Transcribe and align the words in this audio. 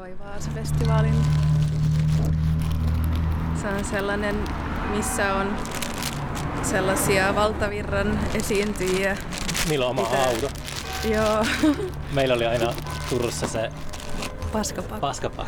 toi 0.00 0.18
Vaasa-festivaalin. 0.18 1.14
Se 3.62 3.68
on 3.68 3.84
sellainen, 3.84 4.36
missä 4.96 5.34
on 5.34 5.56
sellaisia 6.62 7.34
valtavirran 7.34 8.18
esiintyjiä. 8.34 9.16
Niillä 9.68 9.84
on 9.86 9.90
oma 9.90 10.02
Mitä? 10.02 10.22
auto. 10.22 10.48
Joo, 11.10 11.44
Meillä 12.14 12.34
oli 12.34 12.46
aina 12.46 12.72
Turussa 13.10 13.48
se 13.48 13.70
paskapakka. 14.52 15.00
paskapa. 15.00 15.46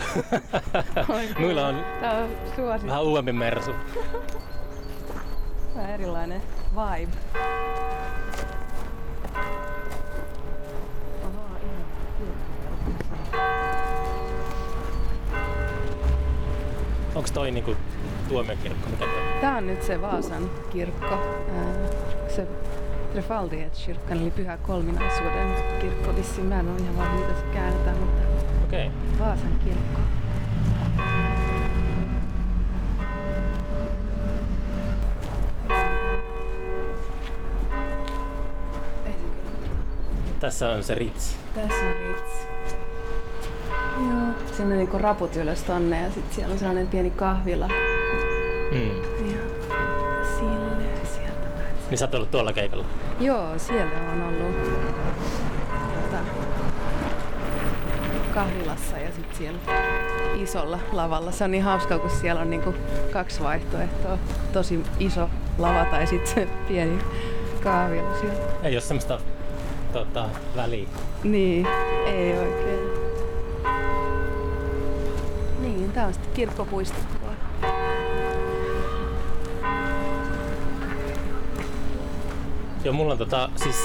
Noilla 1.41 1.66
on 1.66 1.84
Tää 2.00 2.12
on 2.19 2.29
suosittu. 2.57 2.87
vähän 2.87 3.03
uudempi 3.03 3.32
mersu. 3.32 3.71
Vähän 5.77 5.91
erilainen 5.91 6.43
vibe. 6.75 7.12
Onko 17.14 17.29
toi 17.34 17.50
niinku 17.50 17.76
tuomiokirkko? 18.29 18.90
Mikä 18.90 19.04
toi? 19.04 19.40
Tää 19.40 19.57
on 19.57 19.66
nyt 19.66 19.82
se 19.82 20.00
Vaasan 20.03 20.50
kirkko. 20.70 21.18
Se 22.29 22.46
Trefaldiet-kyrkan 23.12 24.18
eli 24.22 24.30
Pyhä 24.30 24.57
Kolminaisuuden 24.57 25.54
kirkko. 25.80 26.17
Vissiin 26.17 26.46
mä 26.46 26.61
en 26.61 26.68
ole 26.68 26.79
ihan 26.79 26.96
varma, 26.96 27.20
mitä 27.20 27.34
se 27.40 27.44
käännetään, 27.53 27.96
mutta. 27.96 28.22
Okay. 28.64 28.90
Vaasan 29.18 29.58
kirkko. 29.64 30.00
Tässä 40.41 40.69
on 40.69 40.84
se 40.84 40.94
Ritz. 40.94 41.34
Tässä 41.55 41.75
on 41.75 41.92
Ritz. 41.92 42.52
Sinne 44.62 44.77
niinku 44.77 44.98
raput 44.98 45.36
ylös 45.36 45.62
tonne 45.62 46.02
ja 46.02 46.11
sit 46.11 46.33
siellä 46.33 46.52
on 46.52 46.58
sellainen 46.58 46.86
pieni 46.86 47.11
kahvila. 47.11 47.69
Mm. 48.73 48.89
Ja 49.33 49.39
sille 50.39 51.06
sieltä. 51.14 51.48
Niin 51.91 51.98
sä 51.98 52.05
oot 52.05 52.14
ollut 52.14 52.31
tuolla 52.31 52.53
keikalla. 52.53 52.84
Joo, 53.20 53.59
siellä 53.59 53.92
on 54.12 54.22
ollut 54.22 54.62
tota, 56.03 56.22
kahvilassa 58.34 58.98
ja 58.98 59.12
sitten 59.12 59.37
siellä 59.37 59.59
isolla 60.34 60.78
lavalla. 60.92 61.33
Se 61.33 61.44
on 61.44 61.50
niin 61.50 61.62
hauskaa, 61.62 61.98
kun 61.98 62.11
siellä 62.11 62.41
on 62.41 62.50
niinku 62.50 62.75
kaksi 63.12 63.42
vaihtoehtoa. 63.42 64.19
Tosi 64.53 64.81
iso 65.00 65.31
lava 65.59 65.84
tai 65.84 66.06
sitten 66.06 66.48
pieni 66.69 66.98
kahvila 67.62 68.15
siellä. 68.20 68.44
Ei 68.62 68.75
ole 68.75 68.81
semmoista 68.81 69.20
tota, 69.92 70.28
väliä. 70.56 70.89
Niin, 71.25 71.67
ei 72.06 72.39
oikein. 72.39 72.72
Niin, 75.93 75.95
tää 75.95 76.07
on 76.07 76.12
sitten 76.15 76.33
kirkkopuistoa. 76.33 77.33
Joo, 82.84 82.95
mulla 82.95 83.12
on 83.12 83.19
tota, 83.19 83.51
siis 83.57 83.77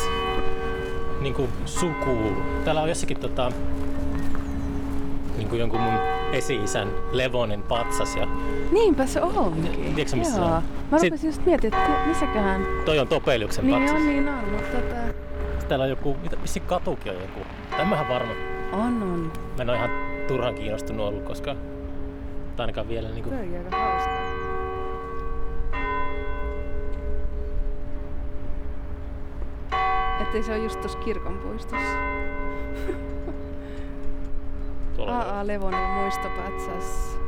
niinku 1.22 1.50
suku. 1.66 2.18
Täällä 2.66 2.82
on 2.82 2.90
jossakin 2.90 3.20
tota, 3.20 3.52
niinku 5.38 5.56
jonkun 5.56 5.80
mun 5.82 5.94
esi-isän 6.32 6.88
Levonin 7.12 7.64
patsas 7.64 8.16
ja 8.16 8.28
Niinpä 8.72 9.06
se 9.06 9.22
onkin. 9.22 9.94
Tiedätkö, 9.96 10.16
missä 10.16 10.34
se 10.36 10.40
Joo. 10.42 10.50
on? 10.56 10.64
Mä 10.92 11.00
Sit- 11.00 11.10
rupesin 11.12 11.28
just 11.28 11.46
miettimään, 11.46 11.92
että 11.92 12.08
missäköhän... 12.08 12.62
toi 12.86 13.00
on 13.00 13.08
Topeliuksen 13.08 13.66
Niin 13.68 13.80
patsas. 13.80 14.00
on, 14.00 14.08
niin 14.08 14.28
on, 14.30 14.36
mutta 14.52 14.78
tota... 14.78 14.96
Täällä 15.68 15.84
on 15.84 15.90
joku, 15.90 16.18
mitä, 16.24 16.38
vissi 16.42 16.60
katukin 16.60 17.12
on 17.12 17.18
joku. 17.22 17.40
Tämähän 17.78 18.10
varma. 18.10 18.32
On, 18.72 19.04
on. 19.04 19.32
Mä 19.58 19.62
en 19.62 19.70
ole 19.70 19.78
ihan 19.78 19.90
turhan 20.28 20.56
kiinnostunut 20.56 21.08
ollut, 21.08 21.24
koska 21.24 21.56
tai 22.58 22.64
ainakaan 22.64 22.88
vielä 22.88 23.10
niinku... 23.10 23.30
Se 23.30 23.36
oli 23.36 23.58
aika 23.58 23.78
hauskaa. 23.78 24.18
Ettei 30.22 30.44
se 30.44 30.52
ole 30.52 30.64
just 30.64 30.82
tossa 30.82 31.00
kirkonpuistossa. 31.00 31.98
AA 35.08 35.48
Levonin 35.48 35.90
muistopatsas 35.90 37.20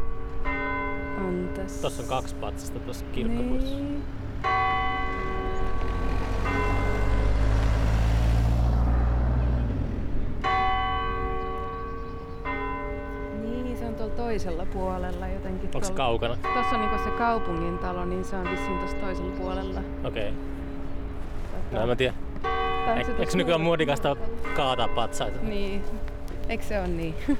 on 1.17 1.49
tässä. 1.55 1.81
Tossa 1.81 2.03
on 2.03 2.09
kaksi 2.09 2.35
patsasta 2.35 2.79
tuossa 2.79 3.05
kirkkopuistossa. 3.05 3.75
Niin. 3.75 3.93
Niin, 3.93 4.03
toisella 14.39 14.65
puolella 14.65 15.27
jotenkin. 15.27 15.69
Onko 15.73 15.87
se 15.87 15.93
kaukana? 15.93 16.35
Tuossa 16.53 16.75
on 16.75 16.81
niinku 16.81 17.03
se 17.03 17.09
kaupungin 17.09 17.77
talo, 17.77 18.05
niin 18.05 18.25
se 18.25 18.35
on 18.35 18.51
vissiin 18.51 18.77
tuossa 18.77 18.97
toisella 18.97 19.31
puolella. 19.31 19.79
Okei. 20.03 20.29
Okay. 20.29 20.41
Tota, 21.69 21.81
No 21.81 21.87
mä 21.87 21.95
tiedä. 21.95 22.13
tai 22.85 22.93
onko 22.93 23.05
se 23.05 23.11
Eikö 23.19 23.37
nykyään 23.37 23.61
muodikasta 23.61 24.15
kaataa 24.55 24.87
patsaita? 24.87 25.39
Niin. 25.41 25.83
Eikö 26.49 26.63
se 26.63 26.79
ole 26.79 26.87
niin? 26.87 27.15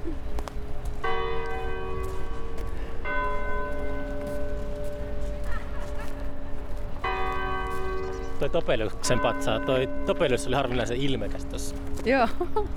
Toi 8.39 8.49
Topeliuksen 8.49 9.19
patsaa, 9.19 9.59
toi 9.59 9.87
Topelius 10.05 10.47
oli 10.47 10.55
harvinaisen 10.55 10.97
ilmekäs 10.97 11.45
tossa. 11.45 11.75
Joo. 12.05 12.27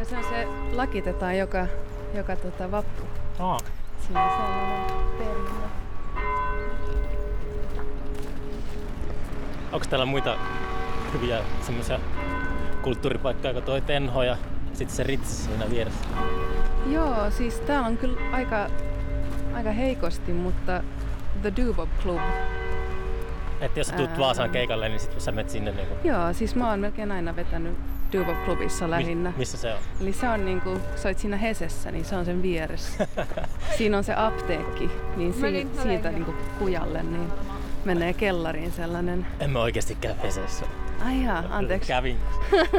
Ja 0.00 0.06
se 0.06 0.16
on 0.16 0.24
se, 0.24 0.46
lakitetaan 0.72 1.38
joka, 1.38 1.66
joka 2.14 2.36
tota, 2.36 2.70
vappu. 2.70 3.02
Aa. 3.38 3.58
Siinä 4.00 4.24
on 4.24 4.30
sellainen 4.30 5.18
perinne. 5.18 5.50
Onko 9.72 9.86
täällä 9.90 10.06
muita 10.06 10.36
hyviä 11.12 11.38
semmoisia 11.60 12.00
kulttuuripaikkoja 12.82 13.52
kuin 13.52 13.64
toi 13.64 13.80
Tenho 13.80 14.22
ja 14.22 14.36
sitten 14.72 14.96
se 14.96 15.02
Ritz 15.02 15.26
siinä 15.26 15.70
vieressä? 15.70 16.04
Joo, 16.86 17.30
siis 17.30 17.60
täällä 17.60 17.86
on 17.86 17.96
kyllä 17.96 18.20
aika, 18.32 18.66
aika 19.54 19.70
heikosti, 19.72 20.32
mutta 20.32 20.82
The 21.42 21.52
Dubop 21.56 21.88
Club. 22.02 22.20
Että 23.60 23.80
jos 23.80 23.86
sä 23.86 23.96
Ää. 23.96 24.18
Vaasaan 24.18 24.50
keikalle, 24.50 24.88
niin 24.88 25.00
sit 25.00 25.20
sä 25.20 25.32
menet 25.32 25.50
sinne 25.50 25.70
niinku... 25.70 25.94
Joo, 26.04 26.32
siis 26.32 26.54
mä 26.54 26.70
oon 26.70 26.80
melkein 26.80 27.12
aina 27.12 27.36
vetänyt 27.36 27.78
Dubop 28.12 28.44
Clubissa 28.44 28.90
lähinnä. 28.90 29.30
Mi- 29.30 29.38
missä 29.38 29.56
se 29.58 29.72
on? 29.74 29.80
Eli 30.00 30.12
se 30.12 30.28
on 30.28 30.44
niinku, 30.44 30.80
soit 30.96 31.18
siinä 31.18 31.36
Hesessä, 31.36 31.90
niin 31.90 32.04
se 32.04 32.16
on 32.16 32.24
sen 32.24 32.42
vieressä. 32.42 33.06
siinä 33.78 33.96
on 33.98 34.04
se 34.04 34.14
apteekki, 34.16 34.90
niin 35.16 35.34
si- 35.34 35.68
siitä 35.82 36.10
niinku 36.10 36.34
kujalle 36.58 37.02
niin 37.02 37.32
menee 37.84 38.12
kellariin 38.12 38.72
sellainen. 38.72 39.26
En 39.40 39.50
mä 39.50 39.60
oikeesti 39.60 39.94
käy 40.00 40.14
Hesessä. 40.22 40.66
Ai 41.04 41.24
jaa, 41.24 41.44
anteeksi. 41.50 41.88
Kävin. 41.88 42.18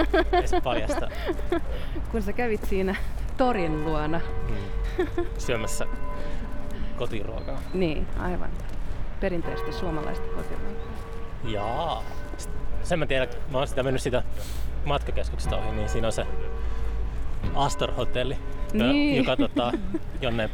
Paljasta. 0.64 1.10
Kun 2.12 2.22
sä 2.22 2.34
kävit 2.34 2.66
siinä 2.70 2.96
torin 3.38 3.86
luona. 3.86 4.22
Mm. 4.50 5.06
Syömässä 5.38 5.86
kotiruokaa. 6.98 7.62
Niin, 7.74 8.08
aivan. 8.20 8.50
Perinteistä 9.20 9.72
suomalaista 9.72 10.28
kotiruokaa. 10.28 10.94
Jaa. 11.44 12.04
Sen 12.84 13.00
mä 13.00 13.06
tiedän, 13.06 13.28
mä 13.52 13.58
oon 13.58 13.68
sitä 13.68 13.84
mennyt 13.84 14.02
sitä 14.02 14.24
matkakeskuksesta 14.86 15.58
ohi, 15.58 15.72
niin 15.72 15.90
siinä 15.90 16.08
on 16.08 16.14
se 16.14 16.26
Astor 17.56 17.92
Hotelli, 17.92 18.38
joka- 18.74 18.86
Niin. 18.92 19.18
joka 19.18 19.36
tota, 19.38 19.72
jonne 20.22 20.50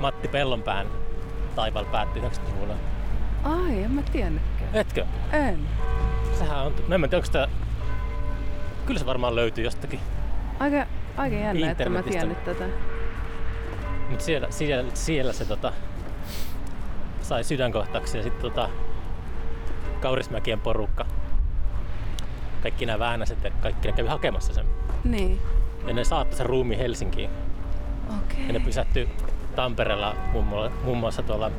Matti 0.00 0.28
Pellonpään 0.28 0.86
taivaalla 1.56 1.90
päätti 1.90 2.20
90-luvulla. 2.20 2.74
Ai, 3.44 3.82
en 3.82 3.90
mä 3.90 4.02
tiennytkään. 4.02 4.70
Etkö? 4.74 5.04
En. 5.32 5.58
Sehän 6.38 6.58
on, 6.66 6.74
no 6.88 6.94
en 6.94 7.00
mä 7.00 7.08
tiedä, 7.08 7.16
onko 7.16 7.26
sitä... 7.26 7.48
Kyllä 8.86 9.00
se 9.00 9.06
varmaan 9.06 9.34
löytyy 9.34 9.64
jostakin. 9.64 10.00
Aika, 10.60 10.86
aika 11.16 11.36
jännä, 11.36 11.70
että 11.70 11.88
mä 11.88 12.02
tiennyt 12.02 12.44
tätä. 12.44 12.64
Mutta 14.10 14.24
siellä, 14.24 14.46
siellä, 14.50 14.90
siellä 14.94 15.32
se 15.32 15.44
tota, 15.44 15.72
sai 17.22 17.44
sydänkohtauksia 17.44 18.18
ja 18.18 18.22
sitten 18.22 18.42
tota, 18.42 18.68
Kaurismäkien 20.00 20.60
porukka. 20.60 21.06
Kaikki 22.62 22.86
nämä 22.86 22.98
väänäset 22.98 23.44
ja 23.44 23.50
kaikki 23.62 23.88
ne 23.88 23.94
kävi 23.94 24.08
hakemassa 24.08 24.52
sen. 24.54 24.66
Niin. 25.04 25.40
Ja 25.86 25.94
ne 25.94 26.04
saattoi 26.04 26.36
sen 26.36 26.46
ruumiin 26.46 26.78
Helsinkiin. 26.80 27.30
Okei. 28.24 28.46
Ja 28.46 28.52
ne 28.52 28.60
pysähtyi 28.60 29.08
Tampereella 29.56 30.14
muun 30.84 30.96
muassa, 30.98 31.22
tuolla 31.22 31.50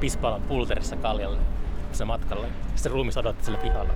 Pispalan 0.00 0.42
pulterissa 0.42 0.96
kaljalle 0.96 1.38
se 1.92 2.04
matkalle. 2.04 2.46
Se 2.74 2.88
ruumis 2.88 3.16
odotti 3.16 3.44
sillä 3.44 3.58
pihalla. 3.58 3.92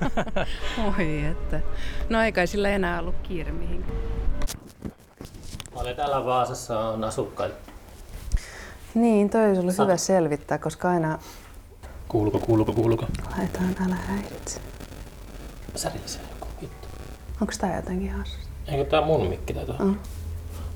Oi, 0.98 1.24
että. 1.24 1.60
No 2.08 2.22
ei 2.22 2.32
kai 2.32 2.46
sillä 2.46 2.68
enää 2.68 3.00
ollut 3.00 3.14
kiire 3.22 3.52
mihinkään. 3.52 3.98
Paljon 5.74 5.96
täällä 5.96 6.24
Vaasassa 6.24 6.80
on 6.80 7.04
asukkaita. 7.04 7.54
Niin, 8.94 9.30
toi 9.30 9.46
olisi 9.46 9.60
ollut 9.60 9.74
Sat- 9.74 9.82
hyvä 9.82 9.96
selvittää, 9.96 10.58
koska 10.58 10.90
aina 10.90 11.18
Kuuluuko, 12.08 12.38
kuuluuko, 12.38 12.72
kuuluuko? 12.72 13.06
laitetaan 13.38 13.74
älä 13.86 13.94
häiritse. 13.94 14.60
Särillisellä 15.76 16.28
joku 16.34 16.46
juttu. 16.62 16.88
Onko 17.40 17.52
tää 17.60 17.76
jotenkin 17.76 18.12
hassu? 18.12 18.38
Eikö 18.68 18.90
tää 18.90 19.00
mun 19.00 19.26
mikki 19.26 19.54
tätä? 19.54 19.72
Mm. 19.78 19.96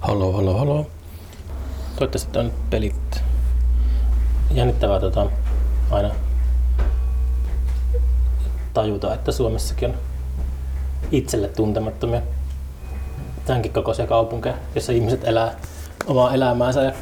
Halo, 0.00 0.32
halo, 0.32 0.58
halo. 0.58 0.86
Toivottavasti 1.96 2.38
on 2.38 2.44
nyt 2.44 2.70
pelit. 2.70 3.22
Jännittävää 4.50 5.00
tota, 5.00 5.26
aina 5.90 6.10
tajuta, 8.74 9.14
että 9.14 9.32
Suomessakin 9.32 9.90
on 9.90 9.96
itselle 11.12 11.48
tuntemattomia 11.48 12.22
tämänkin 13.46 13.72
kokoisia 13.72 14.06
kaupunkeja, 14.06 14.54
jossa 14.74 14.92
ihmiset 14.92 15.24
elää 15.24 15.54
omaa 16.06 16.34
elämäänsä 16.34 16.82
ja 16.82 16.92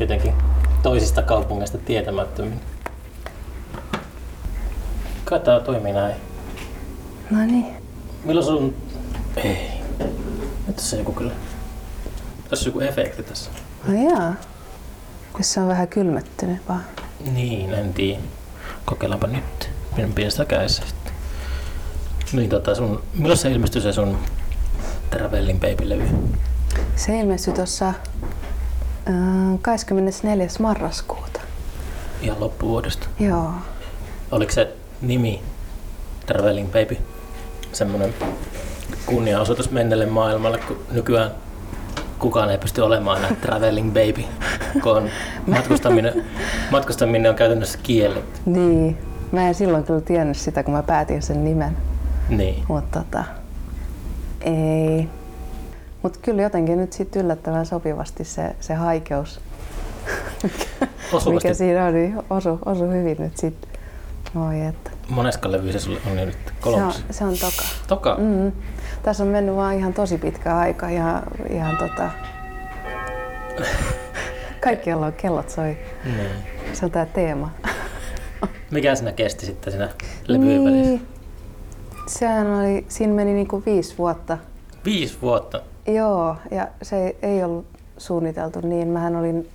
jotenkin 0.00 0.34
toisista 0.82 1.22
kaupungeista 1.22 1.78
tietämättömin. 1.78 2.60
Kai 5.26 5.40
tää 5.40 5.60
toimii 5.60 5.92
näin. 5.92 6.16
No 7.30 7.46
niin. 7.46 7.66
Milloin 8.24 8.46
sun... 8.46 8.74
Ei. 9.36 9.70
Nyt 10.66 10.76
tässä 10.76 10.96
joku 10.96 11.12
kyllä... 11.12 11.32
Tässä 12.50 12.64
on 12.64 12.66
joku 12.66 12.80
efekti 12.80 13.22
tässä. 13.22 13.50
No 13.86 13.94
jaa. 14.10 14.34
Jos 15.38 15.52
se 15.52 15.60
on 15.60 15.68
vähän 15.68 15.88
kylmettynyt 15.88 16.68
vaan. 16.68 16.84
Niin, 17.32 17.74
en 17.74 17.94
tiedä. 17.94 18.20
Kokeillaanpa 18.84 19.26
nyt. 19.26 19.70
Minun 19.96 20.12
pidän 20.12 20.30
sitä 20.30 20.44
kädessä 20.44 20.82
sitten. 20.86 21.12
Niin 22.32 22.50
tota 22.50 22.74
sun... 22.74 23.02
Milloin 23.14 23.38
se 23.38 23.50
ilmestyi 23.50 23.82
se 23.82 23.92
sun 23.92 24.18
Travelling 25.10 25.60
Baby-levy? 25.60 26.08
Se 26.96 27.18
ilmestyi 27.18 27.54
tuossa 27.54 27.88
äh, 27.88 27.94
24. 29.62 30.46
marraskuuta. 30.58 31.40
Ihan 32.22 32.40
loppuvuodesta. 32.40 33.06
Joo. 33.20 33.50
Oliko 34.30 34.52
se 34.52 34.76
nimi 35.02 35.42
Travelling 36.26 36.68
Baby 36.72 36.96
semmoinen 37.72 38.14
kunniaosoitus 39.06 39.70
mennelle 39.70 40.06
maailmalle, 40.06 40.58
kun 40.58 40.78
nykyään 40.92 41.30
kukaan 42.18 42.50
ei 42.50 42.58
pysty 42.58 42.80
olemaan 42.80 43.18
enää 43.18 43.36
Travelling 43.40 43.88
Baby, 43.88 44.24
kun 44.82 44.96
on 44.96 45.08
matkustaminen, 45.46 46.24
matkustaminen 46.70 47.30
on 47.30 47.36
käytännössä 47.36 47.78
kielletty. 47.82 48.40
Niin. 48.46 48.98
Mä 49.32 49.48
en 49.48 49.54
silloin 49.54 49.84
kyllä 49.84 50.00
tiennyt 50.00 50.36
sitä, 50.36 50.62
kun 50.62 50.74
mä 50.74 50.82
päätin 50.82 51.22
sen 51.22 51.44
nimen. 51.44 51.76
Niin. 52.28 52.64
Mutta 52.68 53.00
tota, 53.00 53.24
ei. 54.40 55.08
Mutta 56.02 56.18
kyllä 56.22 56.42
jotenkin 56.42 56.78
nyt 56.78 56.92
sit 56.92 57.16
yllättävän 57.16 57.66
sopivasti 57.66 58.24
se, 58.24 58.56
se 58.60 58.74
haikeus, 58.74 59.40
Osuvasti. 61.12 61.30
mikä 61.30 61.54
siinä 61.54 61.84
on, 61.84 61.94
niin 61.94 62.18
osu, 62.30 62.58
osu 62.64 62.84
hyvin 62.90 63.16
nyt 63.18 63.36
sitten. 63.36 63.75
Oi 64.34 64.60
että. 64.60 64.90
Moneska 65.08 65.52
levy 65.52 65.72
se 65.72 65.78
sulle 65.78 66.00
on 66.10 66.16
nyt? 66.16 66.34
Se 66.34 66.50
on, 66.50 66.56
Kolmas? 66.60 67.04
se 67.10 67.24
on 67.24 67.34
toka. 67.38 67.62
Toka? 67.86 68.16
Mm. 68.18 68.52
Tässä 69.02 69.22
on 69.22 69.28
mennyt 69.28 69.56
vaan 69.56 69.74
ihan 69.74 69.94
tosi 69.94 70.18
pitkä 70.18 70.56
aika 70.56 70.90
ja 70.90 71.22
ihan 71.50 71.76
tota... 71.76 72.10
Kaikkialla 74.64 75.06
on 75.06 75.12
kellot 75.12 75.50
soi. 75.50 75.78
Niin. 76.04 76.30
Se 76.72 76.84
on 76.84 76.90
tää 76.90 77.06
teema. 77.06 77.50
Mikä 78.70 78.94
sinä 78.94 79.12
kesti 79.12 79.46
sitten 79.46 79.88
levyjen 80.26 80.64
välissä? 80.64 80.90
Niin. 80.90 81.06
Sehän 82.06 82.46
oli, 82.46 82.84
siinä 82.88 83.12
meni 83.12 83.32
niinku 83.32 83.62
viisi 83.66 83.98
vuotta. 83.98 84.38
Viisi 84.84 85.18
vuotta. 85.22 85.60
Joo, 85.86 86.36
ja 86.50 86.68
se 86.82 87.06
ei, 87.06 87.16
ei 87.22 87.44
ollut 87.44 87.66
suunniteltu 87.98 88.60
niin. 88.60 88.88
Mähän 88.88 89.16
olin, 89.16 89.48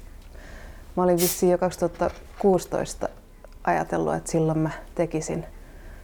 mä 0.97 1.03
olin 1.03 1.18
vissiin 1.18 1.51
jo 1.51 1.57
2016 1.57 3.09
ajatellut, 3.63 4.13
että 4.15 4.31
silloin 4.31 4.59
mä 4.59 4.69
tekisin 4.95 5.45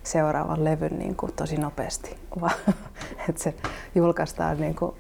seuraavan 0.03 0.63
levyn 0.63 0.99
niin 0.99 1.15
kuin 1.15 1.33
tosi 1.33 1.57
nopeasti. 1.57 2.15
Vaan, 2.41 2.53
että 3.29 3.43
se 3.43 3.53
julkaistaan 3.95 4.59
niin 4.61 4.75
kuin, 4.75 4.95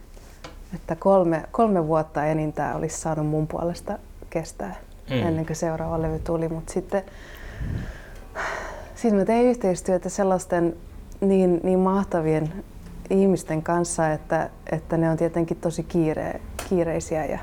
että 0.75 0.95
kolme, 0.95 1.43
kolme 1.51 1.87
vuotta 1.87 2.25
enintään 2.25 2.75
olisi 2.75 2.97
saanut 3.01 3.27
mun 3.27 3.47
puolesta 3.47 3.99
kestää 4.29 4.75
Mm. 5.09 5.27
ennen 5.27 5.45
kuin 5.45 5.55
seuraava 5.55 6.01
levy 6.01 6.19
tuli. 6.19 6.47
Mutta 6.49 6.73
sitten 6.73 7.03
siis 8.95 9.13
mä 9.13 9.25
tein 9.25 9.45
yhteistyötä 9.47 10.09
sellaisten 10.09 10.75
niin, 11.21 11.59
niin 11.63 11.79
mahtavien 11.79 12.53
ihmisten 13.09 13.63
kanssa, 13.63 14.11
että, 14.13 14.49
että 14.71 14.97
ne 14.97 15.09
on 15.09 15.17
tietenkin 15.17 15.57
tosi 15.57 15.83
kiire, 15.83 16.41
kiireisiä 16.69 17.25
ja 17.25 17.39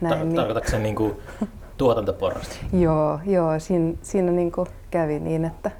näin. 0.00 0.20
Niin- 0.28 0.36
tarkoitatko 0.36 0.70
se 0.70 0.78
niinku 0.78 1.20
tuotantoporrasta? 1.76 2.56
Joo, 2.72 3.20
joo 3.26 3.58
siinä, 3.58 3.94
siinä 4.02 4.32
niin 4.32 4.52
kävi 4.90 5.20
niin, 5.20 5.44
että 5.44 5.70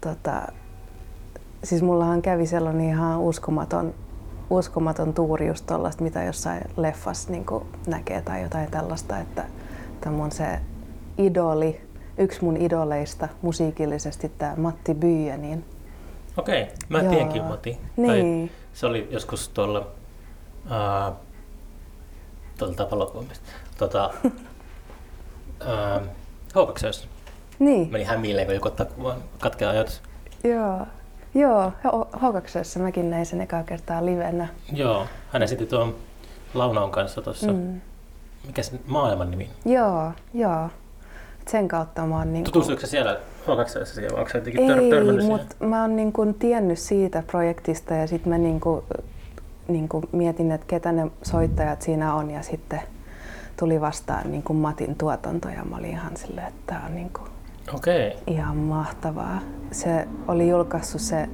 tota, 0.00 0.42
siis 1.64 1.82
mullahan 1.82 2.22
kävi 2.22 2.46
sellainen 2.46 2.88
ihan 2.88 3.20
uskomaton, 3.20 3.94
uskomaton 4.50 5.14
tuuri 5.14 5.46
just 5.46 5.66
tollaista, 5.66 6.02
mitä 6.02 6.22
jossain 6.22 6.62
leffassa 6.76 7.30
niin 7.30 7.46
näkee 7.86 8.22
tai 8.22 8.42
jotain 8.42 8.70
tällaista, 8.70 9.18
että 9.18 9.44
tämä 10.00 10.16
mun 10.16 10.32
se 10.32 10.60
idoli, 11.18 11.80
yksi 12.18 12.44
mun 12.44 12.56
idoleista 12.56 13.28
musiikillisesti, 13.42 14.32
tämä 14.38 14.54
Matti 14.56 14.94
Byyä, 14.94 15.36
niin 15.36 15.64
Okei, 16.36 16.66
mä 16.88 16.98
Joo. 17.00 17.10
tiedänkin 17.10 17.44
Mati. 17.44 17.78
Tai 17.96 18.22
Niin. 18.22 18.50
se 18.72 18.86
oli 18.86 19.08
joskus 19.10 19.48
tuolla 19.48 19.78
uh, 19.78 21.16
tuolla 22.60 22.74
tapalopuomista. 22.76 23.44
Tota, 23.78 24.10
H2 26.54 27.06
Niin, 27.58 27.90
meni 27.90 28.04
hämilleen, 28.04 28.46
kun 28.46 28.54
joku 28.54 28.68
ottaa 28.68 28.86
kuvan, 28.86 29.16
katkea 29.40 29.70
ajatus. 29.70 30.02
joo. 30.44 30.86
Joo, 31.34 31.72
H2 32.16 32.82
mäkin 32.82 33.10
näin 33.10 33.26
sen 33.26 33.40
ekaa 33.40 33.62
kertaa 33.62 34.06
livenä. 34.06 34.48
Joo, 34.72 35.06
hän 35.32 35.42
esitti 35.42 35.66
tuon 35.66 35.96
Launaon 36.54 36.90
kanssa 36.90 37.22
tuossa, 37.22 37.52
mm. 37.52 37.80
Mikä 38.46 38.62
se 38.62 38.80
maailman 38.86 39.30
nimi? 39.30 39.50
Joo, 39.64 40.12
joo. 40.34 40.68
Sen 41.48 41.68
kautta 41.68 42.06
mä 42.06 42.18
oon 42.18 42.32
niinku... 42.32 42.50
Tutustuiko 42.50 42.80
se 42.80 42.86
siellä 42.86 43.20
H2 43.46 43.86
siihen, 43.86 44.12
vai 44.12 44.18
onko 44.18 44.30
se 44.30 44.38
jotenkin 44.38 44.70
Ei, 44.70 45.26
mutta 45.26 45.64
mä 45.64 45.80
oon 45.80 45.96
niin 45.96 46.12
kuin 46.12 46.34
tiennyt 46.34 46.78
siitä 46.78 47.22
projektista 47.26 47.94
ja 47.94 48.06
sitten 48.06 48.32
mä 48.32 48.38
niin 48.38 48.60
kuin, 48.60 48.84
niin 49.70 49.88
kuin 49.88 50.04
mietin, 50.12 50.52
että 50.52 50.66
ketä 50.66 50.92
ne 50.92 51.10
soittajat 51.22 51.82
siinä 51.82 52.14
on 52.14 52.30
ja 52.30 52.42
sitten 52.42 52.80
tuli 53.56 53.80
vastaan 53.80 54.30
niin 54.30 54.42
kuin 54.42 54.56
Matin 54.56 54.94
tuotanto 54.94 55.48
ja 55.48 55.64
mä 55.64 55.76
olin 55.76 55.90
ihan 55.90 56.16
silleen, 56.16 56.46
että 56.46 56.60
tää 56.66 56.82
on 56.86 56.94
niin 56.94 57.10
kuin 57.10 57.28
Okei, 57.74 58.16
ihan 58.26 58.56
mahtavaa. 58.56 59.40
Se 59.72 60.08
oli 60.28 60.48
julkaissut 60.48 61.00
se 61.00 61.28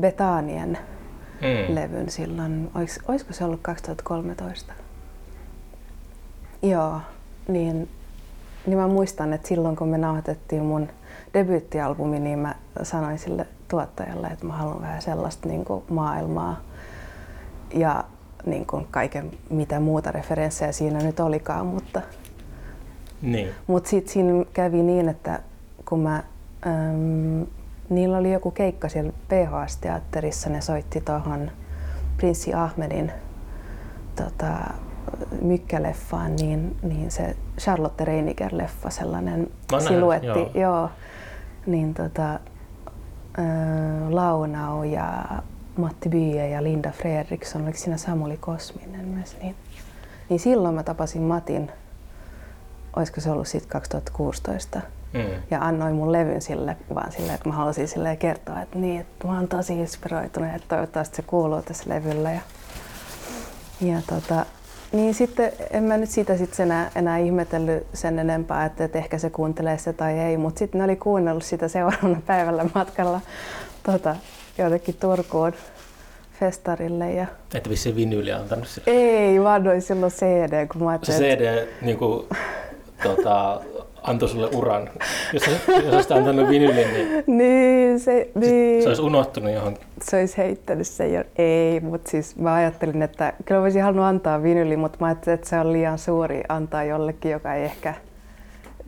Betanien 0.00 0.78
mm. 1.40 1.74
levyn 1.74 2.10
silloin, 2.10 2.70
olis, 2.74 3.00
olisiko 3.08 3.32
se 3.32 3.44
ollut 3.44 3.60
2013? 3.62 4.72
Joo, 6.62 7.00
niin, 7.48 7.88
niin 8.66 8.78
mä 8.78 8.88
muistan, 8.88 9.32
että 9.32 9.48
silloin 9.48 9.76
kun 9.76 9.88
me 9.88 9.98
nauhoitettiin 9.98 10.62
mun 10.62 10.88
debyyttialbumi, 11.34 12.20
niin 12.20 12.38
mä 12.38 12.54
sanoin 12.82 13.18
sille 13.18 13.46
tuottajalle, 13.68 14.26
että 14.26 14.46
mä 14.46 14.52
haluan 14.52 14.82
vähän 14.82 15.02
sellaista 15.02 15.48
niin 15.48 15.64
kuin 15.64 15.84
maailmaa 15.90 16.60
ja 17.76 18.04
niin 18.46 18.66
kuin 18.66 18.86
kaiken 18.90 19.30
mitä 19.50 19.80
muuta 19.80 20.12
referenssejä 20.12 20.72
siinä 20.72 20.98
nyt 20.98 21.20
olikaan, 21.20 21.66
mutta 21.66 22.02
niin. 23.22 23.50
mutta 23.66 23.90
sitten 23.90 24.12
siinä 24.12 24.44
kävi 24.52 24.82
niin, 24.82 25.08
että 25.08 25.40
kun 25.88 26.00
mä, 26.00 26.22
äm, 26.66 27.46
niillä 27.88 28.18
oli 28.18 28.32
joku 28.32 28.50
keikka 28.50 28.88
siellä 28.88 29.12
PHS-teatterissa, 29.28 30.50
ne 30.50 30.60
soitti 30.60 31.00
tuohon 31.00 31.50
Prinssi 32.16 32.54
Ahmedin 32.54 33.12
tota, 34.16 34.52
mykkäleffaan, 35.42 36.36
niin, 36.36 36.76
niin 36.82 37.10
se 37.10 37.36
Charlotte 37.58 38.04
Reiniger-leffa, 38.04 38.90
sellainen 38.90 39.50
nähnyt, 39.72 39.88
siluetti, 39.88 40.28
joo. 40.28 40.50
joo, 40.54 40.90
niin 41.66 41.94
tota, 41.94 42.32
ä, 42.32 42.38
Launau 44.10 44.82
ja 44.82 45.24
Matti 45.76 46.08
Bye 46.08 46.48
ja 46.48 46.62
Linda 46.62 46.90
Fredriksson, 46.90 47.62
oliko 47.62 47.78
siinä 47.78 47.96
Samuli 47.96 48.36
Kosminen 48.36 49.04
myös, 49.04 49.36
niin, 49.42 49.56
niin 50.28 50.40
silloin 50.40 50.74
mä 50.74 50.82
tapasin 50.82 51.22
Matin 51.22 51.70
olisiko 52.96 53.20
se 53.20 53.30
ollut 53.30 53.48
sitten 53.48 53.70
2016. 53.70 54.80
Mm. 55.12 55.20
Ja 55.50 55.60
annoin 55.60 55.94
mun 55.94 56.12
levyn 56.12 56.42
sille, 56.42 56.76
vaan 56.94 57.12
sille, 57.12 57.34
että 57.34 57.48
mä 57.48 57.54
halusin 57.54 57.88
sille 57.88 58.16
kertoa, 58.16 58.62
että 58.62 58.78
niin, 58.78 59.00
että 59.00 59.26
mä 59.26 59.36
oon 59.36 59.48
tosi 59.48 59.80
inspiroitunut, 59.80 60.54
että 60.54 60.68
toivottavasti 60.68 61.16
se 61.16 61.22
kuuluu 61.22 61.62
tässä 61.62 61.84
levyllä. 61.90 62.32
Ja, 62.32 62.40
ja 63.80 64.02
tota, 64.06 64.46
niin 64.92 65.14
sitten 65.14 65.52
en 65.70 65.82
mä 65.82 65.96
nyt 65.96 66.10
siitä 66.10 66.36
sit 66.36 66.60
enää, 66.60 66.90
enää 66.94 67.18
ihmetellyt 67.18 67.86
sen 67.94 68.18
enempää, 68.18 68.64
että, 68.64 68.84
että 68.84 68.98
ehkä 68.98 69.18
se 69.18 69.30
kuuntelee 69.30 69.78
sitä 69.78 69.92
tai 69.92 70.18
ei, 70.18 70.36
mutta 70.36 70.58
sitten 70.58 70.78
ne 70.78 70.84
oli 70.84 70.96
kuunnellut 70.96 71.44
sitä 71.44 71.68
seuraavana 71.68 72.22
päivällä 72.26 72.66
matkalla 72.74 73.20
tota, 73.82 74.16
jotenkin 74.58 74.96
Turkuun 75.00 75.52
festarille. 76.40 77.12
Ja 77.12 77.26
Ette 77.54 77.70
vissiin 77.70 77.96
vinyyliä 77.96 78.36
antanut 78.36 78.68
sille. 78.68 78.90
ei, 78.90 79.42
vaan 79.42 79.64
noin 79.64 79.82
silloin 79.82 80.12
CD, 80.12 80.66
kun 80.66 80.82
mä 80.82 80.98
Se 81.02 81.12
ajattelin, 81.12 81.32
että 81.32 81.44
CD 81.44 81.68
niinku, 81.82 82.26
tota, 83.02 83.60
antoi 84.02 84.28
sulle 84.28 84.48
uran. 84.54 84.90
Jos, 85.32 85.42
jos 85.84 85.94
olisit 85.94 86.12
antanut 86.12 86.48
vinylin, 86.48 86.76
niin 86.92 87.24
Niin, 87.26 88.00
se, 88.00 88.30
niin. 88.34 88.82
se 88.82 88.88
olisi 88.88 89.02
unohtunut 89.02 89.52
johonkin. 89.52 89.86
se 90.02 90.16
olisi 90.16 90.36
heittänyt 90.36 90.86
sen 90.86 91.12
jo. 91.14 91.24
Ei, 91.38 91.80
mutta 91.80 92.10
siis 92.10 92.36
mä 92.36 92.54
ajattelin, 92.54 93.02
että 93.02 93.32
kyllä 93.44 93.60
olisin 93.60 93.82
halunnut 93.82 94.06
antaa 94.06 94.42
vinyli, 94.42 94.76
mutta 94.76 94.96
mä 95.00 95.06
ajattelin, 95.06 95.34
että 95.34 95.48
se 95.48 95.58
on 95.60 95.72
liian 95.72 95.98
suuri 95.98 96.42
antaa 96.48 96.84
jollekin, 96.84 97.30
joka 97.30 97.54
ei 97.54 97.64
ehkä 97.64 97.94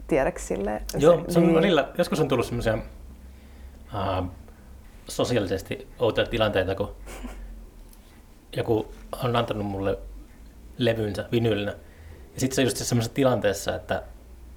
tiedäks 0.09 0.49
sille. 0.49 0.83
Joo, 0.99 1.25
se 1.29 1.39
on 1.39 1.45
niin. 1.47 1.55
välillä, 1.57 1.89
joskus 1.99 2.21
on 2.21 2.29
tullut 2.29 2.47
semmoisia 2.47 2.75
uh, 3.95 4.27
sosiaalisesti 5.09 5.87
outoja 5.99 6.27
tilanteita, 6.27 6.75
kun 6.75 6.95
joku 8.57 8.87
on 9.25 9.37
antanut 9.37 9.67
mulle 9.67 9.99
levynsä 10.79 11.25
vinylinä. 11.33 11.71
Ja 12.35 12.41
sitten 12.41 12.55
se 12.55 12.61
on 12.61 12.67
just 12.67 12.77
semmoisessa 12.77 13.15
tilanteessa, 13.15 13.75
että 13.75 14.03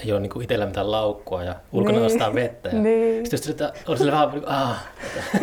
ei 0.06 0.12
ole 0.12 0.20
niinku 0.20 0.42
itsellä 0.42 0.66
mitään 0.66 0.92
laukkua 0.92 1.44
ja 1.44 1.56
ulkona 1.72 1.98
Niin. 1.98 2.06
ostaa 2.06 2.36
vettä. 2.36 2.70
Ja 2.70 2.80
Niin. 2.82 3.26
Sitten 3.26 3.38
just 3.38 3.50
että 3.50 3.74
on 3.88 3.98
sille 3.98 4.12
vähän, 4.12 4.30
niin 4.32 4.44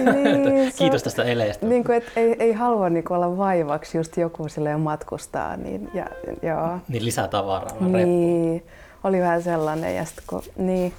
kuin, 0.05 0.55
Niin, 0.55 0.73
kiitos 0.79 1.03
tästä 1.03 1.23
eleestä. 1.25 1.67
Niin 1.67 1.85
kuin, 1.85 1.97
et 1.99 2.05
ei, 2.17 2.37
ei 2.39 2.53
halua 2.53 2.91
niin 2.91 3.13
olla 3.13 3.37
vaivaksi 3.39 3.99
just 3.99 4.17
joku 4.17 4.49
silleen 4.49 4.81
matkustaa, 4.81 5.57
niin 5.57 5.91
ja, 5.95 6.07
joo. 6.43 6.79
Niin 6.89 7.05
lisää 7.05 7.29
tavaraa. 7.29 7.69
vaan 7.81 7.95
reppu. 7.95 8.09
Niin, 8.09 8.67
oli 9.05 9.21
vähän 9.21 9.43
sellainen. 9.43 9.97
Ja 9.97 10.05
sit 10.05 10.21
kun, 10.27 10.43
niin. 10.57 10.93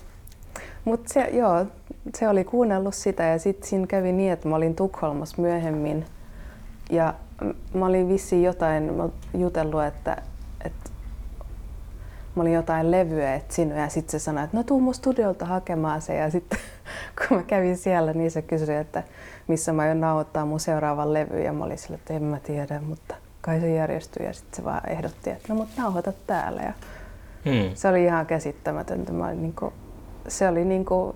Mutta 0.86 1.14
se, 1.14 1.30
joo, 1.34 1.66
se 2.16 2.28
oli 2.30 2.44
kuunnellut 2.44 2.96
sitä 2.96 3.24
ja 3.24 3.40
sitten 3.40 3.70
siinä 3.70 3.88
kävi 3.88 4.12
niin, 4.12 4.32
että 4.32 4.50
mä 4.50 4.56
olin 4.56 4.76
Tukholmassa 4.76 5.42
myöhemmin. 5.42 6.06
Ja 6.90 7.14
mä 7.74 7.86
olin 7.86 8.10
vissiin 8.10 8.44
jotain 8.44 8.94
mä 8.94 9.10
jutellut, 9.38 9.84
että, 9.84 10.18
että 10.66 10.90
mä 12.36 12.42
olin 12.42 12.54
jotain 12.54 12.92
levyä 12.92 13.36
etsinyt 13.36 13.78
ja 13.78 13.90
sitten 13.90 14.20
se 14.20 14.24
sanoi, 14.24 14.44
että 14.44 14.58
no 14.58 14.64
tuu 14.64 14.82
mun 14.82 14.94
studiolta 14.94 15.46
hakemaan 15.46 16.02
se. 16.02 16.16
Ja 16.16 16.30
sitten 16.30 16.60
kun 17.18 17.38
mä 17.38 17.44
kävin 17.44 17.78
siellä, 17.78 18.14
niin 18.14 18.32
se 18.32 18.42
kysyi, 18.42 18.76
että 18.76 19.04
missä 19.48 19.74
mä 19.74 19.82
aion 19.82 20.02
nauhoittaa 20.02 20.46
mun 20.46 20.60
seuraavan 20.60 21.14
levy 21.14 21.42
ja 21.42 21.54
mä 21.54 21.66
olin 21.66 21.78
sille, 21.78 21.96
että 21.96 22.14
en 22.14 22.24
mä 22.24 22.40
tiedä, 22.40 22.82
mutta 22.82 23.16
kai 23.42 23.60
se 23.60 23.74
järjestyy. 23.74 24.26
Ja 24.26 24.34
sitten 24.34 24.56
se 24.56 24.64
vaan 24.64 24.90
ehdotti, 24.90 25.30
että 25.30 25.46
no 25.50 25.56
mut 25.56 25.70
nauhoita 25.78 26.14
täällä. 26.28 26.62
Ja 26.62 26.74
Hmm. 27.46 27.72
se 27.76 27.88
oli 27.88 28.04
ihan 28.04 28.26
käsittämätöntä. 28.26 29.14
Mä 29.14 29.26
olin 29.26 29.42
niinku, 29.42 29.74
se 30.28 30.48
oli 30.48 30.66
niinku 30.66 31.16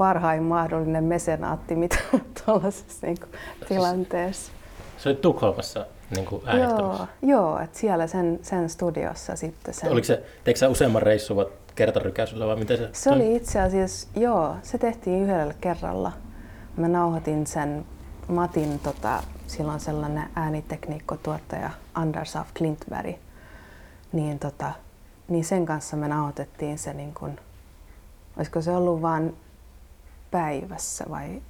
parhain 0.00 0.42
mahdollinen 0.42 1.04
mesenaatti, 1.04 1.76
mitä 1.76 1.96
tuollaisessa 2.44 3.06
niinku 3.06 3.26
tilanteessa. 3.68 4.52
Se 4.98 5.08
oli 5.08 5.16
Tukholmassa 5.16 5.86
niin 6.10 6.26
kuin 6.26 6.42
äänestämässä. 6.46 7.06
Joo, 7.22 7.38
joo 7.38 7.58
että 7.58 7.78
siellä 7.78 8.06
sen, 8.06 8.38
sen 8.42 8.70
studiossa 8.70 9.36
sitten 9.36 9.74
sen. 9.74 9.92
Oliko 9.92 10.04
se, 10.04 10.22
teikö 10.44 10.68
useamman 10.68 11.02
reissun 11.02 11.36
vai 11.36 11.46
kertarykäisyllä 11.74 12.46
vai 12.46 12.56
miten 12.56 12.78
se? 12.78 12.88
Se 12.92 13.10
oli 13.10 13.36
itse 13.36 13.60
asiassa, 13.60 14.08
joo, 14.16 14.56
se 14.62 14.78
tehtiin 14.78 15.22
yhdellä 15.22 15.54
kerralla. 15.60 16.12
Mä 16.76 16.88
nauhoitin 16.88 17.46
sen 17.46 17.84
Matin, 18.28 18.78
tota, 18.78 19.22
silloin 19.46 19.80
sellainen 19.80 20.24
äänitekniikkotuottaja 20.34 21.70
Anders 21.94 22.36
af 22.36 22.48
Klintberg. 22.58 23.16
Niin, 24.12 24.38
tota, 24.38 24.72
niin 25.28 25.44
sen 25.44 25.66
kanssa 25.66 25.96
me 25.96 26.08
nauhoitettiin 26.08 26.78
se, 26.78 26.94
niin 26.94 27.14
kun, 27.14 27.38
olisiko 28.36 28.62
se 28.62 28.70
ollut 28.70 29.02
vain 29.02 29.36
päivässä 30.30 31.04
vai 31.10 31.42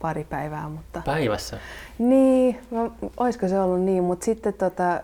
pari 0.00 0.24
päivää, 0.24 0.68
mutta 0.68 1.02
Päivässä. 1.04 1.58
niin, 1.98 2.60
no, 2.70 2.92
olisiko 3.16 3.48
se 3.48 3.60
ollut 3.60 3.80
niin, 3.80 4.04
mutta 4.04 4.24
sitten 4.24 4.54
tota, 4.54 5.00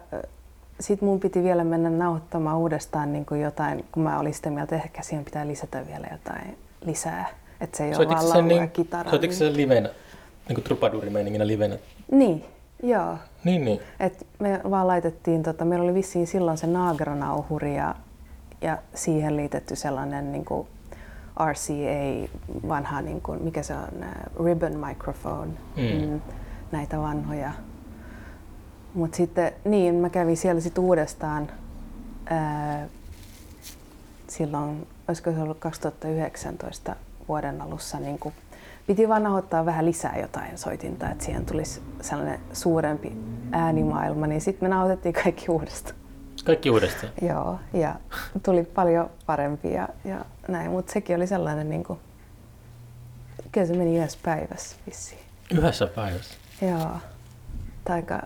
sit 0.80 1.02
mun 1.02 1.20
piti 1.20 1.42
vielä 1.42 1.64
mennä 1.64 1.90
nauhoittamaan 1.90 2.58
uudestaan 2.58 3.12
niin 3.12 3.26
kuin 3.26 3.40
jotain, 3.40 3.84
kun 3.92 4.02
mä 4.02 4.18
olin 4.18 4.34
sitä 4.34 4.50
mieltä, 4.50 4.76
että 4.76 4.86
ehkä 4.86 5.02
siihen 5.02 5.24
pitää 5.24 5.46
lisätä 5.46 5.86
vielä 5.86 6.06
jotain 6.12 6.58
lisää. 6.84 7.28
Että 7.60 7.76
se 7.76 7.84
ei 7.84 7.88
ole 7.88 7.96
Soititko 7.96 8.14
vaan 8.14 8.32
se 8.32 8.38
laulu 8.38 8.50
ja 8.54 8.60
niin, 8.60 8.70
kitara. 8.70 9.10
soititko 9.10 9.36
se 9.36 9.52
livenä? 9.52 9.88
Niin 10.48 10.54
kuin 10.54 10.64
trupadurimeininginä 10.64 11.46
livenä? 11.46 11.76
Niin, 12.10 12.44
joo. 12.82 13.16
Niin, 13.44 13.64
niin. 13.64 13.80
Et 14.00 14.26
me 14.38 14.60
vaan 14.70 14.86
laitettiin, 14.86 15.42
tota, 15.42 15.64
meillä 15.64 15.84
oli 15.84 15.94
vissiin 15.94 16.26
silloin 16.26 16.58
se 16.58 16.66
naageronauhuri 16.66 17.76
ja, 17.76 17.94
ja 18.60 18.78
siihen 18.94 19.36
liitetty 19.36 19.76
sellainen 19.76 20.32
niin 20.32 20.44
kuin 20.44 20.68
RCA, 21.50 22.28
vanha, 22.68 23.02
niin 23.02 23.20
kuin, 23.20 23.42
mikä 23.42 23.62
se 23.62 23.74
on, 23.74 24.04
ribbon 24.44 24.76
microphone, 24.86 25.50
Mm. 25.76 26.10
mm, 26.10 26.20
näitä 26.72 26.98
vanhoja. 26.98 27.52
Mutta 28.94 29.16
sitten, 29.16 29.52
niin, 29.64 29.94
mä 29.94 30.10
kävin 30.10 30.36
siellä 30.36 30.60
sitten 30.60 30.84
uudestaan 30.84 31.48
ää, 32.26 32.86
silloin, 34.28 34.86
olisiko 35.08 35.32
se 35.32 35.40
ollut 35.40 35.58
2019 35.58 36.96
vuoden 37.28 37.60
alussa, 37.60 37.98
niin 38.00 38.18
kuin, 38.18 38.34
piti 38.86 39.08
vaan 39.08 39.22
nauhoittaa 39.22 39.66
vähän 39.66 39.86
lisää 39.86 40.18
jotain 40.18 40.58
soitinta, 40.58 41.10
että 41.10 41.24
siihen 41.24 41.46
tulisi 41.46 41.82
sellainen 42.00 42.40
suurempi 42.52 43.12
äänimaailma, 43.52 44.26
niin 44.26 44.40
sitten 44.40 44.68
me 44.68 44.74
nauhoitettiin 44.74 45.14
kaikki 45.24 45.46
uudestaan. 45.50 45.96
Kaikki 46.44 46.70
uudestaan. 46.70 47.12
Joo, 47.28 47.58
ja 47.72 47.94
tuli 48.42 48.64
paljon 48.64 49.10
parempi 49.26 49.72
ja, 49.72 49.88
ja 50.04 50.24
näin, 50.48 50.70
mutta 50.70 50.92
sekin 50.92 51.16
oli 51.16 51.26
sellainen, 51.26 51.70
niin 51.70 51.84
kuin, 51.84 51.98
kyllä 53.52 53.66
se 53.66 53.76
meni 53.76 53.98
yhdessä 53.98 54.18
päivässä 54.22 54.76
vissiin. 54.86 55.20
Yhdessä 55.50 55.86
päivässä. 55.86 56.34
Joo, 56.62 56.90
taika, 57.84 58.22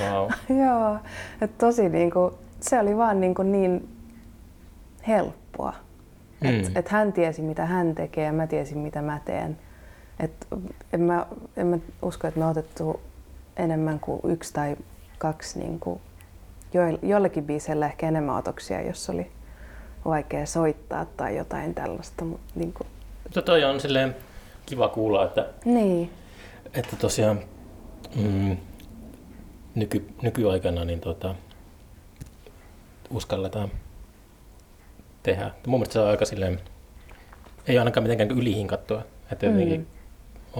Wow. 0.00 0.30
joo, 0.66 0.98
että 1.40 1.66
tosi 1.66 1.88
niin 1.88 2.10
kuin, 2.10 2.34
se 2.60 2.80
oli 2.80 2.96
vaan 2.96 3.20
niin, 3.20 3.34
kuin 3.34 3.52
niin 3.52 3.88
helppoa. 5.08 5.74
Mm. 6.40 6.48
Että 6.48 6.78
et 6.78 6.88
hän 6.88 7.12
tiesi, 7.12 7.42
mitä 7.42 7.66
hän 7.66 7.94
tekee 7.94 8.24
ja 8.24 8.32
mä 8.32 8.46
tiesin, 8.46 8.78
mitä 8.78 9.02
mä 9.02 9.20
teen. 9.24 9.58
Et 10.20 10.46
en, 10.92 11.00
mä, 11.00 11.26
en 11.56 11.66
mä 11.66 11.78
usko, 12.02 12.26
että 12.26 12.40
me 12.40 12.46
otettu 12.46 13.00
enemmän 13.56 14.00
kuin 14.00 14.20
yksi 14.24 14.52
tai 14.52 14.76
kaksi, 15.18 15.58
niin 15.58 15.80
kuin, 15.80 16.00
jo, 16.74 16.82
jollakin 17.02 17.44
biisellä 17.44 17.86
ehkä 17.86 18.08
enemmän 18.08 18.36
otoksia, 18.36 18.82
jos 18.82 19.10
oli 19.10 19.30
vaikea 20.04 20.46
soittaa 20.46 21.04
tai 21.04 21.36
jotain 21.36 21.74
tällaista. 21.74 22.24
Mut, 22.24 22.40
niin, 22.54 22.72
kuin, 22.72 22.86
Mutta 23.24 23.42
toi 23.42 23.64
on 23.64 23.80
silleen 23.80 24.16
kiva 24.66 24.88
kuulla, 24.88 25.24
että, 25.24 25.46
niin, 25.64 26.10
että 26.74 26.96
tosiaan 26.96 27.40
mm, 28.16 28.56
nyky, 29.74 30.06
nykyaikana 30.22 30.84
niin 30.84 31.00
tota, 31.00 31.34
uskalletaan 33.10 33.70
tehdä. 35.22 35.50
Mun 35.66 35.80
mielestä 35.80 35.92
se 35.92 36.00
on 36.00 36.08
aika 36.08 36.24
silleen, 36.24 36.60
ei 37.66 37.78
ainakaan 37.78 38.04
mitenkään 38.04 38.30
ylihinkattua, 38.30 39.02
että 39.32 39.46
jotenkin 39.46 39.80
Mm. 39.80 39.86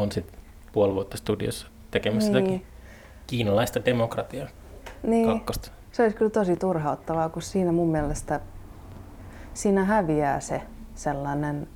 on 0.02 0.12
sit 0.12 0.26
puoli 0.72 0.94
vuotta 0.94 1.16
studiossa 1.16 1.66
tekemässä 1.90 2.32
Niin. 2.32 2.44
sitäkin 2.44 2.66
kiinalaista 3.26 3.84
demokratiaa 3.84 4.48
niin. 5.02 5.26
kakkosta. 5.26 5.70
Se 5.94 6.02
olisi 6.02 6.16
kyllä 6.16 6.30
tosi 6.30 6.56
turhauttavaa, 6.56 7.28
kun 7.28 7.42
siinä 7.42 7.72
mun 7.72 7.88
mielestä 7.88 8.40
siinä 9.54 9.84
häviää 9.84 10.40
se 10.40 10.62
sellainen, 10.94 11.68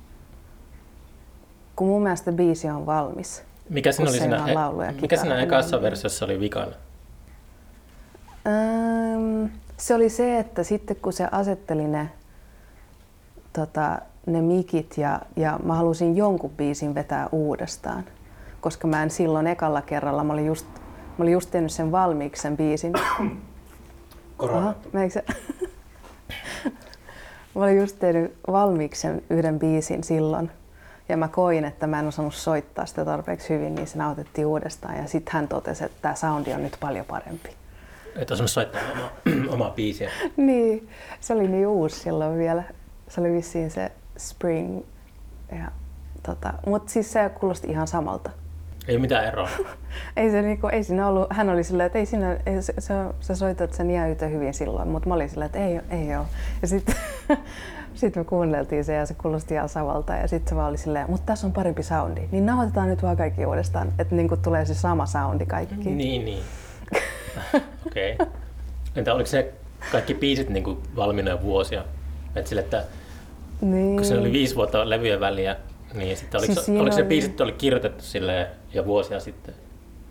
kun 1.75 1.87
mun 1.87 2.03
mielestä 2.03 2.31
biisi 2.31 2.69
on 2.69 2.85
valmis. 2.85 3.43
Mikä 3.69 3.91
siinä 3.91 4.09
oli 4.09 4.17
siinä 4.17 4.37
siinä, 4.37 4.51
on 4.51 4.55
laulu 4.55 4.81
ja 4.81 4.93
mikä 5.01 5.17
siinä 5.17 5.41
ekassa 5.41 5.81
versiossa 5.81 6.25
oli 6.25 6.39
vikana? 6.39 6.71
Öm, 8.47 9.49
se 9.77 9.95
oli 9.95 10.09
se, 10.09 10.39
että 10.39 10.63
sitten 10.63 10.95
kun 10.95 11.13
se 11.13 11.27
asetteli 11.31 11.87
ne, 11.87 12.09
tota, 13.53 13.99
ne 14.25 14.41
mikit 14.41 14.97
ja, 14.97 15.21
ja 15.35 15.59
mä 15.63 15.75
halusin 15.75 16.17
jonkun 16.17 16.51
biisin 16.51 16.95
vetää 16.95 17.29
uudestaan, 17.31 18.03
koska 18.61 18.87
mä 18.87 19.03
en 19.03 19.09
silloin 19.09 19.47
ekalla 19.47 19.81
kerralla, 19.81 20.23
mä 20.23 20.33
olin 20.33 20.45
just, 20.45 20.65
mä 21.17 21.23
olin 21.23 21.33
just 21.33 21.51
tehnyt 21.51 21.71
sen 21.71 21.91
valmiiksi 21.91 22.41
sen 22.41 22.57
biisin. 22.57 22.93
Aha, 24.39 24.73
menikö 24.93 25.13
se? 25.13 25.23
mä 27.55 27.63
olin 27.63 27.77
just 27.77 27.99
tehnyt 27.99 28.37
valmiiksi 28.47 29.01
sen 29.01 29.21
yhden 29.29 29.59
biisin 29.59 30.03
silloin. 30.03 30.51
Ja 31.09 31.17
mä 31.17 31.27
koin, 31.27 31.65
että 31.65 31.87
mä 31.87 31.99
en 31.99 32.07
osannut 32.07 32.35
soittaa 32.35 32.85
sitä 32.85 33.05
tarpeeksi 33.05 33.49
hyvin, 33.49 33.75
niin 33.75 33.87
se 33.87 33.97
nautettiin 33.97 34.47
uudestaan. 34.47 34.97
Ja 34.97 35.07
sitten 35.07 35.33
hän 35.33 35.47
totesi, 35.47 35.85
että 35.85 35.97
tämä 36.01 36.15
soundi 36.15 36.53
on 36.53 36.63
nyt 36.63 36.77
paljon 36.79 37.05
parempi. 37.05 37.49
Et 38.15 38.31
osannut 38.31 38.51
soittaa 38.51 38.81
omaa, 38.91 39.11
omaa 39.53 39.69
biisiä. 39.71 40.11
Niin, 40.37 40.89
se 41.19 41.33
oli 41.33 41.47
niin 41.47 41.67
uusi 41.67 41.99
silloin 41.99 42.37
vielä. 42.37 42.63
Se 43.07 43.21
oli 43.21 43.33
vissiin 43.33 43.71
se 43.71 43.91
Spring. 44.17 44.83
Ja, 45.51 45.71
tota, 46.23 46.53
Mutta 46.65 46.91
siis 46.91 47.11
se 47.11 47.31
kuulosti 47.39 47.67
ihan 47.67 47.87
samalta. 47.87 48.29
Ei 48.89 48.97
mitään 48.97 49.25
eroa. 49.25 49.49
Ei 50.17 50.31
se 50.31 50.41
niinku, 50.41 50.67
ei 50.67 50.83
siinä 50.83 51.07
ollut, 51.07 51.27
hän 51.29 51.49
oli 51.49 51.63
silleen, 51.63 51.87
että 51.87 51.99
ei 51.99 52.05
siinä, 52.05 52.37
ei, 52.45 52.61
se, 52.61 52.73
se, 52.79 52.93
sä 53.19 53.35
soitat 53.35 53.73
sen 53.73 53.91
ihan 53.91 54.09
yhtä 54.09 54.27
hyvin 54.27 54.53
silloin, 54.53 54.87
mutta 54.87 55.09
mä 55.09 55.15
olin 55.15 55.29
silleen, 55.29 55.45
että 55.45 55.59
ei, 55.59 55.79
ei 55.89 56.15
ole. 56.15 56.25
Ja 56.61 56.67
sitten 56.67 56.95
sit 57.93 58.15
me 58.15 58.23
kuunneltiin 58.23 58.83
se 58.83 58.93
ja 58.93 59.05
se 59.05 59.13
kuulosti 59.13 59.53
ihan 59.53 59.69
samalta 59.69 60.13
ja 60.13 60.27
sitten 60.27 60.49
se 60.49 60.55
vaan 60.55 60.69
oli 60.69 60.77
silleen, 60.77 61.05
mutta 61.09 61.25
tässä 61.25 61.47
on 61.47 61.53
parempi 61.53 61.83
soundi, 61.83 62.21
niin 62.31 62.45
nauhoitetaan 62.45 62.87
nyt 62.87 63.03
vaan 63.03 63.17
kaikki 63.17 63.45
uudestaan, 63.45 63.93
että 63.99 64.15
niinku 64.15 64.37
tulee 64.37 64.65
se 64.65 64.73
sama 64.73 65.05
soundi 65.05 65.45
kaikki. 65.45 65.89
niin, 65.89 66.25
niin. 66.25 66.43
Okei. 67.87 68.13
Okay. 68.13 68.27
Entä 68.95 69.13
oliko 69.13 69.27
se 69.27 69.53
kaikki 69.91 70.13
biisit 70.13 70.49
niin 70.49 70.63
kuin 70.63 70.77
valmiina 70.95 71.29
jo 71.31 71.41
vuosia? 71.41 71.83
Et 72.35 72.47
sille, 72.47 72.61
että 72.61 72.83
Niin. 73.61 73.95
kun 73.95 74.05
se 74.05 74.17
oli 74.17 74.31
viisi 74.31 74.55
vuotta 74.55 74.89
levyjen 74.89 75.19
väliä, 75.19 75.55
niin 75.93 76.17
sitten 76.17 76.39
oliko, 76.39 76.53
Siis 76.53 76.69
oliko 76.69 76.95
se 76.95 77.01
oli- 77.01 77.07
biisit 77.09 77.41
oli 77.41 77.51
kirjoitettu 77.51 78.03
sille 78.03 78.47
jo 78.73 78.85
vuosia 78.85 79.19
sitten? 79.19 79.55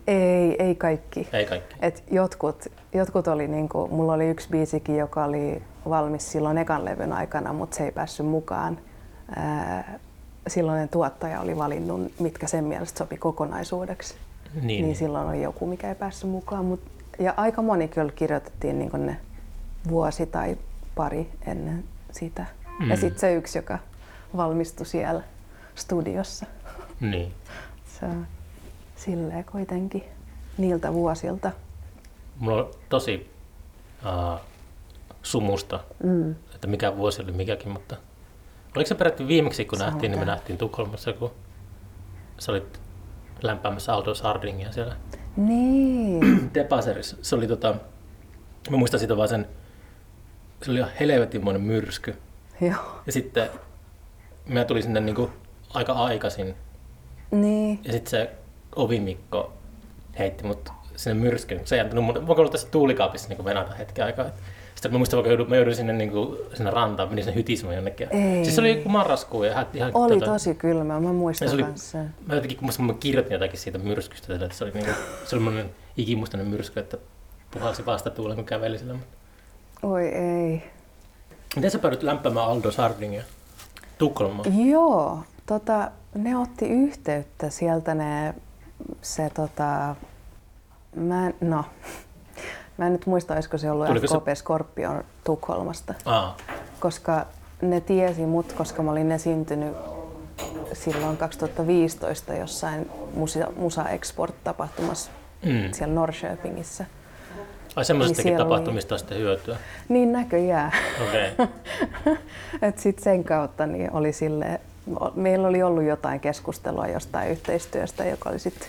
Ei, 0.07 0.55
ei 0.63 0.75
kaikki. 0.75 1.27
Ei 1.33 1.45
kaikki. 1.45 1.75
Et 1.81 2.03
jotkut, 2.11 2.65
jotkut 2.93 3.27
oli 3.27 3.47
niinku, 3.47 3.87
mulla 3.91 4.13
oli 4.13 4.27
yksi 4.29 4.49
biisikin, 4.49 4.97
joka 4.97 5.25
oli 5.25 5.61
valmis 5.89 6.31
silloin 6.31 6.57
ekan 6.57 6.85
levyn 6.85 7.13
aikana, 7.13 7.53
mutta 7.53 7.75
se 7.77 7.83
ei 7.85 7.91
päässyt 7.91 8.25
mukaan. 8.25 8.77
Ää, 9.35 9.99
silloinen 10.47 10.89
tuottaja 10.89 11.41
oli 11.41 11.57
valinnut, 11.57 12.11
mitkä 12.19 12.47
sen 12.47 12.63
mielestä 12.63 12.97
sopi 12.97 13.17
kokonaisuudeksi. 13.17 14.13
Niin, 14.53 14.67
Niin, 14.67 14.85
niin. 14.85 14.95
silloin 14.95 15.27
oli 15.27 15.41
joku, 15.41 15.65
mikä 15.65 15.89
ei 15.89 15.95
päässyt 15.95 16.29
mukaan. 16.29 16.65
Mut, 16.65 16.79
ja 17.19 17.33
aika 17.37 17.61
moni 17.61 17.87
kyllä 17.87 18.11
kirjoitettiin 18.11 18.79
niinku 18.79 18.97
ne 18.97 19.17
vuosi 19.89 20.25
tai 20.25 20.57
pari 20.95 21.29
ennen 21.47 21.83
sitä. 22.11 22.45
Mm. 22.79 22.89
Ja 22.89 22.97
sitten 22.97 23.19
se 23.19 23.33
yksi, 23.33 23.57
joka 23.57 23.79
valmistui 24.37 24.85
siellä 24.85 25.21
studiossa. 25.79 26.45
niin. 26.99 27.33
Se 27.99 28.05
on 28.05 28.27
silleen 28.95 29.45
kuitenkin 29.45 30.03
niiltä 30.57 30.93
vuosilta. 30.93 31.51
Mulla 32.39 32.63
on 32.63 32.71
tosi 32.89 33.29
uh, 34.05 34.39
sumusta, 35.23 35.79
Mm. 36.03 36.31
että 36.55 36.67
mikä 36.67 36.97
vuosi 36.97 37.21
oli 37.21 37.31
mikäkin, 37.31 37.71
mutta 37.71 37.95
oliko 38.75 38.87
se 38.87 38.95
peräti 38.95 39.27
viimeksi, 39.27 39.65
kun 39.65 39.77
Sama 39.77 39.89
nähtiin, 39.91 40.11
niin 40.11 40.19
me 40.19 40.25
nähtiin 40.25 40.57
Tukholmassa, 40.57 41.13
kun 41.13 41.31
sä 42.39 42.51
olit 42.51 42.79
lämpäämässä 43.41 43.93
autoa 43.93 44.13
Sardingia 44.13 44.71
siellä 44.71 44.95
Niin. 45.37 46.49
Depaserissa. 46.55 47.17
Se 47.21 47.35
oli 47.35 47.47
tota, 47.47 47.75
mä 48.69 48.77
muistan 48.77 48.99
sitä 48.99 49.17
vaan 49.17 49.29
sen, 49.29 49.47
se 50.63 50.71
oli 50.71 50.79
ihan 50.79 50.91
helvetinmoinen 50.99 51.61
myrsky. 51.61 52.15
Joo. 52.61 53.01
Ja 53.05 53.11
sitten 53.11 53.49
mä 54.45 54.65
tulin 54.65 54.83
sinne 54.83 54.99
niinku 54.99 55.29
aika 55.73 55.93
aikaisin 55.93 56.55
Niin. 57.31 57.79
ja 57.83 57.91
sitten 57.91 58.09
se 58.09 58.29
ovimikko 58.75 59.53
heitti 60.19 60.43
mut 60.43 60.69
sinne 60.95 61.13
myrskyyn. 61.23 61.61
Se 61.67 61.75
ei 61.75 61.81
antanut 61.81 62.03
mun, 62.05 62.23
mä 62.27 62.33
ollut 62.33 62.51
tässä 62.51 62.67
tuulikaapissa 62.71 63.29
niinku 63.29 63.45
venata 63.45 63.73
hetken 63.73 64.05
aikaa. 64.05 64.25
Sitten 64.75 64.91
mä 64.91 64.97
muistan, 64.97 65.25
joudun, 65.25 65.49
mä 65.49 65.55
jouduin 65.55 65.75
sinne, 65.75 65.93
niinku, 65.93 66.37
sinne 66.53 66.71
rantaan, 66.71 67.09
menin 67.09 67.23
sinne 67.23 67.35
hytismään 67.35 67.75
jonnekin. 67.75 68.07
Ei. 68.11 68.43
Siis 68.43 68.55
se 68.55 68.61
oli 68.61 68.77
joku 68.77 68.89
marraskuu 68.89 69.43
ja 69.43 69.65
ihan, 69.73 69.91
Oli 69.93 70.19
tosi 70.19 70.55
kylmä, 70.55 70.99
mä 70.99 71.13
muistan 71.13 71.47
se 71.49 71.53
oli- 71.55 71.63
kanssa. 71.63 71.97
Mä 71.97 72.35
jotenkin, 72.35 72.57
kun 72.57 72.69
mä- 72.85 72.93
kirjoitin 72.93 73.33
jotakin 73.33 73.59
siitä 73.59 73.77
myrskystä, 73.77 74.33
että 74.33 74.49
se 74.51 74.63
oli, 74.63 74.71
niinku, 74.71 74.91
se 74.91 75.35
oli 75.35 75.43
semmoinen 75.43 75.69
ikimustainen 75.97 76.47
myrsky, 76.47 76.79
että 76.79 76.97
puhalsi 77.51 77.85
vastatuulen, 77.85 78.35
kun 78.35 78.45
käveli 78.45 78.77
sillä. 78.79 78.95
Oi 79.83 80.07
ei. 80.07 80.63
Miten 81.55 81.71
sä 81.71 81.79
päädyt 81.79 82.03
lämpäämään 82.03 82.45
Aldo 82.47 82.71
Sardingia? 82.71 83.23
Tukholmaan? 83.97 84.67
Joo, 84.69 85.19
tota, 85.49 85.91
ne 86.15 86.37
otti 86.37 86.67
yhteyttä 86.69 87.49
sieltä 87.49 87.95
ne, 87.95 88.33
se 89.01 89.29
tota, 89.29 89.95
mä, 90.95 91.27
en- 91.27 91.35
no, 91.41 91.65
mä 92.77 92.85
en 92.85 92.91
nyt 92.93 93.05
muista, 93.05 93.33
olisiko 93.33 93.57
se 93.57 93.71
ollut 93.71 93.87
Tuliko 93.87 94.07
se- 94.07 94.17
FKP 94.17 94.27
Scorpion 94.35 95.03
Tukholmasta, 95.23 95.93
Aa, 96.05 96.37
koska 96.79 97.25
ne 97.61 97.81
tiesi 97.81 98.25
mut, 98.25 98.53
koska 98.53 98.83
mä 98.83 98.91
olin 98.91 99.11
esiintynyt 99.11 99.75
silloin 100.73 101.17
2015 101.17 102.33
jossain 102.33 102.89
Musa, 103.13 103.47
Musa 103.55 103.89
Export-tapahtumassa 103.89 105.11
mm. 105.45 105.71
siellä 105.71 105.93
Norrköpingissä. 105.93 106.85
Ai 107.75 107.85
semmoisestakin 107.85 108.33
oli- 108.33 108.43
tapahtumista 108.43 108.95
on 108.95 108.99
sitten 108.99 109.17
hyötyä. 109.17 109.57
Niin 109.89 110.11
näköjään. 110.11 110.71
Okei. 111.07 111.31
Okay. 111.33 112.17
Et 112.69 112.79
sit 112.79 112.99
sen 112.99 113.23
kautta 113.23 113.65
niin 113.65 113.91
oli 113.91 114.13
sille, 114.13 114.61
meillä 115.15 115.47
oli 115.47 115.63
ollut 115.63 115.83
jotain 115.83 116.19
keskustelua 116.19 116.87
jostain 116.87 117.31
yhteistyöstä, 117.31 118.05
joka 118.05 118.29
oli 118.29 118.39
sitten 118.39 118.67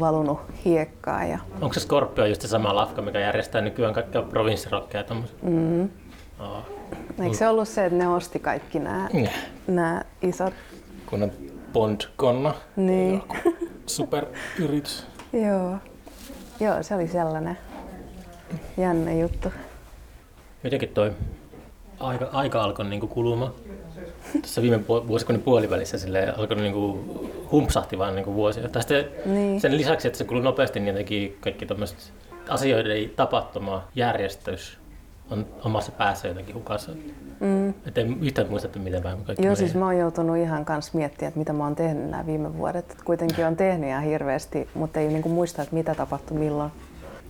valunut 0.00 0.40
hiekkaa. 0.64 1.24
Ja, 1.24 1.38
Onko 1.60 1.72
se 1.74 1.80
Scorpio 1.80 2.26
just 2.26 2.40
se 2.42 2.48
sama 2.48 2.74
lafka, 2.76 3.02
mikä 3.02 3.18
järjestää 3.20 3.60
nykyään 3.60 3.94
kaikkia 3.94 4.22
provinssirokkeja 4.22 5.00
ja 5.00 5.04
tommosia? 5.08 5.36
mm, 5.42 5.88
Aa. 6.38 6.64
eikö 7.22 7.36
se 7.36 7.48
ollut 7.48 7.68
se, 7.68 7.84
että 7.86 7.98
ne 7.98 8.08
osti 8.08 8.38
kaikki 8.38 8.78
nämä 8.78 9.08
Niin. 9.12 9.30
nämä 9.66 10.02
isot? 10.22 10.54
Kun 11.06 11.22
on 11.22 11.32
Bond-konna, 11.72 12.54
Niin. 12.76 13.22
superyritys. 13.86 15.06
Joo. 15.46 15.76
Joo, 16.60 16.82
se 16.82 16.94
oli 16.94 17.08
sellainen 17.08 17.58
jännä 18.76 19.12
juttu. 19.12 19.52
Jotenkin 20.64 20.88
toi 20.88 21.12
aika, 22.00 22.28
aika 22.32 22.62
alkoi 22.64 22.84
niinku 22.84 23.06
kulumaan. 23.06 23.52
Tässä 24.42 24.62
viime 24.62 24.88
vuosikymmenen 24.88 25.44
puolivälissä 25.44 25.98
sille 25.98 26.34
alkoi 26.36 26.56
niinku 26.56 27.04
humpsahti 27.52 27.98
vaan 27.98 28.14
niinku 28.14 28.34
vuosia. 28.34 28.68
Tai 28.68 28.82
sitten 28.82 29.08
Niin. 29.24 29.60
sen 29.60 29.76
lisäksi, 29.76 30.08
että 30.08 30.18
se 30.18 30.24
kuluu 30.24 30.42
nopeasti, 30.42 30.80
niin 30.80 30.88
jotenkin 30.88 31.36
kaikki 31.40 31.66
tämmöiset 31.66 32.12
asioiden 32.48 33.10
tapahtuma, 33.16 33.88
järjestys 33.94 34.78
on 35.30 35.46
omassa 35.64 35.92
päässä 35.92 36.28
jotenkin 36.28 36.54
hukassa. 36.54 36.92
Mm. 37.40 37.68
Että 37.68 38.00
en 38.00 38.16
yhtään 38.22 38.48
muista, 38.50 38.66
että 38.66 38.78
miten 38.78 39.02
päin 39.02 39.24
kaikki 39.24 39.46
Joo, 39.46 39.54
siis 39.54 39.74
mä 39.74 39.84
oon 39.84 39.98
joutunut 39.98 40.36
ihan 40.36 40.64
kans 40.64 40.94
miettimään, 40.94 41.28
että 41.28 41.38
mitä 41.38 41.52
mä 41.52 41.64
oon 41.64 41.76
tehnyt 41.76 42.10
nämä 42.10 42.26
viime 42.26 42.58
vuodet. 42.58 42.90
Et 42.90 43.02
kuitenkin 43.02 43.46
on 43.46 43.56
tehnyt 43.56 43.88
ihan 43.88 44.02
hirveästi, 44.02 44.68
mutta 44.74 45.00
ei 45.00 45.08
niinku 45.08 45.28
muista, 45.28 45.62
että 45.62 45.74
mitä 45.74 45.94
tapahtui 45.94 46.38
milloin. 46.38 46.70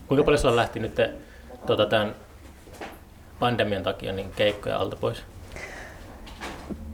Kuinka 0.08 0.24
paljon 0.24 0.38
sulla 0.38 0.56
lähti 0.56 0.80
nyt 0.80 1.00
tota, 1.66 1.86
tämän 1.86 2.14
pandemian 3.38 3.82
takia 3.82 4.12
niin 4.12 4.30
keikkoja 4.36 4.78
alta 4.78 4.96
pois? 4.96 5.22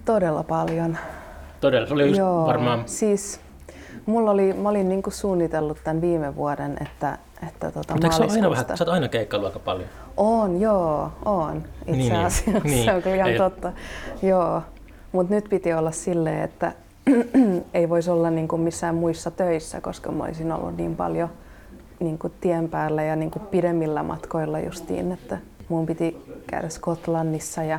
Todella 0.04 0.42
paljon. 0.42 0.98
Todella, 1.60 1.86
se 1.86 1.94
oli 1.94 2.06
just 2.06 2.18
Joo, 2.18 2.46
varmaan... 2.46 2.82
siis 2.86 3.40
mulla 4.06 4.30
oli, 4.30 4.52
mä 4.52 4.68
olin 4.68 4.88
niinku 4.88 5.10
suunnitellut 5.10 5.78
tämän 5.84 6.00
viime 6.00 6.36
vuoden, 6.36 6.76
että, 6.80 7.18
että 7.48 7.70
tota 7.70 7.94
Mutta 7.94 8.06
ole 8.08 8.14
aina 8.14 8.32
vähän, 8.32 8.42
maaliskuusta- 8.42 8.76
sä 8.76 8.84
oot 8.84 8.88
aina 8.94 9.08
keikkailu 9.08 9.44
aika 9.46 9.58
paljon? 9.58 9.88
On, 10.16 10.60
joo, 10.60 11.12
on. 11.24 11.56
Itse 11.56 11.92
Niin, 11.92 11.98
niin. 12.12 12.26
asiassa 12.26 12.60
Niin. 12.64 12.84
se 12.84 12.92
on 12.94 13.02
kyllä 13.02 13.16
ihan 13.16 13.30
Ei- 13.30 13.38
totta. 13.38 13.72
Joo, 14.22 14.62
mutta 15.12 15.34
nyt 15.34 15.44
piti 15.48 15.72
olla 15.74 15.90
silleen, 15.90 16.42
että 16.42 16.72
ei 17.74 17.88
voisi 17.88 18.10
olla 18.10 18.30
niinku 18.30 18.56
missään 18.56 18.94
muissa 18.94 19.30
töissä, 19.30 19.80
koska 19.80 20.12
mä 20.12 20.24
olisin 20.24 20.52
ollut 20.52 20.76
niin 20.76 20.96
paljon 20.96 21.28
niinku 22.00 22.28
tien 22.40 22.68
päällä 22.68 23.02
ja 23.02 23.16
niinku 23.16 23.38
pidemmillä 23.38 24.02
matkoilla 24.02 24.60
justiin, 24.60 25.12
että 25.12 25.38
mun 25.68 25.86
piti 25.86 26.24
käydä 26.46 26.68
Skotlannissa 26.68 27.62
ja, 27.64 27.78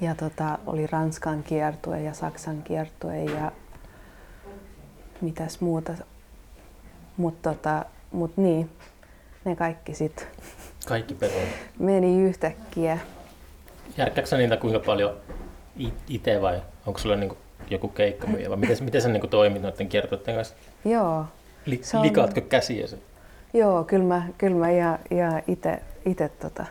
ja 0.00 0.14
tota, 0.14 0.58
oli 0.66 0.86
Ranskan 0.86 1.42
kiertue 1.42 2.00
ja 2.02 2.12
Saksan 2.14 2.62
kiertue 2.62 3.24
ja 3.24 3.52
mitäs 5.20 5.60
muuta. 5.60 5.92
Mutta 7.16 7.50
tota, 7.54 7.84
mut 8.12 8.36
niin, 8.36 8.70
ne 9.44 9.56
kaikki 9.56 9.94
sitten 9.94 10.26
Kaikki 10.86 11.14
peruun. 11.14 11.46
meni 11.78 12.20
yhtäkkiä. 12.22 12.98
Järkkääkö 13.96 14.28
sä 14.30 14.36
niitä 14.36 14.56
kuinka 14.56 14.78
paljon 14.86 15.16
itse 16.08 16.40
vai 16.42 16.62
onko 16.86 16.98
sulla 16.98 17.16
niinku 17.16 17.36
joku 17.70 17.88
keikka 17.88 18.26
vai 18.48 18.56
miten, 18.56 18.76
miten 18.84 19.02
sä 19.02 19.08
niinku 19.08 19.26
toimit 19.26 19.62
noiden 19.62 19.88
kiertueiden 19.88 20.34
kanssa? 20.34 20.54
Joo, 20.84 21.24
Li, 21.66 21.80
Se 21.82 21.96
on- 21.96 22.02
Likaatko 22.02 22.40
käsiä? 22.40 22.86
joo 23.54 23.84
kyllä 23.84 24.04
mä, 24.04 24.22
kyllä 24.38 24.56
mä 24.56 24.70
ja, 24.70 24.98
ja 25.10 25.42
ite, 25.48 25.82
ite 26.06 26.28
tota 26.28 26.64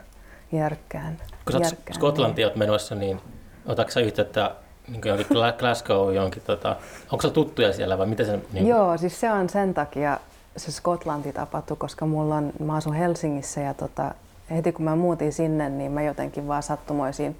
järkkään. 0.51 1.17
Kun 1.57 1.65
sä. 1.65 1.75
Skotlantiin 1.93 2.47
oot 2.47 2.55
menossa, 2.55 2.95
niin 2.95 3.21
otatko 3.65 3.91
sä 3.91 3.99
yhteyttä 3.99 4.51
niin 4.88 5.01
Gla- 5.03 5.57
Glasgow 5.59 6.13
johonkin, 6.13 6.41
tota, 6.45 6.75
onko 7.12 7.21
se 7.21 7.29
tuttuja 7.29 7.73
siellä 7.73 7.97
vai 7.97 8.05
miten 8.07 8.25
se... 8.25 8.39
Niin, 8.53 8.67
Joo, 8.67 8.97
siis 8.97 9.19
se 9.19 9.31
on 9.31 9.49
sen 9.49 9.73
takia 9.73 10.19
se 10.57 10.71
Skotlanti 10.71 11.33
tapahtui, 11.33 11.77
koska 11.77 12.05
mulla 12.05 12.35
on, 12.35 12.53
mä 12.59 12.75
asun 12.75 12.93
Helsingissä 12.93 13.62
ja 13.62 13.73
tota, 13.73 14.12
heti 14.51 14.71
kun 14.71 14.85
mä 14.85 14.95
muutin 14.95 15.33
sinne, 15.33 15.69
niin 15.69 15.91
mä 15.91 16.01
jotenkin 16.01 16.47
vaan 16.47 16.63
sattumoisin 16.63 17.38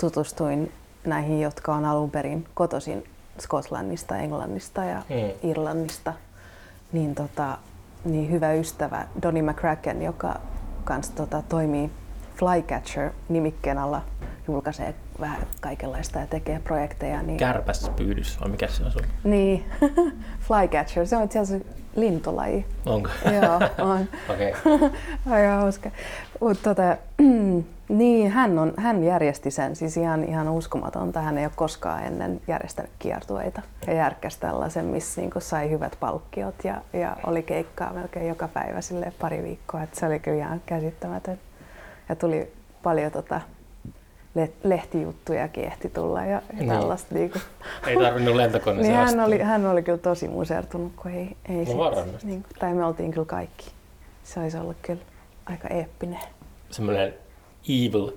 tutustuin 0.00 0.72
näihin, 1.04 1.40
jotka 1.40 1.74
on 1.74 1.84
alun 1.84 2.10
perin 2.10 2.46
kotoisin 2.54 3.04
Skotlannista, 3.40 4.16
Englannista 4.16 4.84
ja 4.84 5.02
Mm. 5.08 5.50
Irlannista. 5.50 6.12
Niin, 6.92 7.14
tota, 7.14 7.58
niin 8.04 8.30
hyvä 8.30 8.52
ystävä 8.52 9.06
Donny 9.22 9.42
McCracken, 9.42 10.02
joka 10.02 10.40
kans 10.84 11.10
tota, 11.10 11.42
toimii 11.48 11.90
Flycatcher-nimikkeen 12.34 13.78
alla, 13.78 14.02
julkaisee 14.48 14.94
vähän 15.20 15.46
kaikenlaista 15.60 16.18
ja 16.18 16.26
tekee 16.26 16.60
projekteja. 16.64 17.22
Niin, 17.22 17.38
Kärpäspyydys 17.38 18.40
vai 18.40 18.48
mikä 18.48 18.66
se 18.68 18.84
on 18.84 18.92
sulla? 18.92 19.06
niin, 19.24 19.64
Flycatcher, 20.46 21.06
se 21.06 21.16
on 21.16 21.24
itse 21.24 21.38
asiassa 21.38 21.68
lintulaji. 21.96 22.66
Onko? 22.86 23.10
Joo, 23.42 23.86
on. 23.90 24.08
Okei. 24.28 24.54
Okay. 24.64 24.90
Aika 25.30 25.56
hauska. 25.56 25.90
Mut 26.40 26.62
tota, 26.62 26.96
niin, 27.88 28.30
hän, 28.30 28.58
on, 28.58 28.72
hän 28.76 29.04
järjesti 29.04 29.50
sen, 29.50 29.76
siis 29.76 29.96
ihan, 29.96 30.24
ihan 30.24 30.48
uskomatonta. 30.48 31.20
Hän 31.20 31.38
ei 31.38 31.44
ole 31.44 31.52
koskaan 31.56 32.04
ennen 32.04 32.40
järjestänyt 32.48 32.90
kiertueita 32.98 33.62
ja 33.86 33.92
järkkäsi 33.92 34.40
tällaisen, 34.40 34.84
missä 34.84 35.20
niin 35.20 35.30
sai 35.38 35.70
hyvät 35.70 35.96
palkkiot 36.00 36.64
ja, 36.64 36.82
ja 36.92 37.16
oli 37.26 37.42
keikkaa 37.42 37.92
melkein 37.92 38.28
joka 38.28 38.48
päivä 38.48 38.80
sille 38.80 39.12
pari 39.20 39.42
viikkoa. 39.42 39.82
Et 39.82 39.94
se 39.94 40.06
oli 40.06 40.18
kyllä 40.18 40.38
ihan 40.38 40.62
käsittämätön. 40.66 41.38
Ja 42.08 42.16
tuli 42.16 42.52
paljon 42.82 43.12
tota, 43.12 43.40
le- 44.34 44.52
lehtijuttujakin 44.64 45.64
ehti 45.64 45.88
tulla 45.90 46.24
ja, 46.24 46.42
Niin. 46.52 46.68
tällaista. 46.68 47.14
Niin 47.14 47.30
kuin. 47.30 47.42
Ei 47.86 47.96
tarvinnut 47.96 48.34
lentokoneeseen 48.36 48.96
Niin 48.96 49.06
hän 49.16 49.20
oli, 49.26 49.38
hän 49.38 49.66
oli 49.66 49.82
kyllä 49.82 49.98
tosi 49.98 50.28
musertunut, 50.28 50.92
kun 50.96 51.10
ei, 51.10 51.36
ei 51.48 51.64
No 51.74 51.94
sit- 52.04 52.22
niin, 52.24 52.42
kuin- 52.42 52.58
tai 52.58 52.74
me 52.74 52.84
oltiin 52.84 53.10
kyllä 53.10 53.26
kaikki. 53.26 53.70
Se 54.24 54.40
olisi 54.40 54.56
ollut 54.56 54.76
kyllä 54.82 55.00
aika 55.46 55.68
eeppinen. 55.68 56.20
semmoinen 56.70 57.14
evil 57.68 58.10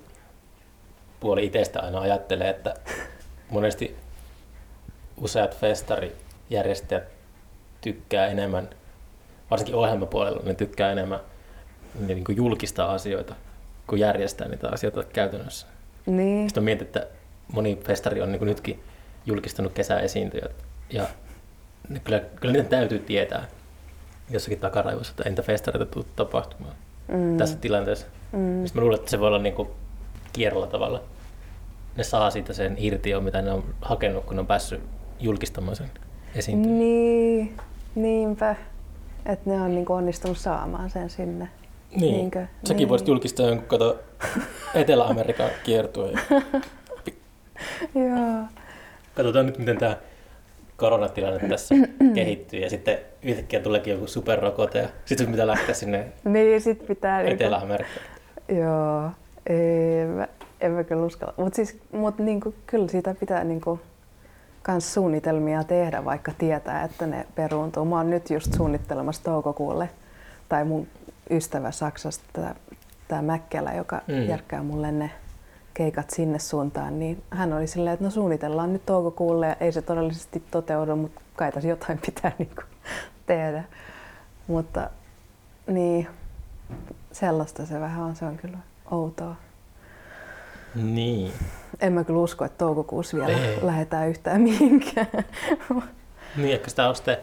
puoli 1.20 1.46
itsestä 1.46 1.80
aina 1.82 2.00
ajattelee, 2.00 2.50
että 2.50 2.74
monesti 3.50 3.96
useat 5.22 5.58
festarijärjestäjät 5.58 7.04
tykkää 7.82 8.28
enemmän, 8.28 8.70
varsinkin 9.52 9.76
ohjelmapuolella, 9.76 10.42
ne 10.44 10.54
tykkää 10.54 10.92
enemmän 10.92 11.20
ne 12.00 12.14
niin 12.14 12.24
kuin 12.24 12.38
julkistaa 12.38 12.94
asioita 12.94 13.36
kuin 13.88 14.00
järjestää 14.00 14.48
niitä 14.48 14.70
asioita 14.72 15.04
käytännössä. 15.04 15.68
Niin, 16.06 16.50
Sitten 16.50 16.64
mietin, 16.64 16.88
että 16.88 17.08
moni 17.54 17.80
festari 17.88 18.22
on 18.22 18.32
niin 18.32 18.40
kuin 18.40 18.48
nytkin 18.48 18.84
julkistanut 19.26 19.74
kesäesiintyjät 19.74 20.52
ja 20.90 21.08
ne 21.90 22.00
kyllä, 22.00 22.20
kyllä 22.20 22.52
niiden 22.54 22.70
täytyy 22.70 23.00
tietää 23.00 23.48
jossakin 24.30 24.60
takaraivossa, 24.60 25.12
että 25.12 25.30
entä 25.30 25.42
festareita 25.42 25.86
tuu 25.94 26.06
tapahtumaan 26.16 26.76
mm, 27.08 27.38
tässä 27.38 27.58
tilanteessa. 27.58 28.08
mm, 28.32 28.66
Sitten 28.66 28.82
mä 28.82 28.84
luulen, 28.84 29.00
että 29.00 29.12
se 29.12 29.20
voi 29.20 29.28
olla 29.28 29.40
niinku 29.40 29.72
kierrolla 30.34 30.68
tavalla. 30.68 31.02
Ne 31.98 32.04
saa 32.04 32.30
siitä 32.32 32.54
sen 32.54 32.76
irti, 32.78 33.20
mitä 33.20 33.42
ne 33.42 33.52
on 33.52 33.64
hakenut, 33.82 34.26
kun 34.26 34.36
ne 34.36 34.40
on 34.40 34.48
päässyt 34.48 34.82
julkistamaan 35.20 35.76
sen 35.76 35.92
esiintymän. 36.36 36.80
niin, 36.80 37.58
niinpä. 37.96 38.56
Että 39.26 39.50
ne 39.50 39.62
on 39.62 39.76
niin 39.76 39.92
onnistunut 39.92 40.38
saamaan 40.38 40.90
sen 40.90 41.10
sinne. 41.10 41.50
Niin. 41.96 42.16
Niinkö? 42.16 42.46
Säkin 42.64 42.78
Niin. 42.78 42.90
voisit 42.90 43.08
julkistaa 43.08 43.48
jonkun 43.48 43.68
kato 43.68 44.00
Etelä-Amerikan 44.76 45.50
kiertueen. 45.64 46.20
Joo. 47.96 48.44
Katsotaan 49.16 49.46
nyt, 49.46 49.58
miten 49.58 49.78
tämä 49.78 49.98
koronatilanne 50.78 51.50
tässä 51.50 51.76
kehittyy 52.16 52.60
ja 52.60 52.70
sitten 52.70 52.98
yhtäkkiä 53.24 53.60
tuleekin 53.60 53.94
joku 53.94 54.08
superrokote 54.08 54.80
ja 54.80 54.90
sitten 55.06 55.28
pitää 55.32 55.48
lähteä 55.48 55.76
sinne 55.76 56.08
Niin, 56.24 56.62
sit 56.62 56.88
pitää... 56.88 57.18
niinku- 57.24 57.34
Etelä-Amerikkaan. 57.44 58.06
Joo, 58.50 59.10
ei, 59.48 60.06
mä, 60.06 60.28
en 60.62 60.72
mä 60.72 60.84
kyllä 60.84 61.06
uskalla. 61.06 61.34
Mutta 61.38 61.56
siis, 61.56 61.78
mut 61.92 62.20
niinku, 62.20 62.54
kyllä 62.68 62.88
siitä 62.88 63.16
pitää 63.20 63.44
niinku, 63.44 63.80
kans 64.64 64.94
suunnitelmia 64.94 65.64
tehdä, 65.64 66.06
vaikka 66.06 66.32
tietää, 66.38 66.84
että 66.84 67.08
ne 67.08 67.26
peruuntuu. 67.36 67.86
Mä 67.86 67.96
oon 67.96 68.10
nyt 68.10 68.30
just 68.30 68.54
suunnittelemassa 68.54 69.24
toukokuulle, 69.24 69.90
tai 70.50 70.66
mun 70.66 70.88
ystävä 71.32 71.72
Saksasta, 71.72 72.42
tämä, 73.08 73.22
Mäkkelä, 73.22 73.74
joka 73.74 74.02
Mm. 74.08 74.28
järkkää 74.28 74.64
mulle 74.64 74.92
ne 74.92 75.12
keikat 75.74 76.10
sinne 76.10 76.40
suuntaan, 76.40 77.00
niin 77.00 77.24
hän 77.30 77.54
oli 77.54 77.68
silleen, 77.68 77.94
että 77.94 78.06
no 78.06 78.12
suunnitellaan 78.12 78.74
nyt 78.74 78.86
toukokuulle 78.86 79.48
ja 79.48 79.56
ei 79.60 79.72
se 79.72 79.82
todellisesti 79.82 80.44
toteudu, 80.52 80.96
mutta 80.96 81.22
kai 81.36 81.52
tässä 81.52 81.70
jotain 81.70 82.00
pitää 82.06 82.32
niinku 82.38 82.62
tehdä. 83.26 83.64
Mutta 84.48 84.90
niin, 85.68 86.08
sellaista 87.12 87.66
se 87.66 87.80
vähän 87.80 88.04
on, 88.04 88.16
se 88.16 88.26
on 88.26 88.38
kyllä 88.38 88.58
outoa. 88.92 89.36
Niin. 90.76 91.32
En 91.80 91.94
mä 91.94 92.04
kyllä 92.04 92.20
usko, 92.20 92.46
että 92.46 92.58
toukokuussa 92.58 93.18
vielä 93.18 93.32
Ei. 93.32 93.60
lähdetään 93.62 94.10
yhtään 94.10 94.42
mihinkään. 94.42 95.08
Niin, 96.38 96.54
ehkä 96.54 96.70
sitä 96.70 96.90
on 96.90 96.96
sitten 96.96 97.18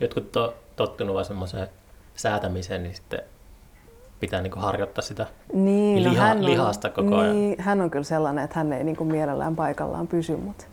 jotkut 0.00 0.32
to, 0.32 0.54
tottunut 0.76 1.14
vaan 1.14 1.24
semmoiseen 1.24 1.68
säätämiseen, 2.14 2.82
niin 2.82 2.94
sitten 2.94 3.20
pitää 4.20 4.42
niinku 4.42 4.58
harjoittaa 4.60 5.02
sitä 5.02 5.26
niin, 5.52 6.02
Liha- 6.12 6.20
hän 6.20 6.36
on, 6.38 6.44
lihasta 6.44 6.90
koko 6.90 7.16
ajan. 7.16 7.36
niin, 7.36 7.60
Hän 7.62 7.80
on 7.80 7.90
kyllä 7.90 8.04
sellainen, 8.04 8.44
että 8.44 8.58
hän 8.58 8.72
ei 8.72 8.84
niinku 8.84 9.04
mielellään 9.04 9.56
paikallaan 9.56 10.06
pysy, 10.06 10.36
mutta 10.36 10.64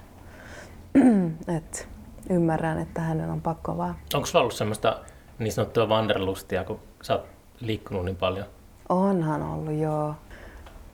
et, 1.57 1.87
ymmärrän, 2.29 2.79
että 2.79 3.01
hänen 3.01 3.29
on 3.29 3.41
pakko 3.41 3.77
vaan. 3.77 3.95
Onko 4.13 4.25
sulla 4.25 4.41
ollut 4.41 4.53
semmoista 4.55 4.99
niin 5.39 5.53
sanottua 5.53 5.85
wanderlustia, 5.85 6.63
kun 6.63 6.79
sä 7.01 7.13
oot 7.13 7.25
liikkunut 7.59 8.05
niin 8.05 8.15
paljon? 8.15 8.45
Onhan 8.89 9.43
ollut, 9.43 9.73
joo. 9.73 10.15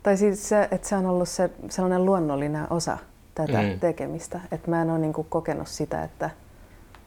Tai 0.04 0.18
siis 0.18 0.50
se, 0.50 0.68
että 0.72 0.88
se 0.88 0.96
on 0.96 1.06
ollut 1.06 1.30
se 1.30 1.50
sellainen 1.70 2.06
luonnollinen 2.06 2.68
osa 2.70 2.98
tätä 3.36 3.62
Mm. 3.62 3.80
tekemistä. 3.80 4.40
Että 4.52 4.70
mä 4.70 4.82
en 4.82 4.90
ole 4.90 5.00
niinku 5.00 5.24
kokenut 5.24 5.68
sitä, 5.68 6.04
että 6.04 6.30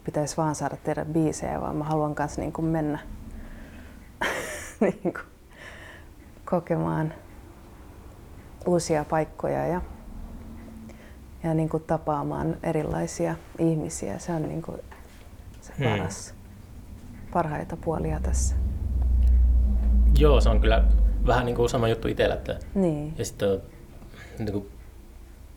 pitäisi 0.04 0.37
vaan 0.37 0.54
saada 0.54 0.76
tehdä 0.85 1.04
biisejä, 1.04 1.61
vaan 1.61 1.76
mä 1.76 1.85
haluan 1.85 2.14
kanssa 2.14 2.40
niinku 2.40 2.62
mennä 2.62 2.98
niinku 5.04 5.20
kokemaan 6.54 7.14
uusia 8.66 9.04
paikkoja 9.04 9.66
ja, 9.66 9.80
ja 11.44 11.54
niinku 11.54 11.78
tapaamaan 11.78 12.56
erilaisia 12.62 13.34
ihmisiä. 13.58 14.18
Se 14.18 14.32
on 14.32 14.42
niinku 14.42 14.74
se 15.60 15.72
Mm. 15.78 15.84
paras, 15.84 16.34
parhaita 17.32 17.76
puolia 17.76 18.20
tässä. 18.22 18.54
Joo, 20.18 20.40
se 20.40 20.48
on 20.48 20.60
kyllä 20.60 20.84
vähän 21.26 21.46
niin 21.46 21.56
kuin 21.56 21.68
sama 21.68 21.88
juttu 21.88 22.08
itsellä. 22.08 22.34
Että, 22.34 22.58
Niin. 22.74 23.14
ja 23.18 23.24
sitten 23.24 23.48
on 23.50 23.60
niin 24.38 24.52
kuin 24.52 24.68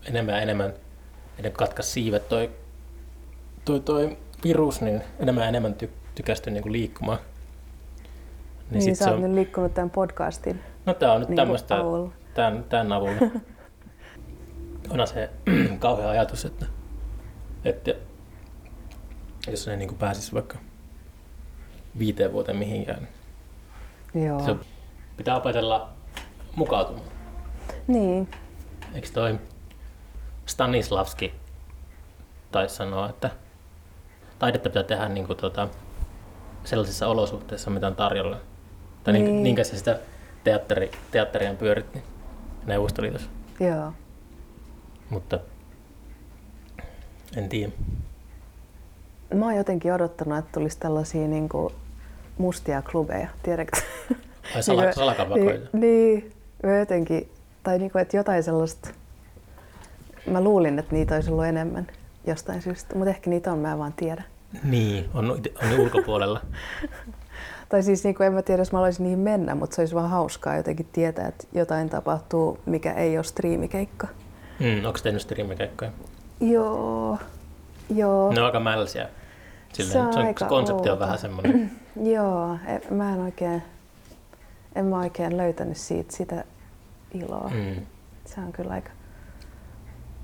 enemmän 0.06 0.36
ja 0.36 0.42
enemmän, 0.42 0.74
ennen 1.38 1.52
kuin 1.52 1.58
katkaisi 1.68 1.92
siivet 1.92 2.30
toi, 2.30 2.52
toi, 3.66 3.80
toi 3.80 4.18
virus, 4.44 4.82
niin 4.82 5.02
enemmän 5.20 5.42
ja 5.44 5.48
enemmän 5.50 5.74
ty, 5.74 5.90
tykästyn 6.16 6.54
niin 6.54 6.64
kuin 6.64 6.74
liikkumaan. 6.74 7.20
Niin, 8.72 8.86
niin 8.86 8.96
sä 8.96 9.06
oot 9.06 9.16
on, 9.16 9.22
nyt 9.22 9.32
liikkunut 9.32 9.74
tämän 9.74 9.90
podcastin 9.90 10.60
no 10.88 10.94
tää 10.94 11.14
on 11.14 11.20
nyt 11.20 11.30
niin 11.30 11.36
tämmöistä 11.36 11.76
avulla. 11.80 12.12
tämän, 12.34 12.64
tämän 12.64 12.92
avulla. 12.92 13.22
Onhan 14.90 15.08
se 15.08 15.30
kauhea 15.80 16.10
ajatus, 16.10 16.46
että, 16.46 16.66
että 17.66 17.94
jos 19.48 19.68
ne 19.68 19.76
niin 19.76 19.88
kuin 19.88 19.98
pääsisi 20.00 20.34
vaikka 20.34 20.58
viiteen 22.00 22.34
vuoteen 22.34 22.58
mihinkään, 22.58 23.08
Joo. 24.14 24.40
se 24.46 24.56
pitää 25.18 25.38
opetella 25.38 25.90
mukautumaan. 26.56 27.08
Niin. 27.88 28.30
Eikö 28.94 29.08
toi 29.14 29.40
Stanislavski 30.46 31.34
taisi 32.52 32.76
sanoa, 32.76 33.10
että 33.10 33.30
taidetta 34.40 34.70
pitää 34.70 34.84
tehdä 34.84 35.10
niin 35.10 35.28
kuin, 35.28 35.38
tota, 35.38 35.68
sellaisissa 36.64 37.08
olosuhteissa, 37.08 37.70
mitä 37.70 37.88
on 37.88 37.96
tarjolla. 37.96 38.38
Tai 39.04 39.14
niin, 39.14 39.26
Niin. 39.26 39.44
niin 39.44 39.56
kanssa 39.56 39.78
sitä 39.78 40.00
teatteri, 40.44 40.92
teatteria 41.12 41.54
pyöritti 41.54 42.04
Neuvostoliitossa. 42.66 43.30
Joo. 43.60 43.94
Mutta 45.10 45.40
en 47.38 47.50
tiedä. 47.50 47.72
Mä 49.34 49.46
oon 49.46 49.56
jotenkin 49.56 49.94
odottanut, 49.94 50.38
että 50.38 50.52
tulisi 50.52 50.80
tällaisia 50.80 51.28
niin 51.28 51.50
kuin 51.50 51.74
mustia 52.38 52.82
klubeja, 52.82 53.28
tiedätkö? 53.44 53.82
Ai 54.56 54.64
sala, 54.64 54.82
Niin, 54.82 54.94
salakavakoita. 54.94 55.70
Niin, 55.74 55.82
niin 55.82 56.32
mä 56.64 56.78
jotenkin, 56.78 57.32
tai 57.64 57.80
niin 57.80 57.92
kuin, 57.92 58.02
että 58.02 58.18
jotain 58.18 58.44
sellaista, 58.44 58.90
mä 60.32 60.42
luulin, 60.42 60.80
että 60.80 60.96
niitä 60.96 61.16
olisi 61.16 61.32
ollut 61.32 61.46
enemmän 61.46 61.88
jostain 62.28 62.62
syystä, 62.62 62.96
mutta 62.96 63.10
ehkä 63.10 63.30
niitä 63.30 63.52
on, 63.52 63.60
mä 63.60 63.72
en 63.72 63.80
vaan 63.80 63.94
tiedä. 63.94 64.24
Niin, 64.64 65.10
on, 65.14 65.32
on 65.32 65.80
ulkopuolella. 65.80 66.42
Tai 67.70 67.84
siis 67.84 68.04
niin 68.04 68.16
kuin 68.16 68.28
en 68.28 68.34
mä 68.34 68.42
tiedä, 68.42 68.62
jos 68.62 68.72
mä 68.72 68.78
haluaisin 68.78 69.04
niihin 69.04 69.20
mennä, 69.20 69.56
mutta 69.56 69.76
se 69.76 69.82
olisi 69.82 69.96
vaan 69.96 70.10
hauskaa 70.10 70.58
jotenkin 70.58 70.88
tietää, 70.92 71.28
että 71.28 71.48
jotain 71.54 71.90
tapahtuu, 71.90 72.60
mikä 72.66 72.94
ei 72.94 73.18
ole 73.18 73.24
striimikeikka. 73.24 74.08
Mm, 74.60 74.86
onko 74.86 75.00
tehnyt 75.04 75.22
streamikeikkoja? 75.22 75.92
Joo, 76.40 77.18
joo. 77.96 78.34
Ne 78.34 78.40
on 78.40 78.46
aika 78.46 78.60
mälsiä. 78.60 79.10
Silleen, 79.74 79.94
Se 79.94 80.00
on 80.00 80.14
se, 80.14 80.20
on, 80.20 80.50
konsepti 80.50 80.90
on 80.90 81.00
vähän 81.00 81.18
semmoinen. 81.20 81.72
Joo, 82.16 82.58
en, 82.68 82.82
mä 82.90 83.14
en 83.14 83.20
oikein, 83.22 83.64
en 84.76 84.86
mä 84.86 84.98
oikein 84.98 85.38
löytänyt 85.38 85.78
siitä 85.78 86.16
sitä 86.16 86.44
iloa. 87.14 87.52
Mm. 87.54 87.86
Se 88.26 88.42
on 88.42 88.52
kyllä 88.52 88.74
aika... 88.74 88.90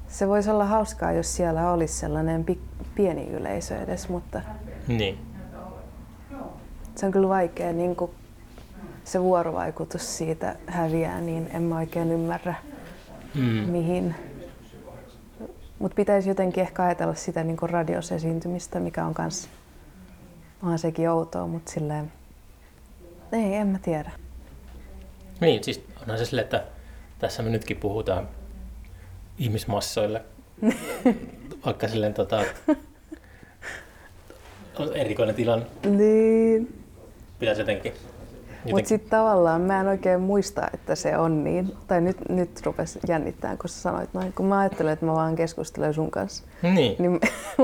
Se 0.08 0.28
voisi 0.28 0.50
olla 0.50 0.66
hauskaa, 0.66 1.12
jos 1.12 1.36
siellä 1.36 1.72
olisi 1.72 1.94
sellainen 1.94 2.44
pi- 2.44 2.60
pieni 2.96 3.28
yleisö 3.30 3.78
edes, 3.82 4.10
mutta 4.10 4.42
Niin. 4.88 5.18
Se 6.96 7.06
on 7.06 7.12
kyllä 7.12 7.30
vaikea, 7.30 7.74
niin 7.74 7.96
kun 7.96 8.10
se 9.04 9.22
vuorovaikutus 9.22 10.18
siitä 10.18 10.56
häviää, 10.68 11.22
niin 11.22 11.50
en 11.54 11.62
mä 11.62 11.78
oikein 11.78 12.12
ymmärrä 12.12 12.56
Mm. 13.36 13.42
mihin. 13.70 14.16
Mutta 15.80 15.96
pitäisi 15.96 16.30
jotenkin 16.30 16.62
ehkä 16.64 16.84
ajatella 16.84 17.14
sitä 17.14 17.44
niin 17.44 17.58
radiosesiintymistä, 17.62 18.80
mikä 18.80 19.06
on 19.06 19.14
kans, 19.14 19.50
onhan 20.64 20.80
sekin 20.80 21.10
outoa, 21.10 21.48
mutta 21.48 21.72
silleen, 21.72 22.12
ei, 23.32 23.54
en 23.54 23.68
mä 23.68 23.80
tiedä. 23.80 24.12
Niin, 25.42 25.64
siis 25.64 25.86
onhan 26.02 26.18
se 26.18 26.26
silleen, 26.26 26.44
että 26.46 26.64
tässä 27.20 27.44
me 27.44 27.50
nytkin 27.50 27.78
puhutaan 27.78 28.28
ihmismassoille. 29.38 30.22
Vaikka 31.66 31.88
silleen 31.88 32.14
tota, 32.14 32.44
on 34.80 34.96
erikoinen 34.96 35.36
tilanne. 35.36 35.66
Niin, 35.86 36.83
Pitäisi 37.40 37.62
jotenkin 37.62 37.94
Mutta 38.72 38.90
sitten 38.90 39.10
tavallaan 39.10 39.62
mä 39.62 39.82
en 39.82 39.88
oikein 39.88 40.22
muista, 40.22 40.68
että 40.74 40.96
se 40.96 41.18
on 41.18 41.44
niin. 41.44 41.74
Tai 41.88 42.02
nyt, 42.02 42.18
nyt 42.30 42.62
rupesi 42.66 43.00
jännittämään, 43.08 43.58
kun 43.58 43.70
sä 43.70 43.82
sanoit 43.82 44.14
noin. 44.14 44.34
Kun 44.34 44.46
mä 44.46 44.60
ajattelen, 44.60 44.94
että 44.94 45.06
mä 45.06 45.14
vaan 45.14 45.36
keskustelen 45.36 45.94
sun 45.94 46.12
kanssa. 46.12 46.44
Niin. 46.62 46.96
Niin, 47.00 47.20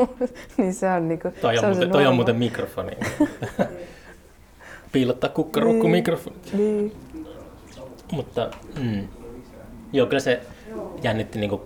niin 0.58 0.74
se 0.74 0.92
on 0.92 1.08
niinku... 1.08 1.32
Toi 1.42 1.54
on, 1.54 1.60
se 1.60 1.66
on 1.66 1.72
muuten, 1.72 1.92
toi 1.92 2.08
on 2.08 2.16
muuten 2.16 2.36
mikrofoni. 2.36 2.92
Piilottaa 4.92 5.30
kukkarukku 5.30 5.84
Niin. 5.84 5.92
mikrofoni. 5.92 6.36
Niin. 6.54 6.96
Mutta 8.12 8.50
mm, 8.82 9.08
joo, 9.94 10.08
kyllä 10.08 10.20
se 10.20 10.42
jännitti 11.04 11.40
niin 11.40 11.50
kuin 11.50 11.62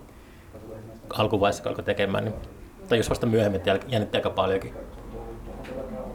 alkuvaiheessa, 1.09 1.63
kun 1.63 1.69
alkoi 1.69 1.83
tekemään. 1.83 2.25
Niin, 2.25 2.35
tai 2.89 2.97
jos 2.97 3.09
vasta 3.09 3.25
myöhemmin, 3.25 3.61
jännitti 3.87 4.17
aika 4.17 4.29
paljonkin. 4.29 4.73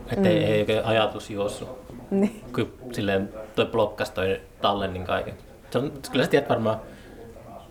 Että 0.09 0.21
mm. 0.21 0.27
ei, 0.27 0.45
ei 0.45 0.61
oikein 0.61 0.85
ajatus 0.85 1.31
juossut. 1.31 1.69
Niin. 2.11 2.45
Kun 2.55 2.73
silleen 2.93 3.29
toi 3.55 3.67
blokkas 3.67 4.11
toi 4.11 4.41
tallennin 4.61 5.05
kaiken. 5.05 5.35
Se 5.71 5.79
on, 5.79 5.93
kyllä 6.13 6.25
sä 6.25 6.31
tiedät 6.31 6.49
varmaan, 6.49 6.81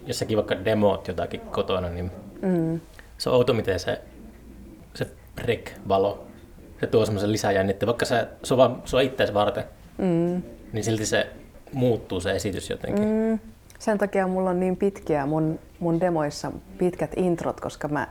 jos 0.06 0.20
säkin 0.20 0.38
vaikka 0.38 0.66
demoot 0.66 1.08
jotakin 1.08 1.42
kotona, 1.42 1.90
niin 1.90 2.12
Mm. 2.42 2.80
se 3.18 3.30
on 3.30 3.36
outo, 3.36 3.54
miten 3.54 3.80
se, 3.80 4.02
se 4.94 5.08
rek-valo, 5.42 6.24
se 6.80 6.88
tuo 6.88 7.06
semmoisen 7.06 7.32
lisäjännitteen. 7.32 7.88
Vaikka 7.88 8.06
se, 8.06 8.28
se 8.44 8.54
on 8.54 8.58
vaan 8.58 8.82
sua 8.86 9.02
itseäsi 9.02 9.34
varten, 9.34 9.64
Mm. 9.98 10.42
niin 10.74 10.84
silti 10.84 11.06
se 11.06 11.28
muuttuu 11.74 12.20
se 12.20 12.32
esitys 12.32 12.70
jotenkin. 12.70 13.04
Mm. 13.06 13.40
Sen 13.80 13.98
takia 13.98 14.28
mulla 14.28 14.50
on 14.50 14.60
niin 14.60 14.78
pitkiä 14.78 15.26
mun, 15.26 15.60
mun 15.80 16.00
demoissa 16.00 16.52
pitkät 16.78 17.12
introt, 17.16 17.62
koska 17.62 17.88
mä 17.88 18.08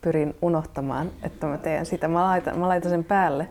pyrin 0.00 0.34
unohtamaan, 0.42 1.10
että 1.22 1.46
mä 1.46 1.58
teen 1.58 1.86
sitä. 1.86 2.08
Mä 2.08 2.22
laitan, 2.24 2.58
mä 2.58 2.68
laitan 2.68 2.90
sen 2.90 3.04
päälle 3.04 3.48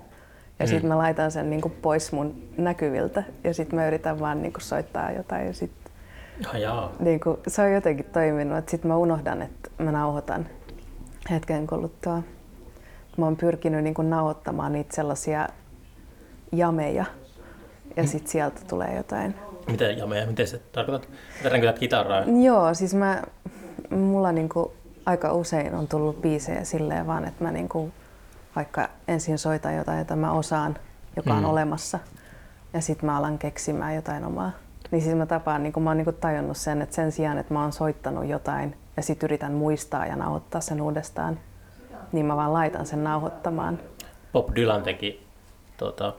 ja 0.59 0.65
Mm. 0.65 0.69
sitten 0.69 0.87
mä 0.87 0.97
laitan 0.97 1.31
sen 1.31 1.49
niinku 1.49 1.69
pois 1.81 2.11
mun 2.11 2.43
näkyviltä 2.57 3.23
ja 3.43 3.53
sitten 3.53 3.79
mä 3.79 3.87
yritän 3.87 4.19
vaan 4.19 4.41
niinku 4.41 4.59
soittaa 4.59 5.11
jotain 5.11 5.47
ja 5.47 5.53
sit 5.53 5.71
Ah, 6.47 6.59
jaa. 6.59 6.91
niinku, 6.99 7.39
se 7.47 7.61
on 7.61 7.71
jotenkin 7.73 8.05
toiminut, 8.05 8.69
sitten 8.69 8.87
mä 8.91 8.97
unohdan, 8.97 9.41
että 9.41 9.69
mä 9.77 9.91
nauhoitan 9.91 10.47
hetken 11.31 11.67
kuluttua. 11.67 12.23
Mä 13.17 13.25
oon 13.25 13.35
pyrkinyt 13.35 13.83
niinku 13.83 14.01
nauhoittamaan 14.01 14.73
niitä 14.73 14.95
sellaisia 14.95 15.47
jameja 16.51 17.05
ja 17.97 18.07
sitten 18.07 18.31
sieltä 18.31 18.61
tulee 18.67 18.95
jotain 18.95 19.35
Miten 19.71 19.97
jameja, 19.97 20.27
miten 20.27 20.47
se 20.47 20.61
tarkoitat? 20.71 21.09
Ränkytät 21.43 21.79
kitaraa? 21.79 22.23
Joo, 22.43 22.73
siis 22.73 22.93
mä, 22.95 23.21
mulla 23.89 24.31
niinku 24.31 24.73
aika 25.05 25.33
usein 25.33 25.75
on 25.75 25.87
tullut 25.87 26.21
biisejä 26.21 26.63
silleen 26.63 27.07
vaan, 27.07 27.25
että 27.25 27.43
mä 27.43 27.51
niinku 27.51 27.91
vaikka 28.55 28.89
ensin 29.07 29.37
soitan 29.37 29.75
jotain, 29.75 29.99
jota 29.99 30.15
mä 30.15 30.31
osaan, 30.31 30.77
joka 31.15 31.33
on 31.33 31.43
Mm. 31.43 31.49
olemassa, 31.49 31.99
ja 32.73 32.81
sitten 32.81 33.05
mä 33.09 33.17
alan 33.17 33.37
keksimään 33.37 33.95
jotain 33.95 34.25
omaa. 34.25 34.51
Niin 34.91 35.01
siis 35.01 35.15
mä 35.15 35.25
tapaan, 35.25 35.63
niin 35.63 35.73
mä 35.79 35.89
oon 35.89 35.97
niinku 35.97 36.11
tajunnut 36.11 36.57
sen, 36.57 36.81
että 36.81 36.95
sen 36.95 37.11
sijaan, 37.11 37.37
että 37.37 37.53
mä 37.53 37.61
oon 37.61 37.71
soittanut 37.71 38.25
jotain 38.27 38.77
ja 38.97 39.03
sitten 39.03 39.27
yritän 39.27 39.51
muistaa 39.53 40.05
ja 40.05 40.15
nauhoittaa 40.15 40.61
sen 40.61 40.81
uudestaan, 40.81 41.39
niin 42.11 42.25
mä 42.25 42.35
vaan 42.35 42.53
laitan 42.53 42.85
sen 42.85 43.03
nauhoittamaan. 43.03 43.79
Bob 44.33 44.49
Dylan 44.55 44.83
teki 44.83 45.27
tuota, 45.77 46.13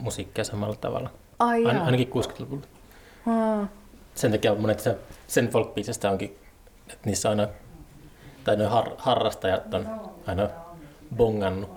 musiikkia 0.00 0.44
samalla 0.44 0.76
tavalla. 0.76 1.10
Ai 1.38 1.66
Ain, 1.66 1.78
ainakin 1.78 2.08
60-luvulla. 2.08 2.66
Aa, 3.26 3.66
Sen 4.14 4.32
takia 4.32 4.54
monet 4.54 4.80
se, 4.80 4.98
sen 5.26 5.48
folk 5.48 5.74
onkin, 6.10 6.38
että 6.88 6.98
niissä 7.04 7.30
aina, 7.30 7.48
tai 8.44 8.56
ne 8.56 8.64
har, 8.66 8.90
harrastajat 8.98 9.74
on 9.74 9.88
aina 10.26 10.48
bongannut 11.16 11.70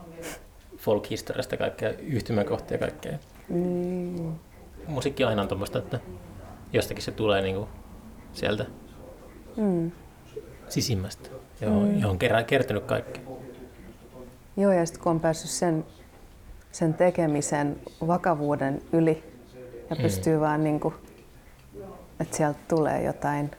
folk-historiasta 0.77 1.57
kaikkea 1.57 1.89
yhtymäkohtia 1.89 2.75
ja 2.75 2.79
kaikkea. 2.79 3.17
mm, 3.49 4.35
Musiikki 4.87 5.23
aina 5.23 5.41
on 5.41 5.47
tuommoista, 5.47 5.79
että 5.79 5.99
jostakin 6.73 7.03
se 7.03 7.11
tulee 7.11 7.41
niinku 7.41 7.67
sieltä 8.33 8.65
mm. 9.57 9.91
sisimmästä, 10.69 11.29
johon, 11.61 11.87
mm. 11.89 11.99
johon 11.99 12.19
kerää, 12.19 12.43
kertynyt 12.43 12.83
kaikki. 12.83 13.21
Joo, 14.57 14.71
ja 14.71 14.85
sitten 14.85 15.03
kun 15.03 15.11
on 15.11 15.19
päässyt 15.19 15.51
sen, 15.51 15.85
sen 16.71 16.93
tekemisen 16.93 17.79
vakavuuden 18.07 18.81
yli 18.93 19.23
ja 19.89 19.95
Mm. 19.95 20.01
pystyy 20.01 20.39
vaan 20.39 20.63
niin 20.63 20.79
kuin, 20.79 20.93
että 22.19 22.37
sieltä 22.37 22.59
tulee 22.67 23.03
jotain 23.03 23.51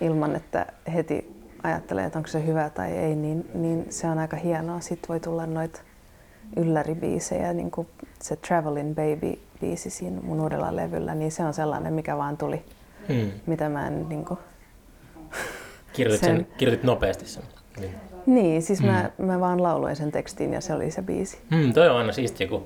ilman, 0.00 0.36
että 0.36 0.66
heti 0.94 1.31
ajattelee, 1.62 2.04
että 2.04 2.18
onko 2.18 2.28
se 2.28 2.46
hyvä 2.46 2.70
tai 2.70 2.92
ei, 2.92 3.16
niin, 3.16 3.50
niin 3.54 3.86
se 3.90 4.06
on 4.06 4.18
aika 4.18 4.36
hienoa. 4.36 4.80
Sitten 4.80 5.08
voi 5.08 5.20
tulla 5.20 5.46
noita 5.46 5.80
ylläribiisejä, 6.56 7.52
niin 7.52 7.70
kuin 7.70 7.88
se 8.22 8.36
Travelin 8.36 8.94
Baby-biisi 8.96 9.90
siinä 9.90 10.20
mun 10.22 10.40
uudella 10.40 10.76
levyllä, 10.76 11.14
niin 11.14 11.32
se 11.32 11.44
on 11.44 11.54
sellainen, 11.54 11.92
mikä 11.92 12.16
vaan 12.16 12.36
tuli, 12.36 12.64
Mm. 13.08 13.30
mitä 13.46 13.68
mä 13.68 13.86
en 13.86 14.08
niin 14.08 14.24
kuin, 14.24 14.38
Kirjoitit, 15.92 16.26
Sen- 16.26 16.36
sen, 16.36 16.46
kirjoitit 16.58 16.84
nopeasti 16.84 17.26
sen. 17.26 17.42
Niin. 17.80 17.94
Niin, 18.26 18.62
siis 18.62 18.82
mä, 18.82 19.10
mä 19.18 19.40
vaan 19.40 19.62
lauloin 19.62 19.96
sen 19.96 20.12
tekstin 20.12 20.52
ja 20.52 20.60
se 20.60 20.74
oli 20.74 20.90
se 20.90 21.02
biisi. 21.02 21.38
Mm, 21.50 21.72
toi 21.72 21.88
on 21.88 21.96
aina 21.96 22.12
siistiä, 22.12 22.48
kun, 22.48 22.64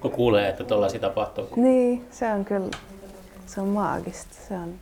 kun 0.00 0.10
kuulee, 0.10 0.48
että 0.48 0.64
tuollaisia 0.64 1.00
tapahtuu. 1.00 1.48
Niin, 1.56 2.06
se 2.10 2.32
on 2.32 2.44
kyllä, 2.44 2.70
se 3.46 3.60
on 3.60 3.68
maagista. 3.68 4.34
Se 4.48 4.54
on, 4.54 4.74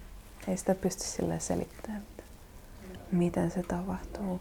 ei 0.49 0.57
sitä 0.57 0.75
pysty 0.75 1.03
sille 1.05 1.41
selittämään, 1.41 2.03
miten 3.13 3.51
se 3.51 3.63
tapahtuu. 3.63 4.41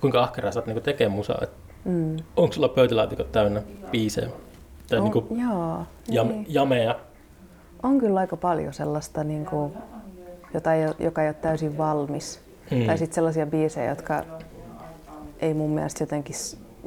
Kuinka 0.00 0.22
ahkeraa 0.22 0.52
sä 0.52 0.60
oot 0.60 0.66
niinku 0.66 0.80
tekee 0.80 1.08
musaa? 1.08 1.40
Mm. 1.84 2.16
onko 2.36 2.52
sulla 2.52 2.68
pöytälaatikot 2.68 3.32
täynnä 3.32 3.62
biisejä? 3.90 4.28
Tai 4.88 4.98
On, 4.98 5.04
niinku 5.04 5.36
joo, 5.50 5.82
jam, 6.08 6.28
niin. 6.28 6.46
jameja? 6.48 6.96
on 7.82 7.98
kyllä 7.98 8.20
aika 8.20 8.36
paljon 8.36 8.74
sellaista, 8.74 9.24
niin 9.24 9.46
kuin, 9.46 9.72
jota 10.54 10.74
ei, 10.74 10.88
joka 10.98 11.22
ei 11.22 11.28
ole 11.28 11.34
täysin 11.34 11.78
valmis. 11.78 12.40
Mm. 12.70 12.86
Tai 12.86 12.98
sitten 12.98 13.14
sellaisia 13.14 13.46
biisejä, 13.46 13.90
jotka 13.90 14.24
ei 15.40 15.54
mun 15.54 15.70
mielestä 15.70 16.02
jotenkin, 16.02 16.36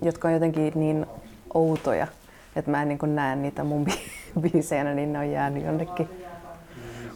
jotka 0.01 0.27
on 0.27 0.33
jotenkin 0.33 0.71
niin 0.75 1.05
outoja, 1.53 2.07
että 2.55 2.71
mä 2.71 2.81
en 2.81 2.87
niin 2.87 3.15
näe 3.15 3.35
niitä 3.35 3.63
mun 3.63 3.85
bi- 3.87 4.09
biiseinä, 4.51 4.93
niin 4.93 5.13
ne 5.13 5.19
on 5.19 5.31
jäänyt 5.31 5.63
jonnekin 5.63 6.09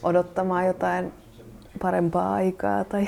odottamaan 0.04 0.68
jotain 0.68 1.14
parempaa 1.84 2.34
aikaa. 2.34 2.84
Tai... 2.84 3.08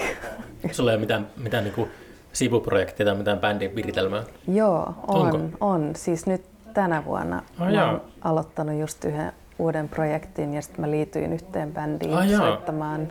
Sulla 0.71 0.91
ei 0.91 0.95
ole 0.95 1.01
mitään, 1.01 1.27
mitään 1.37 1.63
niinku 1.63 1.87
sivuprojektia 2.33 3.05
tai 3.05 3.15
mitään 3.15 3.39
bändin 3.39 3.75
viritelmää? 3.75 4.23
Joo, 4.47 4.93
on, 5.07 5.21
Onko? 5.21 5.39
on. 5.59 5.91
Siis 5.95 6.25
nyt 6.25 6.45
tänä 6.73 7.05
vuonna 7.05 7.37
Ah, 7.59 7.65
mä 7.67 7.71
jaa. 7.71 7.91
oon 7.91 8.01
aloittanut 8.21 8.79
just 8.79 9.05
yhden 9.05 9.31
uuden 9.59 9.89
projektin 9.89 10.53
ja 10.53 10.61
sitten 10.61 10.81
mä 10.81 10.91
liityin 10.91 11.33
yhteen 11.33 11.73
bändiin 11.73 12.13
Ah, 12.13 12.29
jaa. 12.29 12.39
soittamaan. 12.39 13.07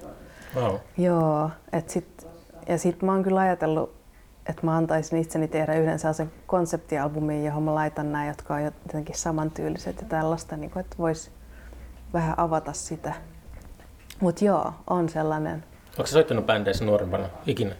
Wow. 0.57 0.74
Joo, 0.98 1.50
et 1.72 1.90
sit, 1.90 2.27
ja 2.68 2.79
sitten 2.79 3.07
mä 3.07 3.12
oon 3.12 3.22
kyllä 3.22 3.40
ajatellut, 3.40 3.92
että 4.48 4.62
mä 4.66 4.77
antaisin 4.77 5.18
itseni 5.18 5.48
tehdä 5.48 5.74
yhden 5.74 5.98
sellaisen 5.98 6.33
konseptialbumin, 6.46 7.44
johon 7.44 7.62
mä 7.62 7.74
laitan 7.74 8.12
nämä, 8.12 8.27
jotka 8.27 8.55
on 8.55 8.62
jotenkin 8.64 9.14
samantyyliset 9.18 10.00
ja 10.03 10.07
tällaista, 10.09 10.57
niin 10.57 10.79
että 10.81 10.96
vois 10.98 11.31
vähän 12.12 12.35
avata 12.38 12.72
sitä. 12.72 13.12
Mutta 14.20 14.44
joo, 14.44 14.72
on 14.90 15.09
sellainen. 15.09 15.64
Onko 15.98 16.07
soittanut 16.07 16.46
bändeissä 16.46 16.85
nuorempana 16.85 17.29
ikinä? 17.46 17.74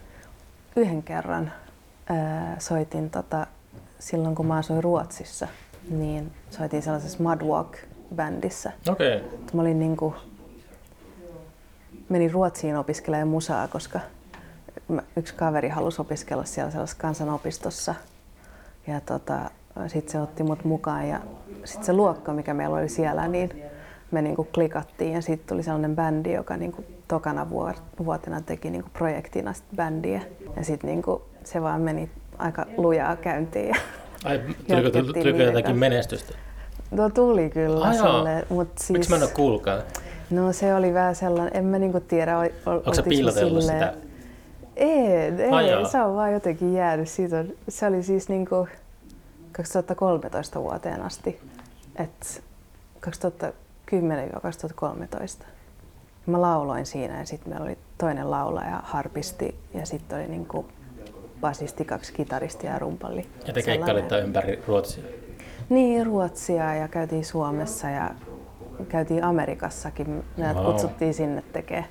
Yhden 0.77 1.03
kerran 1.03 1.53
ää, 2.07 2.57
soitin 2.59 3.11
tota, 3.11 3.47
silloin, 3.99 4.35
kun 4.35 4.47
mä 4.47 4.57
asuin 4.57 4.85
Ruotsissa, 4.85 5.49
niin 5.91 6.33
soitin 6.51 6.83
sellaisessa 6.83 7.19
Mudwalk-bändissä. 7.19 8.73
Okei. 8.89 9.17
Okay. 9.17 9.29
Mä 9.53 9.63
olin 9.63 9.79
niinku, 9.79 10.15
menin 12.09 12.31
Ruotsiin 12.31 12.77
opiskelemaan 12.77 13.29
musaa, 13.29 13.69
koska 13.69 14.01
mä- 14.89 15.03
yksi 15.17 15.35
kaveri 15.35 15.69
halusi 15.69 16.01
opiskella 16.01 16.45
siellä 16.45 16.71
sellaisessa 16.71 17.01
kansanopistossa. 17.01 17.95
Ja 18.87 19.01
tota, 19.01 19.51
sitten 19.87 20.13
se 20.13 20.21
otti 20.21 20.43
mut 20.43 20.65
mukaan 20.65 21.09
ja 21.09 21.21
sitten 21.65 21.85
se 21.85 21.93
luokka, 21.93 22.33
mikä 22.33 22.55
meillä 22.55 22.77
oli 22.77 22.89
siellä, 22.89 23.29
niin 23.29 23.63
me 24.11 24.23
niinku 24.23 24.49
klikattiin 24.55 25.13
ja 25.13 25.23
sitten 25.23 25.49
tuli 25.49 25.63
sellainen 25.63 25.97
bändi, 25.97 26.33
joka 26.33 26.57
niinku 26.57 26.85
tokana 27.09 27.47
vuotena 28.05 28.41
teki 28.41 28.71
niinku 28.71 28.91
projektina 28.93 29.53
sit 29.53 29.65
bändiä. 29.77 30.23
Ja 30.57 30.65
sitten 30.65 30.91
niinku 30.91 31.23
se 31.45 31.63
vaan 31.63 31.81
meni 31.81 32.11
aika 32.39 32.67
lujaa 32.77 33.17
käyntiin. 33.17 33.69
Ja 33.69 33.75
Ai, 34.25 34.41
tuliko, 34.69 35.13
tuliko 35.13 35.39
jotakin 35.43 35.77
menestystä? 35.77 36.35
no 36.91 37.11
tuli 37.11 37.51
kyllä 37.51 37.85
Ai 37.85 37.95
sille, 37.95 38.47
mutta 38.49 38.85
siis... 38.85 38.91
Miksi 38.91 39.11
mä 39.11 39.17
en 39.17 39.23
ole 39.23 39.31
kuullutkaan? 39.31 39.83
No 40.31 40.53
se 40.53 40.75
oli 40.75 40.95
vähän 40.95 41.15
sellainen, 41.15 41.57
en 41.57 41.65
mä 41.65 41.79
niinku 41.79 42.01
tiedä, 42.01 42.39
ol, 42.39 42.45
Onko 42.45 42.55
sä 42.67 42.79
oltiinko 42.87 43.09
piilotellut 43.09 43.63
sitä? 43.63 43.95
Ei, 44.77 45.51
Ai 45.51 45.65
ei 45.65 45.71
jaa. 45.71 45.89
se 45.89 46.01
on 46.01 46.17
vaan 46.17 46.33
jotenkin 46.33 46.75
jäänyt. 46.75 47.09
Siitä 47.09 47.39
on, 47.39 47.49
se 47.69 47.87
oli 47.87 48.03
siis 48.03 48.29
niinku 48.29 48.69
2013 49.53 50.61
vuoteen 50.61 51.03
asti. 51.03 51.41
Et 51.97 52.43
2010-2013. 53.91 55.45
Mä 56.27 56.41
lauloin 56.41 56.87
siinä 56.87 57.19
ja 57.19 57.25
sitten 57.27 57.49
meillä 57.53 57.65
oli 57.67 57.79
toinen 57.99 58.31
laulaja, 58.31 58.81
harpisti 58.85 59.55
ja 59.75 59.87
sitten 59.87 60.19
oli 60.19 60.27
niinku 60.29 60.67
basisti, 61.41 61.85
kaksi 61.85 62.13
kitaristia 62.13 62.71
ja 62.73 62.79
rumpalli. 62.79 63.27
Ja 63.47 63.53
te 63.53 63.63
keikkailitte 63.63 64.19
ympäri 64.21 64.63
Ruotsia. 64.67 65.05
Niin, 65.69 66.07
Ruotsia 66.07 66.75
ja 66.75 66.89
käytiin 66.89 67.25
Suomessa 67.25 67.91
ja 67.91 68.11
käytiin 68.89 69.25
Amerikassakin. 69.25 70.25
Meidät 70.37 70.57
Wow. 70.57 70.67
kutsuttiin 70.67 71.15
sinne 71.15 71.43
tekemään 71.53 71.89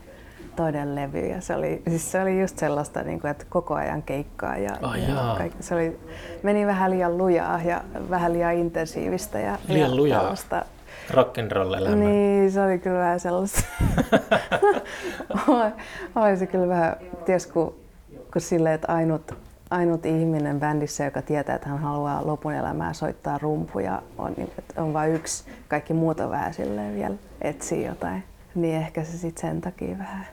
toinen 0.56 0.96
levy 0.96 1.28
ja 1.28 1.42
se 1.42 1.56
oli, 1.56 1.82
siis 1.90 2.12
se 2.12 2.22
oli 2.22 2.42
just 2.42 2.58
sellaista, 2.58 3.04
niin 3.04 3.22
kuin, 3.22 3.32
että 3.32 3.46
koko 3.50 3.74
ajan 3.74 4.04
keikkaa 4.04 4.58
ja, 4.58 4.72
Ai 4.82 5.04
ja 5.04 5.10
jaa. 5.10 5.36
kaikki, 5.38 5.64
se 5.64 5.76
oli, 5.76 6.00
meni 6.44 6.66
vähän 6.68 6.92
liian 6.92 7.18
lujaa 7.18 7.62
ja 7.62 7.82
vähän 8.10 8.34
liian 8.34 8.54
intensiivistä. 8.54 9.40
Ja, 9.40 9.58
Liian 9.68 9.90
ja 9.90 9.96
lujaa? 9.96 10.20
tällaista. 10.22 10.66
Rock'n'roll 11.12 11.78
elämä. 11.78 11.96
Niin, 11.96 12.52
se 12.52 12.62
oli 12.62 12.80
kyllä 12.80 13.00
vähän 13.00 13.20
sellaista. 13.20 13.64
Oli- 16.16 16.38
se 16.38 16.48
kyllä 16.48 16.68
vähän, 16.68 16.96
ties 17.26 17.48
kun, 17.48 17.76
kun 18.34 18.42
silleen, 18.42 18.76
että 18.76 18.94
ainut, 18.94 19.32
ainut 19.70 20.06
ihminen 20.06 20.60
bändissä, 20.60 21.04
joka 21.06 21.22
tietää, 21.22 21.56
että 21.56 21.70
hän 21.70 21.80
haluaa 21.80 22.28
lopun 22.28 22.54
elämää 22.54 22.94
soittaa 22.94 23.38
rumpuja, 23.38 24.02
on, 24.18 24.34
niin, 24.38 24.52
että 24.60 24.82
on 24.82 24.94
vain 24.94 25.16
yksi, 25.16 25.44
kaikki 25.68 25.94
muut 25.94 26.20
on 26.20 26.30
vähän 26.30 26.54
silleen 26.54 26.96
vielä 26.96 27.16
etsii 27.42 27.86
jotain. 27.86 28.24
Niin 28.56 28.76
ehkä 28.76 29.04
se 29.04 29.18
sitten 29.18 29.50
sen 29.50 29.62
takia 29.62 29.98
vähän 29.98 30.28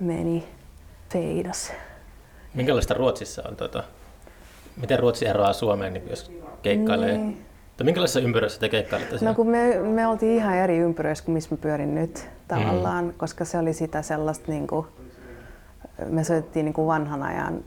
meni 0.00 0.48
feidas. 1.12 1.72
Minkälaista 2.54 2.94
Ruotsissa 2.94 3.42
on? 3.48 3.56
Tota, 3.56 3.84
miten 4.76 4.98
Ruotsi 4.98 5.26
eroaa 5.26 5.52
Suomeen, 5.52 5.92
niin 5.92 6.10
jos 6.10 6.32
keikkailee? 6.62 7.18
Niin. 7.18 7.46
Tai 7.76 7.84
minkälaisessa 7.84 8.20
ympyrässä 8.20 8.60
te 8.60 8.68
keikkailette 8.68 9.16
No 9.20 9.34
kun 9.34 9.48
me, 9.48 9.78
me 9.78 10.06
oltiin 10.06 10.36
ihan 10.36 10.56
eri 10.56 10.78
ympyröissä 10.78 11.24
kuin 11.24 11.32
missä 11.32 11.54
mä 11.54 11.56
pyörin 11.56 11.94
nyt 11.94 12.28
tavallaan, 12.48 13.04
mm. 13.04 13.12
koska 13.16 13.44
se 13.44 13.58
oli 13.58 13.72
sitä 13.72 14.02
sellaista 14.02 14.52
niin 14.52 14.66
kuin, 14.66 14.86
me 16.06 16.24
soitettiin 16.24 16.64
niin 16.64 16.72
kuin 16.72 16.86
vanhan 16.86 17.22
ajan 17.22 17.64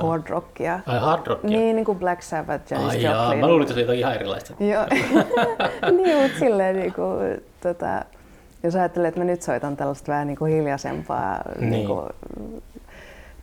hard 0.00 0.28
rockia. 0.28 0.80
Ai 0.86 0.98
hard 0.98 1.26
rockia? 1.26 1.50
Niin, 1.50 1.76
niin 1.76 1.86
kuin 1.86 1.98
Black 1.98 2.22
Sabbath, 2.22 2.72
Janis 2.72 2.88
Ai 2.88 3.02
jaa, 3.02 3.24
Joplin. 3.24 3.40
mä 3.40 3.48
luulin, 3.48 3.62
että 3.62 3.74
se 3.74 3.88
oli 3.88 3.98
ihan 3.98 4.14
erilaista. 4.14 4.54
Joo, 4.72 4.86
niin, 5.96 6.22
mutta 6.22 6.38
silleen 6.38 6.76
niin 6.76 6.92
kuin, 6.92 7.42
tota, 7.60 8.04
jos 8.62 8.74
ajattelee, 8.74 9.08
että 9.08 9.20
mä 9.20 9.24
nyt 9.24 9.42
soitan 9.42 9.76
tällaista 9.76 10.12
vähän 10.12 10.26
niin 10.26 10.38
kuin 10.38 10.52
hiljaisempaa, 10.52 11.40
niin. 11.58 11.70
Niin. 11.70 11.86
kuin, 11.86 12.08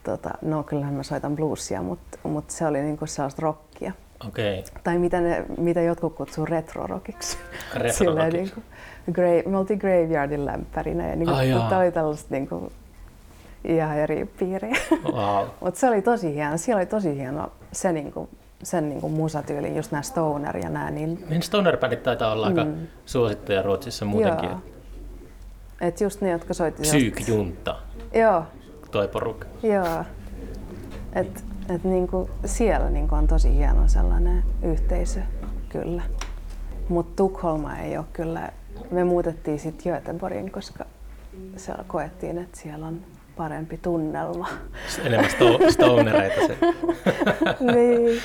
tota, 0.04 0.30
no 0.41 0.63
kyllähän 0.63 0.93
mä 0.93 1.04
soitan 1.04 1.36
bluesia, 1.36 1.82
mutta, 1.82 2.17
mutta 2.24 2.54
se 2.54 2.67
oli 2.67 2.82
niin 2.82 2.98
kuin 2.98 3.10
sellaista 3.10 3.41
rockia. 3.41 3.93
Okei. 4.27 4.63
Tai 4.84 4.97
mitä, 4.97 5.21
ne, 5.21 5.45
mitä 5.58 5.82
jotkut 5.82 6.15
kutsuu. 6.15 6.45
Retro-rockiksi. 6.45 7.38
Silleen 7.91 8.34
niin 8.34 8.51
kuin, 8.53 8.63
grave, 9.13 9.43
me 9.45 9.58
oltiin 9.58 9.80
Graveyardin 9.80 10.45
lämpärinä 10.45 11.10
ja 11.10 11.15
niin 11.15 11.30
kuin, 11.30 11.69
tämä 11.69 11.82
oli 11.82 11.91
tällaista 11.91 12.27
niin 12.30 12.47
kuin, 12.47 12.71
ihan 13.63 13.97
eri 13.97 14.25
piiriä. 14.39 14.75
Wow. 15.03 15.45
Mutta 15.62 15.80
se 15.80 15.88
oli 15.89 16.01
tosi 16.01 16.34
hieno. 16.36 16.58
Siellä 16.58 16.80
oli 16.80 16.86
tosi 16.86 17.15
hieno 17.15 17.51
se, 17.71 17.91
niin 17.91 18.12
kuin, 18.12 18.30
sen 18.63 18.89
niin 18.89 19.01
kuin 19.01 19.13
musatyyli, 19.13 19.75
just 19.75 19.91
nämä 19.91 20.01
Stoner 20.01 20.58
ja 20.58 20.69
nämä. 20.69 20.91
Niin, 20.91 21.25
Niin 21.30 21.41
stoner-bändit 21.41 22.03
taitaa 22.03 22.32
olla 22.32 22.47
aika 22.47 22.63
Mm. 22.63 22.88
suosittuja 23.06 23.62
Ruotsissa 23.62 24.06
muutenkin. 24.06 24.49
Joo. 24.49 24.60
et 25.82 26.01
just 26.01 26.21
ne, 26.21 26.30
jotka 26.30 26.53
soitti 26.53 26.82
Psyykjunta, 26.82 27.75
Joo, 28.13 28.43
toi 28.91 29.08
porukka. 29.08 29.47
joo. 29.63 30.03
Et, 31.13 31.43
et 31.69 31.84
niin 31.84 32.08
kuin, 32.08 32.30
siellä 32.45 32.89
niin 32.89 33.08
kuin 33.08 33.19
on 33.19 33.27
tosi 33.27 33.56
hieno 33.56 33.88
sellainen 33.88 34.43
yhteisö 34.63 35.19
kyllä. 35.69 36.01
Mutta 36.89 37.15
Tukholma 37.15 37.77
ei 37.77 37.97
ole 37.97 38.06
kyllä. 38.13 38.51
Me 38.91 39.03
muutettiin 39.03 39.60
sitten 39.60 39.93
Göteborgin, 39.93 40.51
koska 40.51 40.86
siellä 41.56 41.84
koettiin, 41.88 42.38
että 42.38 42.60
siellä 42.60 42.88
on 42.88 43.01
parempi 43.38 43.77
tunnelma. 43.77 44.47
Enemmän 45.03 45.30
sto- 45.30 45.71
stonereita 45.71 46.47
se. 46.47 46.58
niin. 47.73 48.21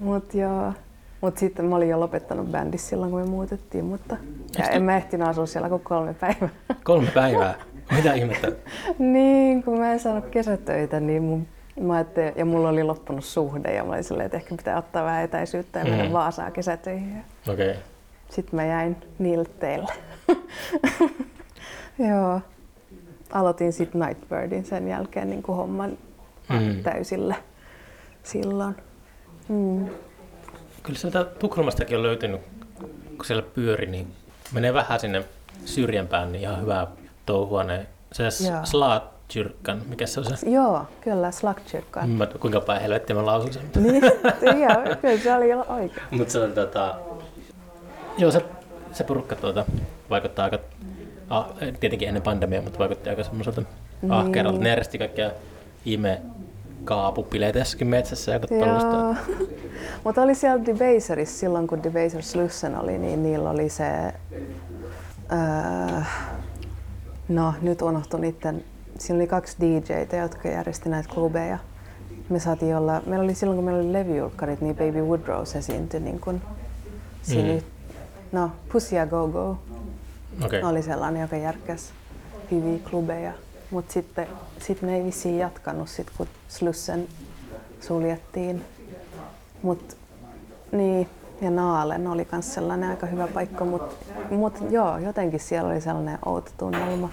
Mut 0.00 0.34
joo. 0.34 0.72
Mut 1.20 1.38
sitten 1.38 1.64
mä 1.64 1.76
olin 1.76 1.88
jo 1.88 2.00
lopettanut 2.00 2.52
bändissä 2.52 2.88
silloin, 2.88 3.10
kun 3.10 3.20
me 3.20 3.26
muutettiin, 3.26 3.84
mutta 3.84 4.16
ja 4.58 4.64
en 4.66 4.82
mä 4.82 4.96
ehtinyt 4.96 5.28
asua 5.28 5.46
siellä 5.46 5.68
kuin 5.68 5.82
kolme 5.82 6.14
päivää. 6.14 6.48
Kolme 6.84 7.10
päivää. 7.14 7.54
Mitä 7.96 8.12
ihmettä? 8.12 8.52
niin, 8.98 9.62
kun 9.62 9.78
mä 9.78 9.92
en 9.92 10.00
saanut 10.00 10.26
kesätöitä, 10.26 11.00
niin 11.00 11.22
mun, 11.22 11.46
mä 11.80 12.04
ja 12.36 12.44
mulla 12.44 12.68
oli 12.68 12.82
loppunut 12.82 13.24
suhde 13.24 13.74
ja 13.74 13.84
mä 13.84 13.92
olin 13.92 14.04
silleen, 14.04 14.26
että 14.26 14.36
ehkä 14.36 14.54
pitää 14.56 14.78
ottaa 14.78 15.04
vähän 15.04 15.24
etäisyyttä 15.24 15.78
ja 15.78 15.84
mennä 15.84 16.04
Mm. 16.04 16.12
Vaasaan 16.12 16.52
kesätöihin. 16.52 17.24
Okei. 17.48 17.70
Okay. 17.70 17.82
Sitten 18.30 18.56
mä 18.56 18.64
jäin 18.64 18.96
niille 19.18 19.44
teille. 19.44 19.92
joo. 22.10 22.40
Aloitin 23.32 23.72
sitten 23.72 24.00
Nightbirdin 24.00 24.64
sen 24.64 24.88
jälkeen 24.88 25.30
niin 25.30 25.42
kuin 25.42 25.56
homman 25.56 25.98
Mm. 26.48 26.82
täysillä 26.82 27.34
silloin. 28.22 28.76
Mm. 29.48 29.86
Kyllä 30.82 30.98
sieltä 30.98 31.24
Tukholmastakin 31.24 31.96
on 31.96 32.02
löytynyt, 32.02 32.40
kun 33.16 33.24
siellä 33.24 33.42
pyöri, 33.42 33.86
niin 33.86 34.12
menee 34.52 34.74
vähän 34.74 35.00
sinne 35.00 35.24
syrjempään, 35.64 36.32
niin 36.32 36.42
ihan 36.42 36.60
hyvää 36.60 36.86
touhua 37.26 37.64
ne. 37.64 37.86
Se 38.12 38.22
Joo. 38.48 38.64
Slaatkyrkkan, 39.24 39.82
mikä 39.88 40.06
se 40.06 40.20
on 40.20 40.26
se? 40.36 40.50
Joo, 40.50 40.86
kyllä, 41.00 41.30
Slagkyrkka. 41.30 42.06
Mä, 42.06 42.26
kuinka 42.26 42.60
päin 42.60 42.82
helvettiä 42.82 43.16
mä 43.16 43.26
lausun 43.26 43.52
sen. 43.52 43.62
niin, 43.82 44.02
joo, 44.42 44.96
kyllä 45.00 45.18
se 45.18 45.34
oli 45.34 45.52
oikein. 45.54 46.06
Mutta 46.10 46.32
se 46.32 46.40
on 46.40 46.52
tota... 46.52 46.94
Joo, 48.18 48.30
se, 48.30 48.44
se 48.92 49.04
porukka 49.04 49.36
tuota, 49.36 49.64
vaikuttaa 50.10 50.44
aika... 50.44 50.58
Ah, 51.30 51.46
tietenkin 51.80 52.08
ennen 52.08 52.22
pandemiaa, 52.22 52.62
mutta 52.62 52.78
vaikutti 52.78 53.10
aika 53.10 53.24
semmoiselta 53.24 53.62
ahkeralta. 54.08 54.58
Ne 54.58 54.68
järjesti 54.68 54.98
kaikkia 54.98 55.30
ihme 55.84 56.22
kaapupileitä 56.84 57.58
jossakin 57.58 57.86
metsässä 57.86 58.32
ja 58.32 58.40
tollaista. 58.40 58.96
Joo. 58.96 59.14
Mutta 60.04 60.22
oli 60.22 60.34
siellä 60.34 60.66
Debaserissa 60.66 61.38
silloin, 61.38 61.66
kun 61.66 61.82
Debaser 61.82 62.22
Slussen 62.22 62.80
oli, 62.80 62.98
niin 62.98 63.22
niillä 63.22 63.50
oli 63.50 63.68
se... 63.68 63.84
Öö, 65.32 66.00
no, 67.28 67.54
nyt 67.62 67.82
unohtui 67.82 68.20
niiden... 68.20 68.64
Siinä 68.98 69.16
oli 69.16 69.26
kaksi 69.26 69.56
DJtä, 69.60 70.16
jotka 70.16 70.48
järjesti 70.48 70.88
näitä 70.88 71.08
klubeja. 71.14 71.58
Me 72.28 72.38
saatiin 72.38 72.76
olla... 72.76 73.02
Meillä 73.06 73.24
oli 73.24 73.34
silloin, 73.34 73.56
kun 73.56 73.64
meillä 73.64 73.80
oli 73.82 73.92
levyjulkkarit, 73.92 74.60
niin 74.60 74.76
Baby 74.76 75.00
Woodrose 75.00 75.58
esiintyi 75.58 76.00
niin 76.00 76.20
kun 76.20 76.40
siinä... 77.22 77.52
Mm. 77.52 77.62
No, 78.32 78.50
Pussy 78.72 78.96
ja 78.96 79.06
Go 79.06 79.28
Go 79.28 79.58
Okei. 80.44 80.62
oli 80.62 80.82
sellainen, 80.82 81.22
joka 81.22 81.36
järkkäsi 81.36 81.92
hyviä 82.50 82.78
klubeja. 82.90 83.32
Mutta 83.70 83.92
sitten 83.92 84.26
sit 84.58 84.82
ne 84.82 84.96
ei 84.96 85.04
vissiin 85.04 85.38
jatkanut, 85.38 85.88
sit, 85.88 86.06
kun 86.16 86.26
Slussen 86.48 87.08
suljettiin. 87.80 88.64
Mut, 89.62 89.96
niin, 90.72 91.08
ja 91.40 91.50
Naalen 91.50 92.06
oli 92.06 92.28
myös 92.32 92.54
sellainen 92.54 92.90
aika 92.90 93.06
hyvä 93.06 93.26
paikka, 93.26 93.64
mutta 93.64 93.96
mut, 94.30 94.54
joo, 94.70 94.98
jotenkin 94.98 95.40
siellä 95.40 95.70
oli 95.70 95.80
sellainen 95.80 96.18
outo 96.26 96.50
tunnelma. 96.58 97.10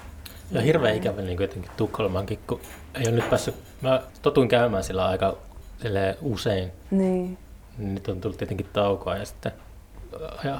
Ja 0.52 0.62
hirveän 0.62 0.96
ikävä 0.96 1.22
niin 1.22 1.42
jotenkin 1.42 1.72
Tukholmankin, 1.78 2.40
kun 2.48 2.60
ei 2.96 3.04
ole 3.08 3.12
nyt 3.16 3.30
päässyt, 3.30 3.56
mä 3.82 4.02
totuin 4.22 4.48
käymään 4.48 4.84
sillä 4.84 5.06
aika 5.08 5.38
silleen 5.82 6.16
usein, 6.22 6.72
Niin, 6.92 7.38
niin 7.78 7.94
nyt 7.96 8.08
on 8.08 8.22
tullut 8.22 8.38
tietenkin 8.38 8.68
taukoa 8.74 9.16
ja 9.18 9.26
sitten 9.26 9.52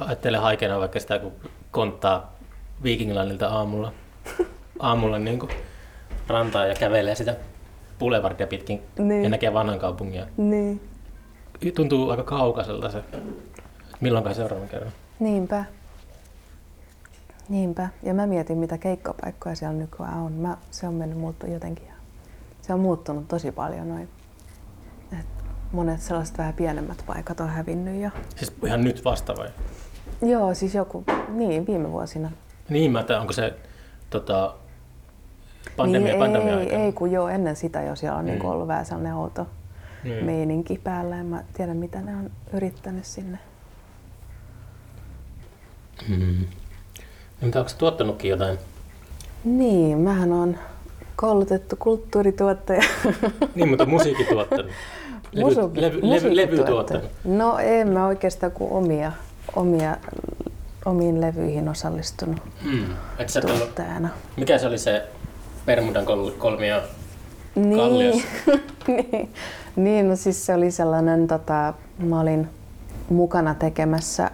ajattelen 0.08 0.42
haikeena 0.42 0.80
vaikka 0.80 1.00
sitä, 1.00 1.20
kun 1.20 1.32
konttaa 1.72 2.36
Vikinglandilta 2.84 3.48
aamulla, 3.48 3.94
aamulla 4.80 5.20
niin 5.20 5.40
kuin 5.40 5.52
rantaa 6.28 6.66
ja 6.66 6.76
kävelee 6.76 7.16
sitä 7.16 7.36
Boulevardia 8.00 8.48
pitkin 8.48 8.82
Niin. 9.00 9.24
ja 9.24 9.30
näkee 9.30 9.54
vanhan 9.54 9.80
kaupungin. 9.80 10.20
Ja 10.20 10.26
niin, 10.38 10.82
tuntuu 11.76 12.10
aika 12.10 12.24
kaukaiselta 12.24 12.90
se, 12.90 12.98
että 12.98 13.18
milloinkaan 14.02 14.36
seuraavan 14.36 14.70
kerran. 14.70 14.92
niinpä. 15.20 15.66
Niinpä. 17.52 17.90
Ja 18.04 18.14
mä 18.14 18.28
mietin, 18.28 18.58
mitä 18.58 18.78
keikkapaikkoja 18.78 19.56
siellä 19.56 19.78
nykyään 19.78 20.18
on. 20.18 20.32
Mä, 20.32 20.58
se 20.72 20.88
on 20.88 20.94
mennyt 20.94 21.18
muuttu 21.18 21.48
jotenkin. 21.48 21.88
Se 22.62 22.74
on 22.74 22.80
muuttunut 22.80 23.28
tosi 23.28 23.52
paljon 23.52 23.90
noin. 23.90 24.10
Et 25.20 25.26
monet 25.72 26.02
sellaiset 26.02 26.38
vähän 26.38 26.54
pienemmät 26.54 27.04
paikat 27.08 27.40
on 27.40 27.50
hävinnyt 27.50 27.96
ja 28.02 28.12
Siis 28.36 28.54
ihan 28.66 28.84
nyt 28.84 29.06
vasta 29.06 29.34
vai? 29.38 29.50
Joo, 30.22 30.54
siis 30.54 30.76
joku, 30.76 31.04
niin 31.30 31.68
viime 31.68 31.92
vuosina. 31.92 32.32
Niin, 32.70 32.92
mä 32.92 32.98
ajattelin, 32.98 33.22
onko 33.22 33.34
se 33.34 33.54
tota, 34.10 34.56
pandemia, 35.78 36.08
niin, 36.08 36.20
pandemia 36.20 36.54
ei, 36.54 36.60
aikana? 36.60 36.84
ei, 36.84 36.92
kun 36.94 37.12
joo, 37.12 37.28
ennen 37.30 37.56
sitä 37.56 37.82
jo 37.82 37.96
siellä 37.96 38.18
on 38.18 38.26
Mm. 38.26 38.32
niin 38.32 38.46
ollut 38.46 38.68
vähän 38.68 38.86
sellainen 38.86 39.16
outo 39.16 39.48
Niin. 40.04 40.26
meininki 40.26 40.82
päällä. 40.84 41.18
En 41.18 41.26
mä 41.26 41.44
tiedä, 41.54 41.74
mitä 41.74 42.02
ne 42.02 42.16
on 42.16 42.32
yrittänyt 42.54 43.06
sinne. 43.06 43.40
Mm. 46.10 46.46
Mitä, 47.42 47.60
onko 47.60 47.72
tuottanutkin 47.78 48.30
jotain? 48.32 48.58
Niin, 49.44 49.98
mähän 49.98 50.32
on 50.34 50.56
koulutettu 51.16 51.76
kulttuurituottaja. 51.80 52.82
Niin, 53.56 53.70
mutta 53.70 53.86
musiikki 53.86 54.24
tuottanut. 54.24 54.66
Levy, 55.34 56.00
levy, 56.02 56.36
levy, 56.36 56.64
tuottanut. 56.64 57.04
No 57.24 57.58
en 57.60 57.88
mä 57.88 58.08
oikeastaan 58.08 58.52
kuin 58.52 58.72
omia, 58.72 59.12
omia, 59.56 59.98
omiin 60.86 61.22
levyihin 61.22 61.70
osallistunut 61.70 62.40
Mm. 62.64 62.86
Et 63.20 63.30
sä 63.30 63.42
tuottajana. 63.42 64.10
mikä 64.38 64.58
se 64.58 64.68
oli 64.68 64.78
se 64.78 65.04
Bermudan 65.66 66.06
kol- 66.06 66.32
kolmio? 66.38 66.82
Niin, 67.56 67.78
Kalliossa. 67.78 68.28
niin, 68.88 69.30
niin, 69.76 70.10
no 70.10 70.16
siis 70.16 70.46
se 70.46 70.54
oli 70.54 70.72
sellainen, 70.72 71.28
tota, 71.28 71.74
mä 72.00 72.20
olin 72.20 72.48
mukana 73.10 73.56
tekemässä 73.56 74.32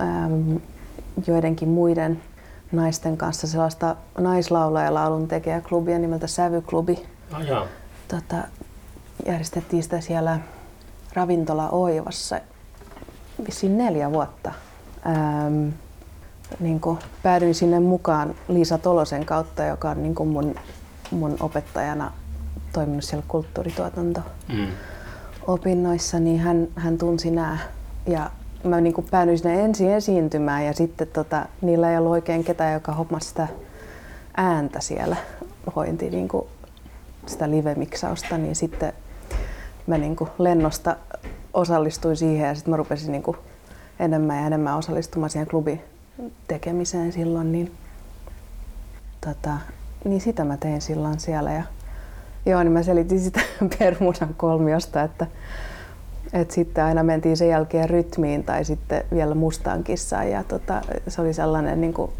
äm, 0.00 0.60
joidenkin 1.26 1.68
muiden 1.68 2.20
naisten 2.76 3.16
kanssa 3.16 3.46
sellaista 3.46 3.96
naislaula- 4.18 4.82
ja 4.82 4.94
laulun 4.94 5.28
klubia 5.68 5.98
nimeltä 5.98 6.26
Sävyklubi. 6.26 7.06
Ah, 7.32 7.46
jaa. 7.46 7.66
Tota, 8.08 8.36
järjestettiin 9.26 9.82
sitä 9.82 10.00
siellä 10.00 10.38
ravintola 11.14 11.68
Oivassa 11.68 12.40
vissiin 13.46 13.78
neljä 13.78 14.12
vuotta. 14.12 14.52
Ähm, 15.06 15.68
niin 16.60 16.80
kuin 16.80 16.98
päädyin 17.22 17.54
sinne 17.54 17.80
mukaan 17.80 18.34
Liisa 18.48 18.78
Tolosen 18.78 19.26
kautta, 19.26 19.64
joka 19.64 19.90
on 19.90 20.02
niin 20.02 20.14
kuin 20.14 20.28
mun, 20.28 20.54
mun 21.10 21.36
opettajana 21.40 22.12
toiminut 22.72 23.04
siellä 23.04 23.24
kulttuurituotanto 23.28 24.20
mm. 24.48 24.66
opinnoissa, 25.46 26.18
niin 26.18 26.40
hän, 26.40 26.68
hän 26.76 26.98
tunsi 26.98 27.30
nämä. 27.30 27.58
Ja 28.06 28.30
mä 28.64 28.80
niin 28.80 28.94
kuin 28.94 29.06
päädyin 29.10 29.38
sinne 29.38 29.64
ensin 29.64 29.90
esiintymään 29.90 30.66
ja 30.66 30.72
sitten 30.72 31.08
tota, 31.08 31.46
niillä 31.60 31.90
ei 31.90 31.98
ollut 31.98 32.12
oikein 32.12 32.44
ketään, 32.44 32.74
joka 32.74 32.92
hommasi 32.92 33.28
sitä 33.28 33.48
ääntä 34.36 34.80
siellä, 34.80 35.16
hointi 35.76 36.10
niin 36.10 36.28
kuin 36.28 36.46
sitä 37.26 37.50
live-miksausta, 37.50 38.38
niin 38.38 38.56
sitten 38.56 38.92
mä 39.86 39.98
niin 39.98 40.16
kuin 40.16 40.30
lennosta 40.38 40.96
osallistuin 41.54 42.16
siihen 42.16 42.48
ja 42.48 42.54
sitten 42.54 42.70
mä 42.70 42.76
rupesin 42.76 43.12
niin 43.12 43.22
kuin 43.22 43.36
enemmän 43.98 44.38
ja 44.38 44.46
enemmän 44.46 44.76
osallistumaan 44.76 45.30
siihen 45.30 45.48
klubin 45.48 45.80
tekemiseen 46.48 47.12
silloin, 47.12 47.52
niin, 47.52 47.72
tota, 49.20 49.58
niin 50.04 50.20
sitä 50.20 50.44
mä 50.44 50.56
tein 50.56 50.80
silloin 50.80 51.20
siellä. 51.20 51.52
Ja, 51.52 51.62
joo, 52.46 52.62
niin 52.62 52.72
mä 52.72 52.82
selitin 52.82 53.20
sitä 53.20 53.40
Permudan 53.78 54.34
kolmiosta, 54.36 55.02
että, 55.02 55.26
että 56.34 56.54
sitten 56.54 56.84
aina 56.84 57.02
mentiin 57.02 57.36
sen 57.36 57.48
jälkeen 57.48 57.90
rytmiin 57.90 58.44
tai 58.44 58.64
sitten 58.64 59.04
vielä 59.12 59.34
mustaan 59.34 59.84
kissaan. 59.84 60.30
Ja 60.30 60.44
tota, 60.44 60.82
se 61.08 61.20
oli 61.20 61.34
sellainen, 61.34 61.80
niin 61.80 61.94
kuin, 61.94 62.10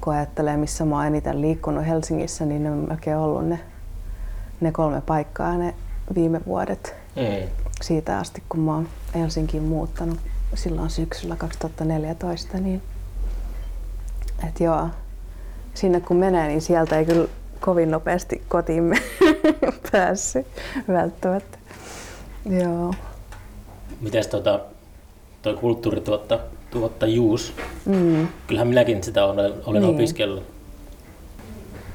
kun 0.00 0.12
ajattelee, 0.12 0.56
missä 0.56 0.84
mä 0.84 0.96
oon 0.96 1.06
eniten 1.06 1.40
liikkunut 1.40 1.86
Helsingissä, 1.86 2.46
niin 2.46 2.64
ne 2.64 2.70
on 2.70 2.84
melkein 2.88 3.16
ollut 3.16 3.48
ne, 3.48 3.60
ne 4.60 4.72
kolme 4.72 5.00
paikkaa 5.00 5.56
ne 5.56 5.74
viime 6.14 6.40
vuodet. 6.46 6.94
Mm. 7.16 7.48
Siitä 7.82 8.18
asti, 8.18 8.42
kun 8.48 8.60
mä 8.60 8.74
oon 8.74 8.88
Helsinkiin 9.14 9.62
muuttanut 9.62 10.18
silloin 10.54 10.90
syksyllä 10.90 11.36
2014, 11.36 12.58
niin 12.58 12.82
et 14.48 14.60
joo, 14.60 14.88
sinne 15.74 16.00
kun 16.00 16.16
menee, 16.16 16.48
niin 16.48 16.62
sieltä 16.62 16.98
ei 16.98 17.04
kyllä 17.04 17.28
kovin 17.60 17.90
nopeasti 17.90 18.42
kotiin 18.48 19.00
päässyt 19.92 20.46
välttämättä. 20.88 21.58
Joo. 22.50 22.94
Mites 24.00 24.26
tota, 24.26 24.60
toi 25.42 25.54
kulttuurituottajuus, 25.54 27.52
mm. 27.86 28.28
kyllähän 28.46 28.68
minäkin 28.68 29.02
sitä 29.02 29.24
olen, 29.24 29.52
olen 29.66 29.82
niin. 29.82 29.94
opiskellut. 29.94 30.42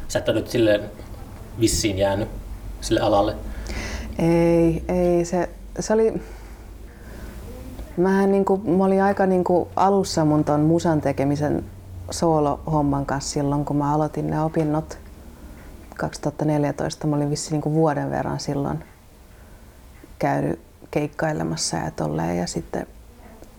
Sä 0.08 0.20
et 0.20 0.28
nyt 0.28 0.47
silleen 0.47 0.82
vissiin 1.60 1.97
jäänyt 1.97 2.28
sille 2.82 2.99
alalle. 2.99 3.36
Ei, 4.20 4.84
ei. 4.88 5.26
Se, 5.26 5.49
se 5.80 5.93
oli, 5.93 6.14
Mähän 7.97 8.32
niin 8.32 8.45
kuin, 8.45 8.70
mä 8.70 8.86
olin 8.86 9.04
aika 9.04 9.26
niin 9.26 9.43
kuin 9.43 9.70
alussa 9.76 10.26
mun 10.26 10.43
ton 10.43 10.60
musan 10.60 11.02
tekemisen 11.02 11.66
soolohomman 12.12 13.06
kanssa 13.06 13.32
silloin, 13.32 13.66
kun 13.66 13.76
mä 13.76 13.93
aloitin 13.93 14.28
ne 14.28 14.43
opinnot 14.43 14.97
2014. 15.95 17.08
Mä 17.08 17.16
olin 17.16 17.30
vissi 17.30 17.52
niin 17.52 17.62
kuin 17.62 17.76
vuoden 17.76 18.12
verran 18.12 18.39
silloin 18.39 18.84
käynyt 20.22 20.60
keikkailemassa 20.92 21.78
ja 21.78 21.92
tolleen. 21.92 22.38
Ja 22.38 22.48
sitten 22.48 22.88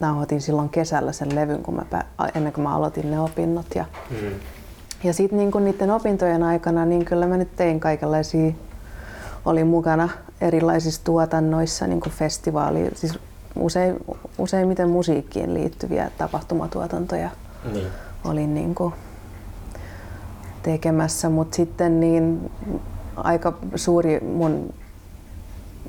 nauhoitin 0.01 0.41
silloin 0.41 0.69
kesällä 0.69 1.13
sen 1.13 1.35
levyn, 1.35 1.63
kun 1.63 1.75
mä, 1.75 2.03
ennen 2.35 2.53
kuin 2.53 2.63
mä 2.63 2.77
aloitin 2.77 3.11
ne 3.11 3.21
opinnot. 3.21 3.67
Ja, 3.75 3.85
mm. 4.11 4.31
ja 5.05 5.13
sitten 5.13 5.39
niin 5.39 5.51
niiden 5.65 5.91
opintojen 5.91 6.43
aikana, 6.43 6.85
niin 6.85 7.05
kyllä 7.05 7.27
mä 7.27 7.37
nyt 7.37 7.57
tein 7.57 7.81
kaikenlaisia, 7.81 8.53
olin 9.45 9.67
mukana 9.67 10.09
erilaisissa 10.41 11.05
tuotannoissa, 11.05 11.87
niin 11.87 12.01
kuin 12.01 12.13
festivaali, 12.13 12.91
siis 12.95 13.19
usein, 13.57 13.97
useimmiten 14.39 14.89
musiikkiin 14.89 15.55
liittyviä 15.55 16.11
tapahtumatuotantoja 16.19 17.31
niin. 17.73 17.87
olin 18.25 18.55
niin 18.55 18.75
kuin 18.75 18.95
tekemässä, 20.63 21.29
mutta 21.29 21.57
sitten 21.57 22.01
niin 22.01 22.51
aika 23.17 23.59
suuri 23.77 24.21
mun, 24.21 24.75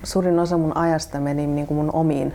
suurin 0.04 0.39
osa 0.39 0.58
mun 0.58 0.78
ajasta 0.78 1.20
meni 1.20 1.48
niin 1.48 1.68
kuin 1.68 1.78
mun 1.78 1.91
omiin 1.94 2.34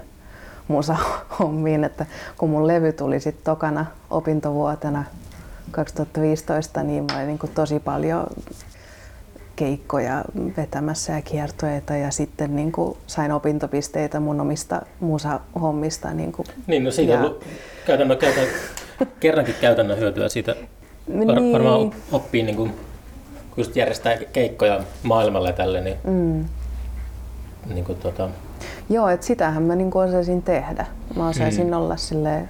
musahommiin, 0.68 1.84
että 1.84 2.06
kun 2.38 2.50
mun 2.50 2.66
levy 2.66 2.92
tuli 2.92 3.20
sitten 3.20 3.44
tokana 3.44 3.86
opintovuotena 4.10 5.04
2015, 5.70 6.82
niin 6.82 7.04
mä 7.04 7.16
olin 7.16 7.26
niin 7.26 7.38
kuin 7.38 7.52
tosi 7.54 7.80
paljon 7.80 8.26
keikkoja 9.56 10.24
vetämässä 10.56 11.12
ja 11.12 11.22
kiertoita 11.22 11.96
ja 11.96 12.10
sitten 12.10 12.56
niin 12.56 12.72
kuin 12.72 12.96
sain 13.06 13.32
opintopisteitä 13.32 14.20
mun 14.20 14.40
omista 14.40 14.82
musahommista. 15.00 16.14
Niin, 16.14 16.32
kuin, 16.32 16.46
niin 16.66 16.84
no 16.84 16.90
siitä 16.90 17.12
ja... 17.12 17.18
on 17.18 17.24
ollut 17.24 17.44
käytännön, 17.86 18.18
käytännön, 18.18 18.54
kerrankin 19.20 19.54
käytännön 19.60 19.98
hyötyä 19.98 20.28
siitä. 20.28 20.56
Var, 21.26 21.40
niin. 21.40 21.52
Varmaan 21.52 21.92
oppii 22.12 22.42
niin 22.42 22.56
kuin, 22.56 22.70
kun 23.50 23.56
just 23.56 23.76
järjestää 23.76 24.16
keikkoja 24.32 24.80
maailmalle 25.02 25.52
tälle, 25.52 25.80
niin, 25.80 25.96
mm. 26.04 26.44
Niin 27.68 27.84
kuin, 27.84 27.98
tota... 27.98 28.28
Joo, 28.90 29.08
että 29.08 29.26
sitähän 29.26 29.62
mä 29.62 29.76
niin 29.76 29.96
osaisin 29.96 30.42
tehdä. 30.42 30.86
Mä 31.16 31.28
osaisin 31.28 31.66
mm. 31.66 31.72
olla 31.72 31.96
silleen 31.96 32.48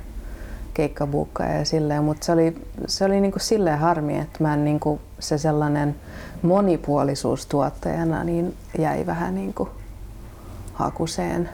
keikkabuukkaja 0.74 1.58
ja 1.58 1.64
silleen, 1.64 2.04
mutta 2.04 2.26
se 2.26 2.32
oli, 2.32 2.56
se 2.86 3.04
oli 3.04 3.20
niin 3.20 3.32
kuin 3.32 3.42
silleen 3.42 3.78
harmi, 3.78 4.18
että 4.18 4.38
mä 4.42 4.54
en 4.54 4.64
niin 4.64 4.80
kuin 4.80 5.00
se 5.18 5.38
sellainen 5.38 5.96
monipuolisuus 6.42 7.46
tuottajana 7.46 8.24
niin 8.24 8.56
jäi 8.78 9.06
vähän 9.06 9.34
niin 9.34 9.54
kuin 9.54 9.70
hakuseen, 10.74 11.48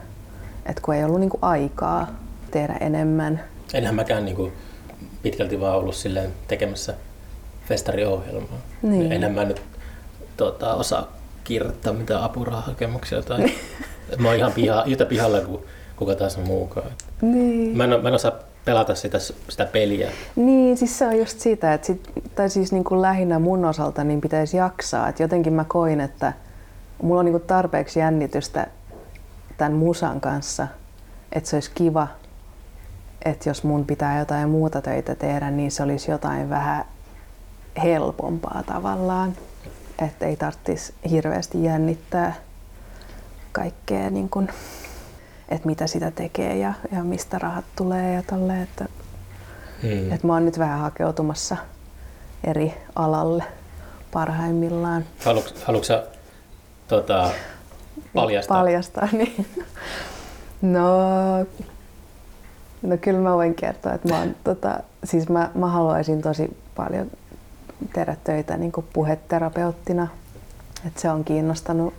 että 0.67 0.83
kun 0.83 0.95
ei 0.95 1.05
ollut 1.05 1.21
niin 1.21 1.31
kuin 1.31 1.43
aikaa 1.43 2.07
tehdä 2.51 2.77
enemmän. 2.81 3.45
Enhän 3.75 3.95
mäkään 3.95 4.25
niin 4.25 4.37
kuin 4.37 4.53
pitkälti 5.23 5.61
vaan 5.61 5.77
ollut 5.77 5.95
silleen 5.95 6.31
tekemässä 6.49 6.95
festariohjelmaa. 7.69 8.59
Niin. 8.83 9.13
Enhän 9.13 9.33
mä 9.33 9.45
nyt 9.45 9.63
tota, 10.37 10.75
osaa 10.75 11.13
kirjoittaa 11.45 11.93
mitään 11.93 12.23
apurahahakemuksia 12.23 13.23
tai 13.23 13.51
mä 14.19 14.29
oon 14.29 14.37
ihan 14.37 14.53
piha, 14.53 14.85
yhtä 14.87 15.07
pihalla 15.07 15.41
kuin 15.41 15.63
kuka 15.97 16.15
taas 16.15 16.39
muukaan. 16.39 16.91
Niin. 17.23 17.77
Mä, 17.77 17.85
en, 17.85 18.03
mä 18.03 18.09
en 18.09 18.15
osaa 18.15 18.33
pelata 18.65 18.95
sitä, 18.95 19.19
sitä 19.49 19.67
peliä. 19.67 20.11
Niin, 20.37 20.77
siis 20.77 20.99
se 20.99 21.07
on 21.07 21.19
just 21.19 21.41
siitä, 21.41 21.75
että 21.75 21.87
sit, 21.87 22.11
tai 22.35 22.51
siis 22.51 22.73
niin 22.73 22.85
kuin 22.85 23.03
lähinnä 23.03 23.39
mun 23.39 23.65
osalta 23.65 24.05
niin 24.05 24.21
pitäisi 24.21 24.57
jaksaa. 24.57 25.09
Että 25.09 25.23
jotenkin 25.23 25.53
mä 25.53 25.65
koin, 25.65 26.01
että 26.01 26.33
mulla 27.03 27.21
on 27.21 27.25
niin 27.25 27.33
kuin 27.33 27.47
tarpeeksi 27.47 28.01
jännitystä 28.01 28.67
tämän 29.57 29.73
musan 29.73 30.21
kanssa, 30.21 30.69
että 31.33 31.51
se 31.51 31.57
olisi 31.57 31.71
kiva, 31.75 32.09
että 33.25 33.49
jos 33.49 33.65
mun 33.65 33.85
pitää 33.85 34.19
jotain 34.19 34.49
muuta 34.49 34.81
töitä 34.81 35.15
tehdä, 35.15 35.51
niin 35.51 35.71
se 35.71 35.83
olisi 35.83 36.11
jotain 36.11 36.51
vähän 36.51 36.85
helpompaa 37.83 38.63
tavallaan. 38.67 39.33
Että 39.99 40.27
ei 40.27 40.37
tarvitsisi 40.37 40.95
hirveästi 41.11 41.65
jännittää 41.65 42.35
kaikkea 43.53 44.11
niin 44.11 44.29
kuin 44.29 44.49
että 45.49 45.67
mitä 45.67 45.87
sitä 45.87 46.11
tekee 46.11 46.57
ja, 46.57 46.73
ja 46.93 47.05
mistä 47.05 47.39
rahat 47.39 47.65
tulee 47.77 48.15
ja 48.15 48.23
tolle, 48.23 48.63
että, 48.63 48.89
hmm. 49.83 50.13
että 50.13 50.27
mä 50.27 50.33
oon 50.33 50.45
nyt 50.45 50.59
vähän 50.59 50.81
hakeutumassa 50.81 51.57
eri 52.45 52.75
alalle 52.95 53.45
parhaimmillaan. 54.13 55.05
Haluatko, 55.25 55.51
haluatko 55.65 55.85
sä 55.85 56.07
tota, 56.89 57.31
paljastaa? 58.15 58.59
Paljastaa, 58.59 59.09
niin. 59.13 59.47
No, 60.63 60.89
no 62.83 62.97
kyllä 63.01 63.19
mä 63.19 63.35
voin 63.35 63.55
kertoa, 63.55 63.93
että 63.93 64.09
mä, 64.09 64.19
oon, 64.19 64.37
tota, 64.45 64.81
siis 65.05 65.29
mä, 65.29 65.51
mä 65.55 65.67
haluaisin 65.67 66.23
tosi 66.23 66.57
paljon 66.77 67.11
tehdä 67.95 68.17
töitä 68.25 68.57
niin 68.57 68.73
kuin 68.73 68.87
puheterapeuttina. 68.93 70.09
Että 70.87 71.01
se 71.01 71.11
on 71.11 71.25
kiinnostanut 71.25 71.95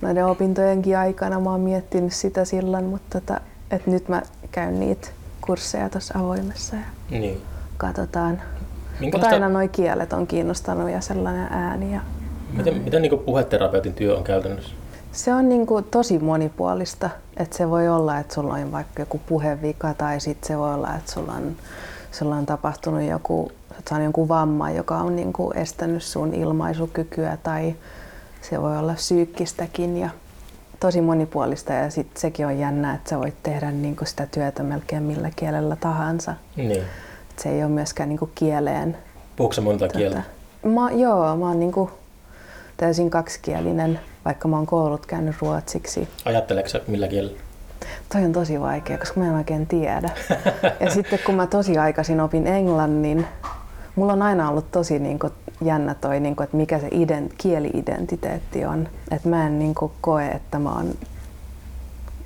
noiden 0.00 0.26
opintojenkin 0.26 0.98
aikana 0.98 1.40
mä 1.40 1.50
oon 1.50 1.60
miettinyt 1.60 2.12
sitä 2.12 2.44
silloin, 2.44 2.84
mutta 2.84 3.20
tota, 3.20 3.40
et 3.70 3.86
nyt 3.86 4.08
mä 4.08 4.22
käyn 4.50 4.80
niitä 4.80 5.08
kursseja 5.40 5.88
tuossa 5.88 6.18
avoimessa 6.18 6.76
ja 6.76 7.18
niin. 7.18 7.42
katsotaan. 7.76 8.42
Mutta 9.00 9.28
aina 9.28 9.48
nuo 9.48 9.68
kielet 9.72 10.12
on 10.12 10.26
kiinnostanut 10.26 10.90
ja 10.90 11.00
sellainen 11.00 11.48
ääni. 11.50 11.94
Ja, 11.94 12.00
miten 12.52 12.82
miten 12.82 13.02
niin 13.02 13.18
puheterapeutin 13.18 13.94
työ 13.94 14.16
on 14.16 14.24
käytännössä? 14.24 14.74
Se 15.12 15.34
on 15.34 15.48
niin 15.48 15.66
kuin 15.66 15.84
tosi 15.84 16.18
monipuolista. 16.18 17.10
Että 17.36 17.56
se 17.56 17.70
voi 17.70 17.88
olla, 17.88 18.18
että 18.18 18.34
sulla 18.34 18.54
on 18.54 18.72
vaikka 18.72 19.02
joku 19.02 19.20
puhevika 19.26 19.94
tai 19.94 20.20
sitten 20.20 20.48
se 20.48 20.58
voi 20.58 20.74
olla, 20.74 20.94
että 20.94 21.12
sulla 21.12 21.32
on, 21.32 21.56
sulla 22.12 22.36
on 22.36 22.46
tapahtunut 22.46 23.02
joku, 23.02 23.52
että 23.78 23.94
on 23.94 24.04
joku 24.04 24.28
vamma, 24.28 24.70
joka 24.70 24.96
on 24.96 25.16
niin 25.16 25.32
kuin 25.32 25.56
estänyt 25.56 26.02
sun 26.02 26.34
ilmaisukykyä 26.34 27.38
tai 27.42 27.74
se 28.42 28.62
voi 28.62 28.78
olla 28.78 28.94
psyykkistäkin 28.94 29.96
ja 29.96 30.10
tosi 30.80 31.00
monipuolista 31.00 31.72
ja 31.72 31.90
sit 31.90 32.16
sekin 32.16 32.46
on 32.46 32.58
jännä, 32.58 32.94
että 32.94 33.10
sä 33.10 33.18
voit 33.18 33.42
tehdä 33.42 33.70
niinku 33.70 34.04
sitä 34.04 34.26
työtä 34.26 34.62
melkein 34.62 35.02
millä 35.02 35.30
kielellä 35.36 35.76
tahansa. 35.76 36.34
Niin. 36.56 36.72
Et 37.30 37.38
se 37.38 37.48
ei 37.48 37.62
ole 37.62 37.70
myöskään 37.70 38.08
niinku 38.08 38.30
kieleen. 38.34 38.96
Puhuuko 39.36 39.60
monta 39.60 39.86
Tota, 39.86 39.98
kieltä? 39.98 40.22
Mä, 40.62 40.90
joo, 40.90 41.36
mä 41.36 41.46
oon 41.46 41.60
niinku 41.60 41.90
täysin 42.76 43.10
kaksikielinen, 43.10 44.00
vaikka 44.24 44.48
mä 44.48 44.56
oon 44.56 44.66
koulut 44.66 45.06
käynyt 45.06 45.36
ruotsiksi. 45.40 46.08
Ajatteleeko 46.24 46.68
sä 46.68 46.80
millä 46.86 47.08
kielellä? 47.08 47.38
Toi 48.12 48.24
on 48.24 48.32
tosi 48.32 48.60
vaikea, 48.60 48.98
koska 48.98 49.20
mä 49.20 49.26
en 49.26 49.34
oikein 49.34 49.66
tiedä. 49.66 50.10
Ja 50.80 50.90
sitten 50.90 51.18
kun 51.26 51.34
mä 51.34 51.46
tosi 51.46 51.78
aikaisin 51.78 52.20
opin 52.20 52.46
englannin, 52.46 53.26
mulla 53.96 54.12
on 54.12 54.22
aina 54.22 54.48
ollut 54.48 54.70
tosi 54.70 54.98
niin 54.98 55.18
kuin, 55.18 55.32
jännä 55.64 55.94
toi, 55.94 56.20
niin 56.20 56.36
kuin, 56.36 56.44
että 56.44 56.56
mikä 56.56 56.78
se 56.78 56.88
ident, 56.90 57.32
kieli-identiteetti 57.38 58.64
on. 58.64 58.88
Että 59.10 59.28
mä 59.28 59.46
en 59.46 59.58
niin 59.58 59.74
kuin, 59.74 59.92
koe, 60.00 60.26
että 60.26 60.58
mä, 60.58 60.72
oon, 60.72 60.86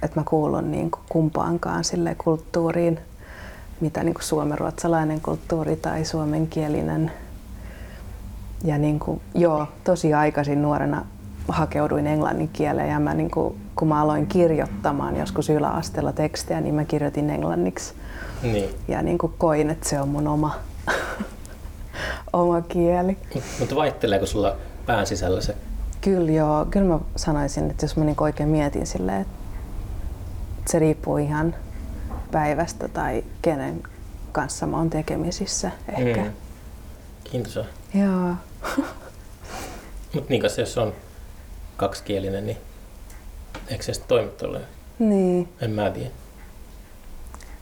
että 0.02 0.20
mä 0.20 0.24
kuulun 0.24 0.70
niin 0.70 0.90
kuin, 0.90 1.00
kumpaankaan 1.08 1.84
sille 1.84 2.14
kulttuuriin, 2.14 2.98
mitä 3.80 4.02
niin 4.02 4.14
kuin 4.14 4.24
suomenruotsalainen 4.24 5.20
kulttuuri 5.20 5.76
tai 5.76 6.04
suomenkielinen. 6.04 7.12
Ja 8.64 8.78
niin 8.78 8.98
kuin, 8.98 9.20
joo, 9.34 9.66
tosi 9.84 10.14
aikaisin 10.14 10.62
nuorena 10.62 11.04
hakeuduin 11.48 12.06
englannin 12.06 12.50
kieleen 12.52 12.90
ja 12.90 13.00
mä, 13.00 13.14
niin 13.14 13.30
kuin, 13.30 13.54
kun 13.76 13.88
mä 13.88 14.00
aloin 14.02 14.26
kirjoittamaan 14.26 15.16
joskus 15.16 15.50
yläasteella 15.50 16.12
tekstejä, 16.12 16.60
niin 16.60 16.74
mä 16.74 16.84
kirjoitin 16.84 17.30
englanniksi 17.30 17.94
Niin. 18.42 18.70
ja 18.88 19.02
niin 19.02 19.18
kuin 19.18 19.32
koin, 19.38 19.70
että 19.70 19.88
se 19.88 20.00
on 20.00 20.08
mun 20.08 20.28
oma, 20.28 20.54
oma 22.33 22.61
kieli. 22.61 23.16
Mut- 23.35 23.45
Mutta 23.59 23.74
vaihteleeko 23.76 24.26
sulla 24.26 24.57
pään 24.87 25.07
sisällä 25.07 25.41
se? 25.41 25.55
Kyllä 26.01 26.31
joo, 26.31 26.64
kyllä 26.70 26.87
mä 26.95 27.01
sanoisin, 27.16 27.70
että 27.70 27.85
jos 27.85 27.97
mä 27.97 28.05
niin 28.05 28.16
oikein 28.20 28.49
mietin 28.49 28.87
silleen, 28.87 29.20
että 29.20 29.33
se 30.66 30.78
riippuu 30.78 31.16
ihan 31.16 31.55
päivästä 32.33 32.89
tai 32.89 33.24
kenen 33.43 33.83
kanssa 34.33 34.66
mä 34.66 34.76
oon 34.76 34.91
tekemisissä 34.91 35.70
ehkä. 35.99 36.20
Mm. 36.22 36.31
Kiintosaa. 37.24 37.64
Joo. 37.95 38.35
Mutta 40.14 40.28
niin 40.28 40.41
kanssa, 40.43 40.61
jos 40.61 40.78
on 40.78 40.93
kaksikielinen, 41.76 42.47
niin 42.47 42.57
eikö 43.68 43.85
se 43.85 43.93
sitten 43.93 44.09
toimi 44.09 44.31
tolleen? 44.31 44.64
Niin. 44.99 45.49
En 45.61 45.70
mä 45.70 45.91
tiedä. 45.91 46.11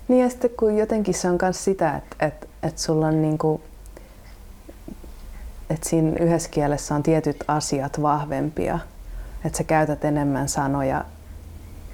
Niin 0.08 0.22
ja 0.22 0.30
sitten 0.30 0.50
kun 0.58 0.76
jotenkin 0.76 1.14
se 1.14 1.28
on 1.30 1.38
myös 1.42 1.64
sitä, 1.64 1.96
että, 1.96 2.26
että, 2.26 2.46
että 2.62 2.80
sulla 2.82 3.06
on 3.06 3.22
niinku, 3.22 3.60
että 5.70 5.88
siinä 5.88 6.12
yhdessä 6.20 6.50
kielessä 6.50 6.94
on 6.94 7.02
tietyt 7.02 7.44
asiat 7.48 8.02
vahvempia, 8.02 8.78
että 9.44 9.58
sä 9.58 9.64
käytät 9.64 10.04
enemmän 10.04 10.48
sanoja, 10.48 11.04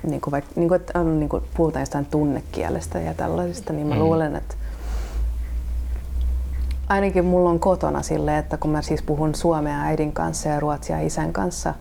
niin 0.07 0.21
kuin 0.21 0.33
vaikka, 0.33 0.51
niin 0.57 0.69
kuin, 0.69 0.81
että 0.81 1.01
on, 1.01 1.21
niin 1.21 1.29
kuin 1.29 1.43
puhutaan 1.57 1.81
jostain 1.83 2.07
tunnekielestä 2.07 2.99
ja 2.99 3.15
tällaisista, 3.15 3.73
niin 3.73 3.87
mä 3.87 3.95
Mm. 3.95 4.01
luulen, 4.01 4.37
että 4.37 4.55
ainakin 6.89 7.25
mulla 7.25 7.51
on 7.51 7.61
kotona 7.61 8.03
silleen, 8.03 8.37
että 8.39 8.57
kun 8.57 8.71
mä 8.71 8.83
siis 8.83 9.03
puhun 9.03 9.35
suomea 9.35 9.83
äidin 9.83 10.13
kanssa 10.13 10.49
ja 10.49 10.61
ruotsia 10.61 11.01
isän 11.01 11.33
kanssa, 11.33 11.75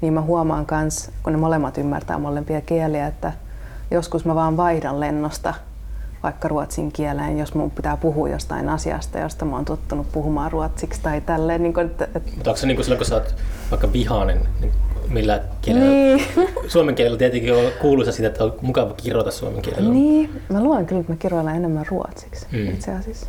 niin 0.00 0.12
mä 0.12 0.20
huomaan 0.20 0.66
kans, 0.66 1.10
kun 1.22 1.32
ne 1.32 1.38
molemmat 1.38 1.78
ymmärtää 1.78 2.18
molempia 2.18 2.60
kieliä, 2.60 3.06
että 3.06 3.32
joskus 3.90 4.24
mä 4.24 4.34
vaan 4.34 4.56
vaihdan 4.56 5.00
lennosta 5.00 5.54
vaikka 6.22 6.48
ruotsin 6.48 6.92
kieleen, 6.92 7.38
jos 7.38 7.54
mun 7.54 7.70
pitää 7.70 7.96
puhua 7.96 8.28
jostain 8.28 8.68
asiasta, 8.68 9.18
josta 9.18 9.44
mä 9.44 9.56
oon 9.56 9.64
tottunut 9.64 10.12
puhumaan 10.12 10.52
ruotsiksi 10.52 11.00
tai 11.02 11.20
tälleen. 11.20 11.62
Niin 11.62 11.74
kuin, 11.74 11.86
että, 11.86 12.04
että, 12.04 12.30
Mutta 12.34 12.50
onko 12.50 12.56
se 12.60 12.66
niin 12.66 12.76
kuin 12.76 12.84
silloin, 12.84 12.98
kun 12.98 13.06
sä 13.06 13.14
oot 13.14 13.34
vaikka 13.70 13.92
vihainen, 13.92 14.40
niin 14.60 14.72
millä 15.08 15.40
kielellä? 15.62 15.90
niin, 15.90 16.24
Suomen 16.68 16.94
kielellä 16.94 17.18
tietenkin 17.18 17.54
on 17.54 17.64
kuuluisa 17.80 18.12
siitä, 18.12 18.28
että 18.28 18.44
on 18.44 18.54
mukava 18.60 18.94
kirjoita 18.94 19.30
suomen 19.30 19.62
kielellä. 19.62 19.90
niin, 19.90 20.42
mä 20.48 20.62
luulen 20.62 20.86
kyllä, 20.86 21.00
että 21.00 21.12
mä 21.12 21.16
kirjoilen 21.16 21.56
enemmän 21.56 21.86
ruotsiksi 21.90 22.46
Mm. 22.52 22.68
itse 22.68 22.92
asiassa. 22.92 23.26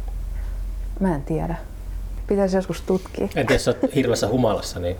Mä 0.99 1.15
en 1.15 1.21
tiedä. 1.21 1.55
Pitäisi 2.27 2.55
joskus 2.57 2.81
tutkia. 2.81 3.23
En 3.23 3.29
tiedä, 3.31 3.53
jos 3.53 3.65
sä 3.65 3.71
oot 3.81 3.95
hirveässä 3.95 4.27
humalassa, 4.27 4.79
niin 4.79 4.95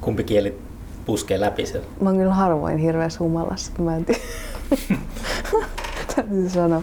kumpi 0.00 0.24
kieli 0.24 0.58
puskee 1.06 1.40
läpi 1.40 1.66
sen? 1.66 1.80
Mä 2.00 2.08
oon 2.08 2.18
kyllä 2.18 2.34
harvoin 2.34 2.78
hirveässä 2.78 3.18
humalassa, 3.18 3.72
mä 3.78 3.96
en 3.96 4.04
tiedä. 4.04 4.20
Täytyy 6.16 6.48
sanoa. 6.48 6.82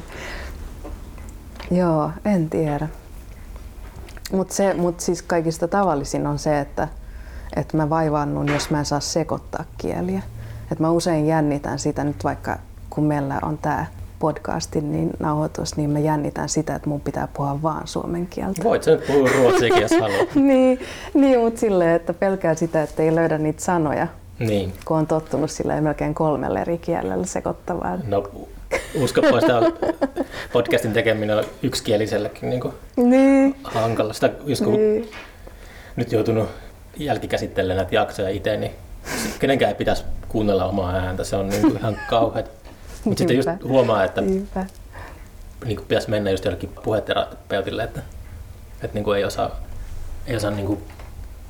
Joo, 1.72 2.12
en 2.26 2.50
tiedä. 2.50 2.88
Mutta 4.32 4.54
mut 4.78 5.00
siis 5.00 5.22
kaikista 5.22 5.68
tavallisin 5.68 6.28
on 6.28 6.40
se, 6.40 6.60
että, 6.60 6.88
että 7.56 7.78
mä 7.78 7.90
vaivaannun, 7.90 8.48
jos 8.48 8.70
mä 8.70 8.80
en 8.80 8.86
saa 8.86 9.00
sekoittaa 9.00 9.66
kieliä. 9.78 10.22
Et 10.72 10.80
mä 10.80 10.92
usein 10.92 11.28
jännitän 11.28 11.80
sitä 11.80 12.04
nyt 12.04 12.24
vaikka, 12.24 12.58
kun 12.90 13.04
meillä 13.04 13.40
on 13.42 13.58
tämä 13.58 13.86
podcastin 14.20 14.92
niin 14.92 15.10
nauhoitus, 15.20 15.78
niin 15.78 15.90
mä 15.90 16.00
jännitän 16.00 16.50
sitä, 16.50 16.76
että 16.76 16.90
mun 16.90 17.02
pitää 17.02 17.28
puhua 17.34 17.62
vaan 17.62 17.88
suomen 17.88 18.28
kieltä. 18.28 18.64
Voit 18.64 18.86
nyt 18.86 19.08
puhua 19.08 19.30
ruotsiakin, 19.38 19.82
jos 19.82 19.92
haluat. 19.92 20.36
niin, 20.50 20.80
niin 21.14 21.40
mutta 21.40 21.60
silleen, 21.60 21.96
että 21.96 22.14
pelkää 22.14 22.56
sitä, 22.56 22.84
että 22.84 23.04
ei 23.04 23.16
löydä 23.16 23.38
niitä 23.38 23.64
sanoja, 23.64 24.08
Niin. 24.40 24.74
kun 24.86 24.98
on 24.98 25.08
tottunut 25.08 25.52
silleen 25.52 25.84
melkein 25.84 26.14
kolmella 26.16 26.60
eri 26.60 26.78
kielellä 26.78 27.26
sekoittavaan. 27.26 28.04
No, 28.08 28.30
uskopa 28.96 29.40
sitä 29.42 29.62
podcastin 30.54 30.94
tekeminen 30.94 31.38
on 31.38 31.44
yksikielisellekin 31.64 32.50
niin 32.50 32.62
Niin. 32.96 33.56
hankala. 33.64 34.14
Sitä, 34.14 34.30
jos 34.46 34.62
kun 34.62 34.74
niin. 34.74 35.10
nyt 35.96 36.12
joutunut 36.12 36.50
jälkikäsittelemään 36.98 37.78
näitä 37.78 37.96
jaksoja 37.96 38.30
itse, 38.30 38.58
niin 38.58 38.72
kenenkään 39.40 39.70
ei 39.70 39.76
pitäisi 39.76 40.04
kuunnella 40.28 40.66
omaa 40.66 40.92
ääntä. 40.94 41.24
Se 41.24 41.36
on 41.36 41.50
niin 41.50 41.62
kuin 41.62 41.78
ihan 41.78 41.98
kauheat. 42.10 42.52
Mutta 43.04 43.18
sitten 43.18 43.38
just 43.38 43.50
huomaa, 43.64 44.04
että 44.04 44.22
Niinpä. 44.22 44.66
niin 45.66 45.78
kuin 45.78 45.88
pitäisi 45.88 46.10
mennä 46.10 46.32
just 46.32 46.46
jollekin 46.46 46.70
puheterapeutille, 46.84 47.84
että, 47.84 48.02
että 48.82 48.94
niin 48.94 49.04
kuin 49.04 49.18
ei 49.18 49.24
osaa, 49.24 49.52
ei 50.28 50.36
osaa 50.36 50.52
niin 50.52 50.68
kuin 50.68 50.84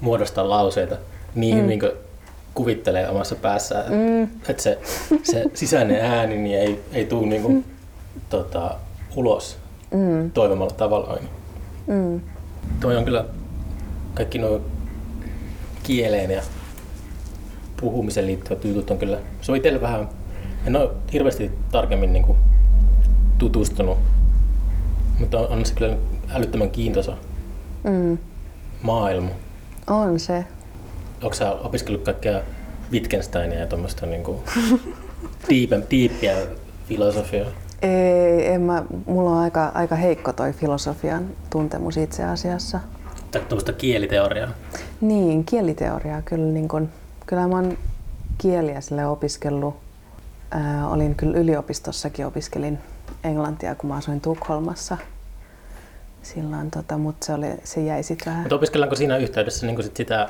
muodostaa 0.02 0.50
lauseita 0.50 0.96
niin 1.36 1.64
hyvin 1.64 1.80
kuin 1.80 1.92
kuvittelee 2.58 3.10
omassa 3.10 3.36
päässään. 3.36 3.86
Mm. 3.94 4.24
Että 4.24 4.64
se, 4.64 4.80
se 5.24 5.44
sisäinen 5.54 6.06
ääni 6.06 6.38
niin 6.38 6.60
ei, 6.60 6.82
ei 6.94 7.06
tule 7.06 7.28
niin 7.28 7.42
kuin, 7.42 7.66
tota, 8.30 8.76
ulos 9.16 9.58
Mm. 9.92 10.32
toivomalla 10.32 10.74
tavalla 10.74 11.08
aina. 11.08 11.28
Mm. 11.88 12.22
Toi 12.80 12.98
on 12.98 13.06
kyllä 13.06 13.26
kaikki 14.14 14.38
nuo 14.38 14.62
kieleen 15.84 16.32
ja 16.32 16.42
puhumiseen 17.82 18.28
liittyvät 18.28 18.66
jutut 18.66 18.92
on 18.92 18.98
kyllä, 18.98 19.18
se 19.42 19.52
on 19.52 19.60
vähän, 19.82 20.10
en 20.66 20.76
ole 20.76 20.90
hirveästi 21.14 21.52
tarkemmin 21.72 22.14
niin 22.14 22.26
kuin 22.26 22.38
tutustunut, 23.38 23.98
mutta 25.20 25.40
on, 25.40 25.48
on 25.48 25.66
se 25.66 25.74
kyllä 25.74 25.96
älyttömän 26.30 26.70
kiintoisa 26.72 27.14
Mm. 27.84 28.18
maailma. 28.82 29.30
On 29.88 30.20
se. 30.20 30.46
Onko 31.24 31.34
sä 31.36 31.52
opiskellut 31.52 32.04
kaikkea 32.04 32.42
Wittgensteinia 32.92 33.60
ja 33.60 33.68
tuommoista 33.68 34.06
niin 34.16 34.24
kuin 34.24 34.40
diipem, 35.50 35.84
diippiä 35.92 36.36
filosofiaa? 36.88 37.48
Ei, 37.82 38.48
en 38.48 38.62
mä, 38.62 38.84
mulla 39.06 39.30
on 39.30 39.38
aika, 39.38 39.72
aika 39.74 39.96
heikko 39.96 40.34
toi 40.34 40.54
filosofian 40.54 41.30
tuntemus 41.50 41.98
itse 41.98 42.24
asiassa. 42.24 42.80
Tai 43.32 43.42
tuommoista 43.42 43.74
kieliteoriaa? 43.74 44.50
Niin, 45.02 45.46
kieliteoriaa 45.46 46.22
kyllä. 46.22 46.54
Niin 46.54 46.68
kun, 46.68 46.90
kyllä 47.26 47.48
mä 47.48 47.56
oon 47.56 47.78
kieliä 48.38 48.82
sille 48.82 49.06
opiskellut. 49.06 49.76
Ää, 50.52 50.88
olin 50.90 51.16
kyllä 51.16 51.38
yliopistossakin 51.38 52.26
opiskelin 52.26 52.78
englantia, 53.24 53.76
kun 53.76 53.90
mä 53.90 53.96
asuin 53.96 54.22
Tukholmassa. 54.22 54.98
Silloin, 56.24 56.72
tota, 56.72 56.98
mutta 56.98 57.26
se, 57.26 57.34
oli, 57.34 57.48
se 57.64 57.82
jäi 57.82 58.04
sitten 58.04 58.26
vähän. 58.26 58.44
Mutta 58.44 58.56
opiskellaanko 58.56 58.96
siinä 58.96 59.18
yhteydessä 59.18 59.66
niin 59.66 59.84
sit 59.84 59.98
sitä, 59.98 60.30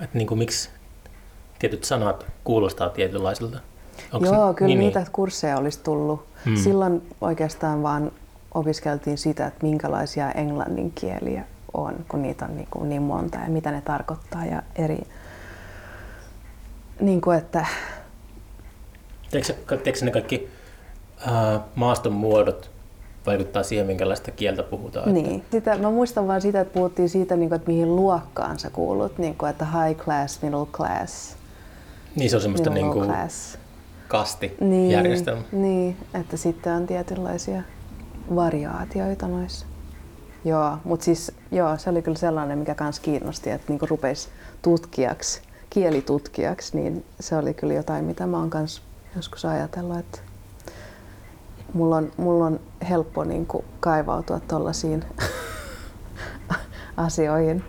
että 0.00 0.18
niin 0.18 0.26
kuin 0.26 0.38
miksi 0.38 0.70
tietyt 1.58 1.84
sanat 1.84 2.26
kuulostaa 2.44 2.88
tietynlaisilta? 2.88 3.60
Onko 4.12 4.26
Joo, 4.26 4.52
se, 4.52 4.56
kyllä 4.56 4.68
niin, 4.68 4.78
niitä 4.78 4.98
Niin. 4.98 5.12
kursseja 5.12 5.56
olisi 5.56 5.80
tullut. 5.82 6.26
Hmm. 6.44 6.56
Silloin 6.56 7.08
oikeastaan 7.20 7.82
vaan 7.82 8.12
opiskeltiin 8.54 9.18
sitä, 9.18 9.46
että 9.46 9.66
minkälaisia 9.66 10.30
englannin 10.30 10.92
kieliä 10.92 11.44
on, 11.74 12.04
kun 12.08 12.22
niitä 12.22 12.44
on 12.44 12.56
niin, 12.56 12.68
kuin 12.70 12.88
niin 12.88 13.02
monta 13.02 13.38
ja 13.38 13.48
mitä 13.48 13.70
ne 13.70 13.80
tarkoittaa 13.80 14.46
ja 14.46 14.62
eri... 14.76 14.98
Niin 17.00 17.20
kuin, 17.20 17.38
että 17.38 17.66
Teekö, 19.30 19.76
teekö 19.76 20.04
ne 20.04 20.10
kaikki 20.10 20.48
ää, 21.26 21.60
maaston 21.74 22.12
muodot 22.12 22.70
vaikuttaa 23.26 23.62
siihen, 23.62 23.86
minkälaista 23.86 24.30
kieltä 24.30 24.62
puhutaan? 24.62 25.14
Niin. 25.14 25.44
Sitä, 25.50 25.78
mä 25.78 25.90
muistan 25.90 26.26
vaan 26.28 26.40
sitä, 26.40 26.60
että 26.60 26.74
puhuttiin 26.74 27.08
siitä, 27.08 27.36
niin 27.36 27.48
kuin, 27.48 27.56
että 27.56 27.70
mihin 27.70 27.96
luokkaan 27.96 28.58
sä 28.58 28.70
kuulut, 28.70 29.18
niin 29.18 29.34
kuin, 29.34 29.50
että 29.50 29.64
high 29.64 30.00
class, 30.00 30.42
middle 30.42 30.66
class, 30.66 31.36
niin 32.16 32.30
se 32.30 32.36
on 32.36 32.42
semmoista 32.42 32.70
niin 32.70 32.90
kuin 32.90 33.08
class. 33.08 33.58
kastijärjestelmä. 34.08 35.42
Niin, 35.52 35.62
niin, 35.62 35.96
että 36.20 36.36
sitten 36.36 36.72
on 36.72 36.86
tietynlaisia 36.86 37.62
variaatioita 38.34 39.28
noissa. 39.28 39.66
Joo, 40.44 40.78
mutta 40.84 41.04
siis 41.04 41.32
joo, 41.50 41.76
se 41.78 41.90
oli 41.90 42.02
kyllä 42.02 42.18
sellainen, 42.18 42.58
mikä 42.58 42.74
kans 42.74 43.00
kiinnosti, 43.00 43.50
että 43.50 43.66
niinku 43.68 43.86
rupesi 43.86 44.28
tutkijaksi 44.62 45.42
kielitutkijaksi, 45.70 46.76
niin 46.76 47.04
se 47.20 47.36
oli 47.36 47.54
kyllä 47.54 47.74
jotain, 47.74 48.04
mitä 48.04 48.26
mä 48.26 48.38
oon 48.38 48.50
kanssa 48.50 48.82
joskus 49.16 49.44
ajatellut, 49.44 49.98
että 49.98 50.18
mulla 51.74 51.96
on, 51.96 52.12
mulla 52.16 52.46
on 52.46 52.60
helppo 52.88 53.24
niin 53.24 53.46
kuin 53.46 53.64
kaivautua 53.80 54.40
tuollaisiin 54.40 55.04
asioihin. 56.96 57.64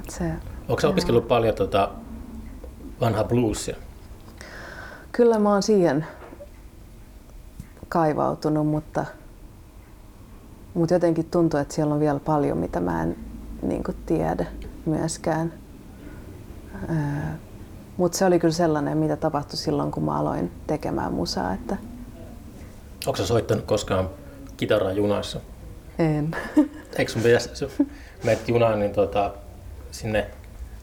Et 0.00 0.10
se, 0.10 0.32
Onko 0.68 0.88
opiskellut 0.88 1.28
paljon 1.28 1.54
tota 1.54 1.90
vanhaa 3.00 3.24
bluesia? 3.24 3.76
kyllä 5.12 5.38
mä 5.38 5.52
oon 5.52 5.62
siihen 5.62 6.06
kaivautunut, 7.88 8.66
mutta, 8.66 9.04
mutta 10.74 10.94
jotenkin 10.94 11.24
tuntuu, 11.30 11.60
että 11.60 11.74
siellä 11.74 11.94
on 11.94 12.00
vielä 12.00 12.20
paljon, 12.20 12.58
mitä 12.58 12.80
mä 12.80 13.02
en 13.02 13.16
niin 13.62 13.84
kuin 13.84 13.96
tiedä 14.06 14.46
myöskään. 14.86 15.52
Mutta 17.96 18.18
se 18.18 18.24
oli 18.24 18.38
kyllä 18.38 18.54
sellainen, 18.54 18.98
mitä 18.98 19.16
tapahtui 19.16 19.56
silloin, 19.56 19.90
kun 19.90 20.04
mä 20.04 20.18
aloin 20.18 20.50
tekemään 20.66 21.12
musaa, 21.12 21.52
että 21.52 21.76
Onko 23.06 23.16
sä 23.16 23.26
soittanut 23.26 23.64
koskaan 23.64 24.10
kitaraa 24.56 24.92
junassa? 24.92 25.40
en. 25.98 26.36
Eikö 26.98 27.12
sun 27.12 27.22
pitäisi, 27.22 27.48
sun 27.54 27.70
menet 28.24 28.48
junaan, 28.48 28.80
niin 28.80 28.92
tota, 28.92 29.34
sinne 29.90 30.26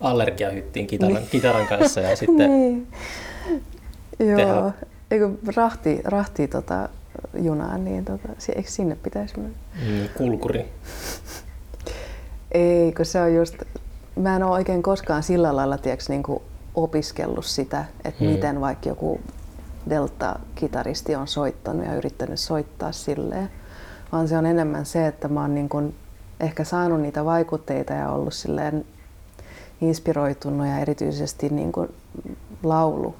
allergiahyttiin 0.01 0.87
kitaran, 0.87 1.15
Niin. 1.15 1.27
kitaran 1.29 1.67
kanssa 1.67 2.01
ja 2.01 2.15
sitten 2.15 2.49
niin. 2.59 2.87
Joo. 4.19 4.37
tehdä- 4.37 4.71
Eikö 5.11 5.29
rahti, 5.55 6.01
rahti 6.03 6.47
tota, 6.47 6.89
junaan, 7.41 7.85
niin 7.85 8.05
tota, 8.05 8.27
eikö 8.55 8.69
sinne 8.69 8.95
pitäisi 9.03 9.39
mennä? 9.39 9.57
mm, 9.87 10.09
kulkuri. 10.17 10.65
Ei, 12.51 12.91
kun 12.91 13.05
se 13.05 13.21
on 13.21 13.35
just, 13.35 13.55
mä 14.15 14.35
en 14.35 14.43
ole 14.43 14.51
oikein 14.51 14.83
koskaan 14.83 15.23
sillä 15.23 15.55
lailla 15.55 15.77
tiiäks, 15.77 16.09
niin 16.09 16.23
kuin 16.23 16.41
opiskellut 16.75 17.45
sitä, 17.45 17.85
että 18.05 18.23
Hmm. 18.23 18.33
miten 18.33 18.61
vaikka 18.61 18.89
joku 18.89 19.21
delta-kitaristi 19.89 21.15
on 21.15 21.27
soittanut 21.27 21.85
ja 21.85 21.95
yrittänyt 21.95 22.39
soittaa 22.39 22.91
silleen, 22.91 23.49
vaan 24.11 24.27
se 24.27 24.37
on 24.37 24.45
enemmän 24.45 24.85
se, 24.85 25.07
että 25.07 25.27
mä 25.27 25.41
oon 25.41 25.55
niin 25.55 25.69
kuin 25.69 25.95
ehkä 26.39 26.63
saanut 26.63 27.01
niitä 27.01 27.25
vaikutteita 27.25 27.93
ja 27.93 28.09
ollut 28.11 28.33
silleen 28.33 28.85
inspiroitunut 29.81 30.67
ja 30.67 30.79
erityisesti 30.79 31.49
niin 31.49 31.71
kuin 31.71 31.93
laulu 32.63 33.15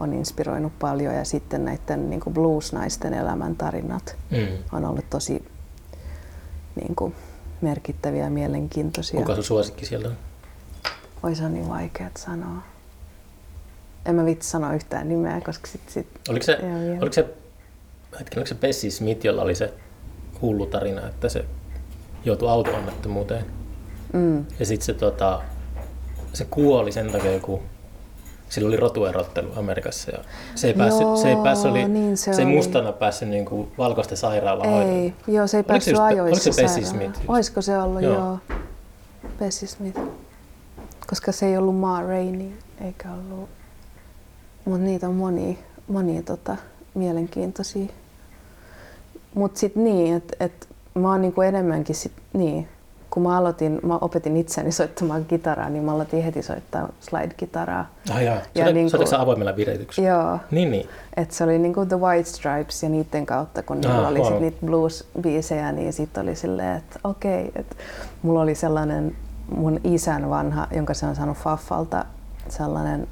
on 0.00 0.12
inspiroinut 0.12 0.72
paljon 0.78 1.14
ja 1.14 1.24
sitten 1.24 1.64
näiden 1.64 2.10
niin 2.10 2.20
kuin 2.20 2.34
blues-naisten 2.34 3.14
elämäntarinat 3.14 4.16
Mm. 4.30 4.46
on 4.72 4.84
ollut 4.84 5.10
tosi 5.10 5.44
niin 6.74 6.94
kuin, 6.94 7.14
merkittäviä 7.60 8.24
ja 8.24 8.30
mielenkiintoisia. 8.30 9.20
Kuka 9.20 9.34
sun 9.34 9.44
suosikki 9.44 9.86
sieltä 9.86 10.08
on? 10.08 10.14
Oi 11.22 11.34
se 11.34 11.44
on 11.44 11.54
niin 11.54 11.68
vaikea 11.68 12.10
sanoa. 12.18 12.62
En 14.06 14.14
mä 14.14 14.24
vitsi 14.24 14.50
sanoa 14.50 14.74
yhtään 14.74 15.08
nimeä, 15.08 15.40
koska 15.40 15.66
sit, 15.66 15.80
sit 15.88 16.06
Oliko 16.28 16.44
se, 16.44 16.52
Joo, 16.62 16.82
joo. 16.82 16.96
oliko 17.00 17.12
se, 17.12 17.26
hetken, 18.20 18.38
oliko 18.38 18.46
se 18.48 18.54
Bessie 18.54 18.90
Smith, 18.90 19.24
jolla 19.26 19.42
oli 19.42 19.54
se 19.54 19.72
hullu 20.42 20.66
tarina, 20.66 21.06
että 21.08 21.28
se 21.28 21.44
joutui 22.24 22.48
auto-onnettomuuteen. 22.50 23.44
mm, 24.12 24.44
Ja 24.58 24.66
sitten 24.66 24.86
se, 24.86 24.94
tota, 24.94 25.42
se 26.32 26.44
kuoli 26.44 26.92
sen 26.92 27.12
takia, 27.12 27.40
kun 27.40 27.60
sillä 28.48 28.68
oli 28.68 28.76
rotuerottelu 28.76 29.48
Amerikassa. 29.56 30.10
Ja 30.10 30.18
se 30.54 30.66
ei 30.66 30.74
päässyt, 30.74 31.06
se 31.22 31.28
ei 31.28 31.34
Joo, 31.34 31.42
päässyt 31.42 31.70
oli, 31.70 31.88
niin 31.88 32.16
se 32.16 32.34
se 32.34 32.42
ei 32.42 32.46
oli. 32.46 32.54
mustana 32.54 32.92
päässyt 32.92 33.28
niin 33.28 33.44
kuin 33.44 33.72
valkoisten 33.78 34.16
sairaalaan 34.18 34.82
ei, 34.82 35.14
joo 35.28 35.46
se 35.46 35.56
ei 35.56 35.58
Oliko 35.58 35.68
päässyt 35.68 35.98
ajoissa 35.98 36.50
oliko 36.50 36.56
se 36.56 36.62
Bessie. 36.62 36.84
Smith? 36.84 37.20
Olisiko 37.28 37.62
se 37.62 37.78
ollut, 37.78 38.02
Joo. 38.02 38.12
joo. 38.14 38.22
joo. 38.24 38.58
Bessie 39.38 39.68
Smith. 39.68 40.00
Koska 41.06 41.32
se 41.32 41.46
ei 41.46 41.56
ollut 41.56 41.76
Ma 41.76 42.02
Rainey, 42.02 42.50
eikä 42.80 43.08
ollut... 43.12 43.48
Mutta 44.64 44.80
niitä 44.84 45.08
on 45.08 45.14
monia, 45.14 45.54
monia 45.88 46.22
tota, 46.22 46.56
mielenkiintoisia. 46.94 47.86
Mutta 49.34 49.60
sitten 49.60 49.84
niin, 49.84 50.16
että 50.16 50.36
et 50.44 50.68
mä 50.94 51.10
oon 51.10 51.22
niinku 51.22 51.40
enemmänkin 51.42 51.96
sit, 51.96 52.12
niin, 52.32 52.68
kun 53.10 53.22
mä 53.22 53.36
aloitin, 53.38 53.80
mä 53.82 53.98
opetin 54.00 54.36
itseni 54.36 54.72
soittamaan 54.72 55.24
kitaraa, 55.24 55.68
niin 55.70 55.84
mä 55.84 55.92
aloitin 55.92 56.22
heti 56.22 56.42
soittaa 56.42 56.88
slide-kitaraa. 57.00 57.84
Ah, 58.12 58.22
jaa. 58.22 58.36
Ja 58.54 58.72
niinku- 58.72 58.90
soitatko 58.90 59.10
sä 59.10 59.20
avoimella 59.20 59.56
viretyksellä? 59.56 60.08
Joo, 60.08 60.38
Niin, 60.50 60.70
niin. 60.70 60.88
et 61.16 61.30
se 61.30 61.44
oli 61.44 61.58
niinku 61.58 61.86
The 61.86 61.96
White 62.00 62.28
Stripes 62.28 62.82
ja 62.82 62.88
niiden 62.88 63.26
kautta, 63.26 63.62
kun 63.62 63.76
Ah, 63.76 63.82
niillä 63.92 64.08
oli 64.08 64.18
wow. 64.18 64.28
sit 64.32 64.40
niitä 64.40 64.58
blues-biisejä, 64.66 65.72
niin 65.72 65.92
sitten 65.92 66.22
oli 66.22 66.36
silleen, 66.36 66.76
että 66.76 66.98
okei, 67.04 67.52
että 67.56 67.76
mulla 68.22 68.40
oli 68.40 68.54
sellainen 68.54 69.16
mun 69.56 69.80
isän 69.84 70.30
vanha, 70.30 70.66
jonka 70.70 70.94
se 70.94 71.06
on 71.06 71.16
saanut 71.16 71.36
Faffalta, 71.38 72.04
sellainen 72.48 73.08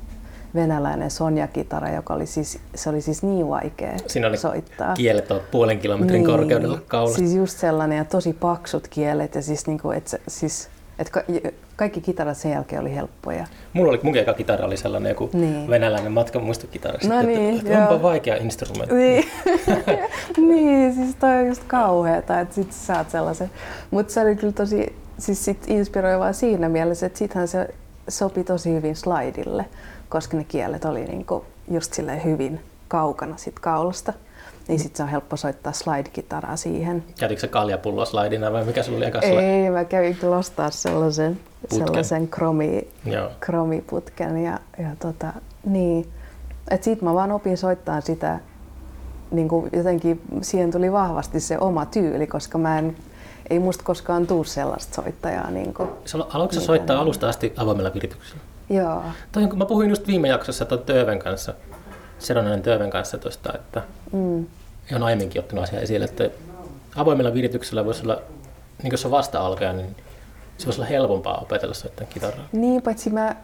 venäläinen 0.55 1.11
Sonja-kitara, 1.11 1.91
joka 1.91 2.15
oli 2.15 2.27
siis, 2.27 2.59
se 2.75 2.91
oli 2.91 3.01
siis 3.01 3.23
niin 3.23 3.49
vaikea 3.49 3.93
Siinä 4.07 4.27
oli 4.29 4.37
soittaa. 4.37 4.95
kielet 4.95 5.31
on 5.31 5.41
puolen 5.51 5.79
kilometrin 5.79 6.25
korkeudella 6.27 6.79
kaulasta. 6.89 7.19
Siis 7.19 7.35
just 7.35 7.59
sellainen 7.59 7.99
ja 7.99 8.05
tosi 8.05 8.33
paksut 8.33 8.89
kielet 8.89 9.35
ja 9.35 9.43
siis, 9.43 9.67
niinku, 9.67 9.91
et 9.91 10.09
se, 10.09 10.21
siis 10.29 10.69
et 10.99 11.11
ka, 11.11 11.23
kaikki 11.77 12.01
kitarat 12.01 12.37
sen 12.37 12.53
jälkeen 12.53 12.81
oli 12.83 12.95
helppoja. 12.95 13.47
Mulla 13.73 13.91
oli 13.91 14.01
mun 14.03 14.17
eka 14.17 14.33
kitara 14.33 14.67
oli 14.67 14.77
sellainen 14.77 15.11
joku 15.11 15.31
Niin. 15.33 15.71
venäläinen 15.71 16.13
matkan 16.13 16.43
muistokitara. 16.43 16.95
No 16.95 17.01
Sitten, 17.01 17.27
niin, 17.27 17.57
että, 17.59 17.73
että 17.73 17.89
onpa 17.89 18.03
vaikea 18.03 18.37
instrumentti. 18.37 18.95
Niin, 18.95 19.25
niin 20.49 20.95
siis 20.95 21.15
toi 21.17 21.31
on 21.37 21.47
just 21.47 21.63
kauheeta, 21.67 22.41
että 22.41 22.55
sit 22.55 22.73
sä 22.73 22.87
saat 22.87 23.11
sellaisen. 23.11 23.51
Mutta 23.91 24.13
se 24.13 24.21
oli 24.21 24.37
kyllä 24.37 24.53
tosi 24.53 24.97
siis 25.19 25.45
sit 25.45 25.65
inspiroivaa 25.67 26.33
siinä 26.33 26.69
mielessä, 26.69 27.07
että 27.07 27.19
sittenhän 27.19 27.49
se 27.49 27.69
sopi 28.09 28.45
tosi 28.45 28.73
hyvin 28.75 28.97
slaidille, 28.97 29.65
koska 30.13 30.37
ne 30.37 30.45
kielet 30.45 30.85
oli 30.85 31.05
niinku 31.05 31.45
just 31.71 31.93
silleen 31.93 32.25
hyvin 32.25 32.61
kaukana 32.89 33.37
sit 33.37 33.59
kaulasta. 33.59 34.13
Niin 34.69 34.81
sit 34.81 34.97
se 34.97 35.03
on 35.03 35.09
helppo 35.09 35.37
soittaa 35.37 35.73
slide-kitaraa 35.73 36.57
siihen. 36.57 37.05
Käytitkö 37.19 37.41
sä 37.41 37.49
kaljapulloa 37.49 38.05
slaidina 38.05 38.53
vai 38.53 38.65
mikä 38.65 38.83
sulla 38.83 38.97
oli 38.97 39.07
eka 39.07 39.21
slide? 39.21 39.65
Ei, 39.65 39.71
mä 39.71 39.85
kävin 39.85 40.17
kyllä 40.17 40.37
ostaa 40.37 40.71
sellaisen, 40.71 41.41
Putken. 41.61 41.79
sellaisen 41.79 42.29
kromi, 42.29 42.89
Joo. 43.05 43.31
kromiputken 43.41 44.37
ja, 44.45 44.59
ja 44.79 44.89
tota, 44.99 45.33
niin. 45.65 46.09
Et 46.71 46.83
sit 46.83 47.03
mä 47.03 47.15
vaan 47.15 47.33
opin 47.33 47.57
soittaa 47.57 48.01
sitä, 48.01 48.41
niin 49.31 49.49
kuin 49.49 49.71
jotenkin 49.73 50.21
siihen 50.43 50.71
tuli 50.71 50.93
vahvasti 50.93 51.41
se 51.41 51.59
oma 51.59 51.87
tyyli, 51.87 52.27
koska 52.27 52.59
mä 52.59 52.79
en, 52.79 52.97
ei 53.51 53.59
musta 53.59 53.85
koskaan 53.85 54.27
tuu 54.27 54.45
sellaista 54.45 55.03
soittajaa. 55.03 55.51
Niin 55.51 55.75
kuin, 55.75 55.89
Aloitko 56.29 56.61
soittaa 56.61 57.01
alusta 57.01 57.29
asti 57.29 57.53
avoimella 57.57 57.95
virityksellä? 57.95 58.52
Joo, 58.71 59.03
Toi, 59.33 59.47
mä 59.47 59.65
puhuin 59.65 59.91
just 59.91 60.07
viime 60.07 60.29
jaksossa 60.29 60.65
tuon 60.65 60.83
Töven 60.83 61.19
kanssa, 61.19 61.55
Seronainen 62.19 62.63
Töven 62.63 62.91
kanssa 62.91 63.19
tuosta, 63.19 63.53
että 63.55 63.83
mm, 64.13 64.47
on 64.95 65.03
aiemminkin 65.03 65.41
ottanut 65.41 65.65
asiaa 65.65 65.83
esille, 65.83 66.05
että 66.05 66.31
avoimella 66.97 67.35
virityksellä 67.35 67.85
voisi 67.85 68.03
olla, 68.03 68.23
niin 68.83 68.91
jos 68.91 69.05
on 69.05 69.11
vasta-alkaja, 69.11 69.73
niin 69.73 69.97
se 70.59 70.69
olla 70.71 70.85
helpompaa 70.85 71.39
opetella 71.39 71.75
soittaa 71.75 72.07
kitaraa. 72.11 72.45
niin 72.53 72.83
paitsi 72.83 73.11
mä, 73.11 73.37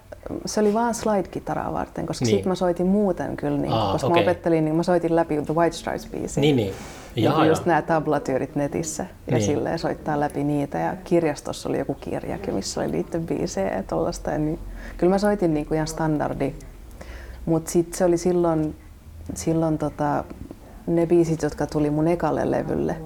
se 0.46 0.60
oli 0.60 0.74
vaan 0.74 0.94
slide-kitaraa 0.94 1.72
varten, 1.72 2.06
koska 2.06 2.24
Niin. 2.24 2.36
sit 2.36 2.46
mä 2.46 2.54
soitin 2.54 2.86
muuten 2.86 3.36
kyllä, 3.36 3.58
niin, 3.58 3.72
Aa, 3.72 3.92
koska 3.92 4.06
okei. 4.06 4.24
mä 4.24 4.30
opettelin, 4.30 4.64
niin 4.64 4.74
mä 4.74 4.82
soitin 4.82 5.16
läpi 5.16 5.42
The 5.42 5.54
White 5.54 5.76
Stripes-biisin. 5.76 6.40
Niin, 6.40 6.56
niin. 6.56 6.72
Jaa, 7.16 7.34
Jaa, 7.34 7.46
just 7.46 7.66
nämä 7.66 7.82
tablatyyrit 7.82 8.56
netissä 8.56 9.06
ja 9.26 9.36
Niin. 9.36 9.46
silleen 9.46 9.78
soittaa 9.78 10.20
läpi 10.20 10.44
niitä 10.44 10.78
ja 10.78 10.96
kirjastossa 11.04 11.68
oli 11.68 11.78
joku 11.78 11.94
kirjakin, 11.94 12.54
missä 12.54 12.80
oli 12.80 12.90
niiden 12.90 13.26
biisejä 13.26 13.76
ja 13.76 13.82
tollaista. 13.82 14.30
Ja 14.30 14.38
niin, 14.38 14.58
kyllä 14.96 15.10
mä 15.10 15.18
soitin 15.18 15.54
niinku 15.54 15.74
ihan 15.74 15.86
standardi, 15.86 16.54
mutta 17.46 17.70
sitten 17.70 17.98
se 17.98 18.04
oli 18.04 18.18
silloin, 18.18 18.76
silloin 19.34 19.78
tota, 19.78 20.24
ne 20.86 21.06
biisit, 21.06 21.42
jotka 21.42 21.66
tuli 21.66 21.90
mun 21.90 22.08
ekalle 22.08 22.50
levylle, 22.50 22.96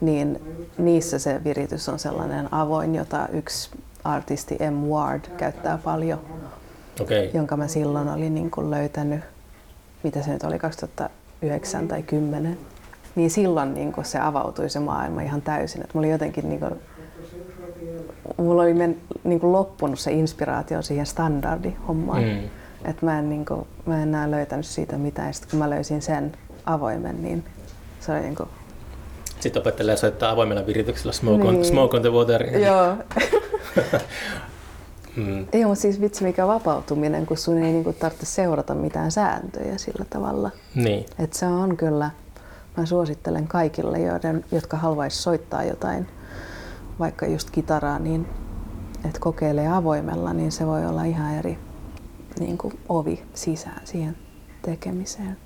niin 0.00 0.40
niissä 0.78 1.18
se 1.18 1.40
viritys 1.44 1.88
on 1.88 1.98
sellainen 1.98 2.54
avoin, 2.54 2.94
jota 2.94 3.28
yksi 3.32 3.70
artisti 4.04 4.58
M. 4.70 4.74
Ward 4.74 5.24
käyttää 5.36 5.78
paljon. 5.78 6.20
Okay. 7.00 7.30
jonka 7.34 7.56
mä 7.56 7.68
silloin 7.68 8.08
olin 8.08 8.34
niin 8.34 8.50
kuin 8.50 8.70
löytänyt, 8.70 9.20
mitä 10.02 10.22
se 10.22 10.32
nyt 10.32 10.44
oli, 10.44 10.58
2009 10.58 11.88
tai 11.88 12.02
10. 12.02 12.58
Niin 13.14 13.30
silloin 13.30 13.74
niin 13.74 13.92
kuin 13.92 14.04
se 14.04 14.18
avautui 14.18 14.70
se 14.70 14.80
maailma 14.80 15.22
ihan 15.22 15.42
täysin. 15.42 15.82
Et 15.82 15.94
mulla 15.94 16.06
oli 16.06 16.12
jotenkin 16.12 16.48
niin 16.48 16.60
kuin, 16.60 16.74
mulla 18.36 18.62
oli 18.62 18.74
men, 18.74 18.96
niin 19.24 19.40
kuin 19.40 19.52
loppunut 19.52 19.98
se 19.98 20.12
inspiraatio 20.12 20.82
siihen 20.82 21.06
standardihommaan. 21.06 22.22
Mm. 22.22 22.50
Et 22.84 23.02
mä, 23.02 23.18
en, 23.18 23.28
niin 23.28 23.46
kuin, 23.46 23.66
mä 23.86 23.96
en 23.96 24.02
enää 24.02 24.30
löytänyt 24.30 24.66
siitä 24.66 24.98
mitään. 24.98 25.28
Ja 25.28 25.32
sit 25.32 25.46
kun 25.50 25.58
mä 25.58 25.70
löysin 25.70 26.02
sen 26.02 26.32
avoimen, 26.66 27.22
niin 27.22 27.44
se 28.00 28.12
oli 28.12 28.20
niin 28.20 28.36
kuin, 28.36 28.48
Sitten 29.40 29.60
opettelee 29.60 29.96
soittaa 29.96 30.30
avoimella 30.30 30.66
virityksellä 30.66 31.12
Smoke, 31.12 31.44
on, 31.48 31.54
Niin. 31.54 31.64
smoke 31.64 31.96
on 31.96 32.02
the 32.02 32.10
Water. 32.12 32.56
joo. 32.58 32.96
Mm. 35.16 35.46
Ei, 35.52 35.64
mutta 35.64 35.80
siis 35.80 36.00
vitsi 36.00 36.24
mikä 36.24 36.46
vapautuminen, 36.46 37.26
kun 37.26 37.36
sun 37.36 37.58
ei 37.58 37.72
niin 37.72 37.84
kuin, 37.84 37.96
tarvitse 37.96 38.26
seurata 38.26 38.74
mitään 38.74 39.10
sääntöjä 39.12 39.78
sillä 39.78 40.04
tavalla. 40.10 40.50
Niin. 40.74 41.06
Et 41.18 41.32
se 41.32 41.46
on 41.46 41.76
kyllä, 41.76 42.10
mä 42.76 42.86
suosittelen 42.86 43.48
kaikille, 43.48 43.98
joiden, 43.98 44.44
jotka 44.52 44.76
haluaisi 44.76 45.22
soittaa 45.22 45.64
jotain, 45.64 46.08
vaikka 46.98 47.26
just 47.26 47.50
kitaraa, 47.50 47.98
niin 47.98 48.26
että 49.04 49.20
kokeilee 49.20 49.68
avoimella, 49.68 50.32
niin 50.32 50.52
se 50.52 50.66
voi 50.66 50.86
olla 50.86 51.04
ihan 51.04 51.34
eri 51.34 51.58
niin 52.40 52.58
kuin 52.58 52.78
ovi 52.88 53.22
sisään 53.34 53.80
siihen 53.84 54.16
tekemiseen. 54.62 55.36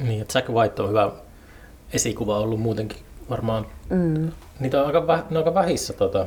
Niin, 0.00 0.22
että 0.22 0.38
Jack 0.38 0.48
White 0.50 0.82
on 0.82 0.88
hyvä 0.88 1.12
esikuva 1.92 2.38
ollut 2.38 2.60
muutenkin 2.60 2.98
varmaan. 3.30 3.66
Mm. 3.90 4.30
Niitä 4.60 4.80
on 4.80 4.86
aika, 4.86 5.06
väh, 5.06 5.18
ne 5.30 5.38
on 5.38 5.44
aika 5.44 5.54
vähissä 5.54 5.92
tota, 5.92 6.26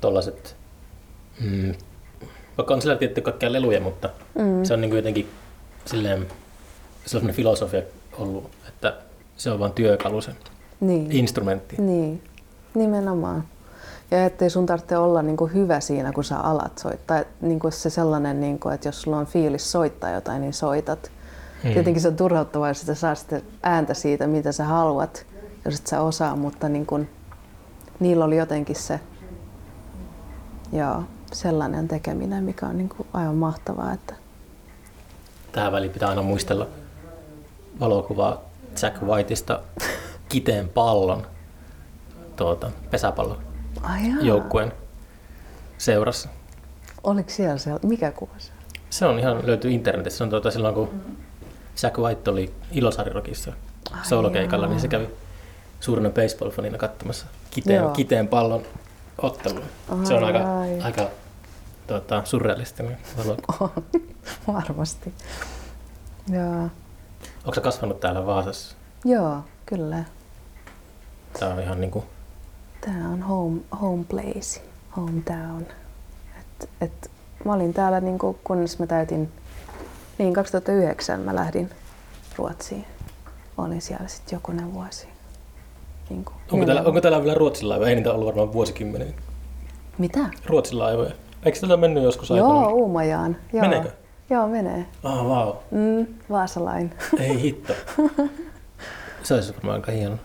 tollaset, 0.00 0.56
mm, 1.40 1.74
vaikka 2.58 2.74
on 2.74 2.82
sillä 2.82 2.96
tietty 2.96 3.20
kaikkia 3.20 3.52
leluja, 3.52 3.80
mutta 3.80 4.10
Mm. 4.34 4.64
se 4.64 4.74
on 4.74 4.80
niin 4.80 4.90
kuin 4.90 4.96
jotenkin 4.98 5.28
silleen, 5.84 6.26
sellainen 7.06 7.36
filosofia 7.36 7.82
ollut, 8.18 8.50
että 8.68 8.96
se 9.36 9.50
on 9.50 9.58
vain 9.58 9.72
työkalu 9.72 10.20
se 10.20 10.30
Niin. 10.80 11.12
instrumentti. 11.12 11.76
Niin, 11.78 12.22
nimenomaan. 12.74 13.44
Ja 14.10 14.24
ettei 14.24 14.50
sun 14.50 14.66
tarvitse 14.66 14.96
olla 14.96 15.22
niin 15.22 15.36
kuin 15.36 15.54
hyvä 15.54 15.80
siinä, 15.80 16.12
kun 16.12 16.24
sä 16.24 16.38
alat 16.38 16.78
soittaa. 16.78 17.22
Niin 17.40 17.58
kuin 17.60 17.72
se 17.72 17.90
sellainen, 17.90 18.40
niin 18.40 18.58
kuin, 18.58 18.74
että 18.74 18.88
jos 18.88 19.02
sulla 19.02 19.16
on 19.18 19.26
fiilis 19.26 19.72
soittaa 19.72 20.10
jotain, 20.10 20.40
niin 20.40 20.52
soitat. 20.52 21.10
Mm. 21.64 21.72
Tietenkin 21.72 22.02
se 22.02 22.08
on 22.08 22.16
turhauttavaa, 22.16 22.68
jos 22.68 22.80
sitä 22.80 22.94
saa 22.94 23.14
sitten 23.14 23.42
ääntä 23.62 23.94
siitä, 23.94 24.26
mitä 24.26 24.52
sä 24.52 24.64
haluat, 24.64 25.26
jos 25.64 25.74
et 25.80 25.86
sä 25.86 26.00
osaa, 26.00 26.36
mutta 26.36 26.68
niin 26.68 26.86
kuin, 26.86 27.10
niillä 28.00 28.24
oli 28.24 28.36
jotenkin 28.36 28.76
se 28.76 29.00
joo, 30.72 31.02
sellainen 31.32 31.88
tekeminen, 31.88 32.44
mikä 32.44 32.66
on 32.66 32.78
niin 32.78 32.88
kuin 32.88 33.08
aivan 33.12 33.34
mahtavaa. 33.34 33.92
Että, 33.92 34.14
Tähän 35.52 35.72
väliin 35.72 35.92
pitää 35.92 36.08
aina 36.08 36.22
muistella 36.22 36.66
valokuvaa 37.80 38.42
Jack 38.82 39.02
Whiteista 39.02 39.60
kiteen 40.28 40.68
pallon 40.68 41.26
tuota, 42.36 42.70
pesäpallon 42.90 43.38
jaa, 43.82 44.20
joukkueen 44.20 44.72
seurassa. 45.78 46.28
oliko 47.02 47.30
siellä 47.30 47.58
se, 47.58 47.70
mikä 47.82 48.10
kuva 48.10 48.34
se? 48.38 48.52
Se 48.90 49.06
on 49.06 49.18
ihan, 49.18 49.46
löytyy 49.46 49.70
internetistä. 49.70 50.18
Se 50.18 50.24
on 50.24 50.30
tuota, 50.30 50.50
silloin 50.50 50.74
kun 50.74 50.90
Jack 51.82 51.98
White 51.98 52.30
oli 52.30 52.54
Ilosarirokissa 52.72 53.52
solokeikalla, 54.02 54.66
niin 54.66 54.80
se 54.80 54.88
kävi 54.88 55.08
suurena 55.80 56.08
baseball-fanina 56.08 56.76
katsomassa 56.78 57.26
kiteen, 57.50 57.82
Joo. 57.82 57.90
kiteen 57.90 58.28
pallon 58.28 58.62
ottelua. 59.18 59.64
Se 60.04 60.14
on 60.14 60.24
Ai, 60.24 60.32
aika, 60.32 60.60
ai. 60.60 60.80
aika 60.80 61.08
tuota, 61.86 62.22
surrealistinen 62.24 62.98
valokuva. 63.18 63.82
Varmasti. 64.54 65.12
Joo, 66.28 66.68
Onko 67.44 67.60
kasvanut 67.62 68.00
täällä 68.00 68.26
Vaasassa? 68.26 68.76
joo 69.04 69.36
kyllä. 69.66 70.04
Tää 71.40 71.48
on 71.54 71.60
ihan 71.60 71.80
niinku, 71.80 72.04
Tämä 72.80 73.08
on 73.08 73.22
home, 73.22 73.60
home 73.80 74.04
place, 74.04 74.62
hometown. 74.96 75.62
Et, 76.40 76.68
et, 76.80 77.10
mä 77.44 77.52
olin 77.52 77.74
täällä 77.74 78.00
niin 78.00 78.18
kuin, 78.18 78.38
kunnes 78.44 78.78
mä 78.78 78.86
täytin, 78.86 79.32
niin 80.18 80.34
2009 80.34 81.20
mä 81.20 81.34
lähdin 81.34 81.70
Ruotsiin. 82.38 82.84
Olin 83.58 83.82
siellä 83.82 84.08
sitten 84.08 84.36
jokunen 84.36 84.74
vuosi. 84.74 85.06
Niin 86.10 86.24
kuin 86.24 86.36
onko, 86.52 86.66
täällä, 86.66 86.82
onko 86.82 87.00
täällä 87.00 87.22
vielä 87.22 87.34
Ruotsin 87.34 87.68
laivoja? 87.68 87.88
Ei 87.90 87.94
niitä 87.94 88.12
ollut 88.12 88.26
varmaan 88.26 88.52
vuosikymmenen. 88.52 89.14
Mitä? 89.98 90.20
Ruotsin 90.46 90.78
laivoja. 90.78 91.10
Eikö 91.42 91.60
tällä 91.60 91.76
mennyt 91.76 92.02
joskus 92.02 92.30
Joo, 92.30 92.38
aikanaan? 92.38 92.72
Uumajaan. 92.72 93.36
Joo. 93.52 93.62
Meneekö? 93.62 93.90
Joo, 94.30 94.48
menee. 94.48 94.86
Ah, 95.02 95.28
vau. 95.28 95.54
Mm, 95.70 96.06
Vaasalain. 96.30 96.94
Ei 97.20 97.42
hitto. 97.42 97.72
Se 99.22 99.34
olisi 99.34 99.54
varmaan 99.54 99.74
aika 99.74 99.92
hieno. 99.92 100.16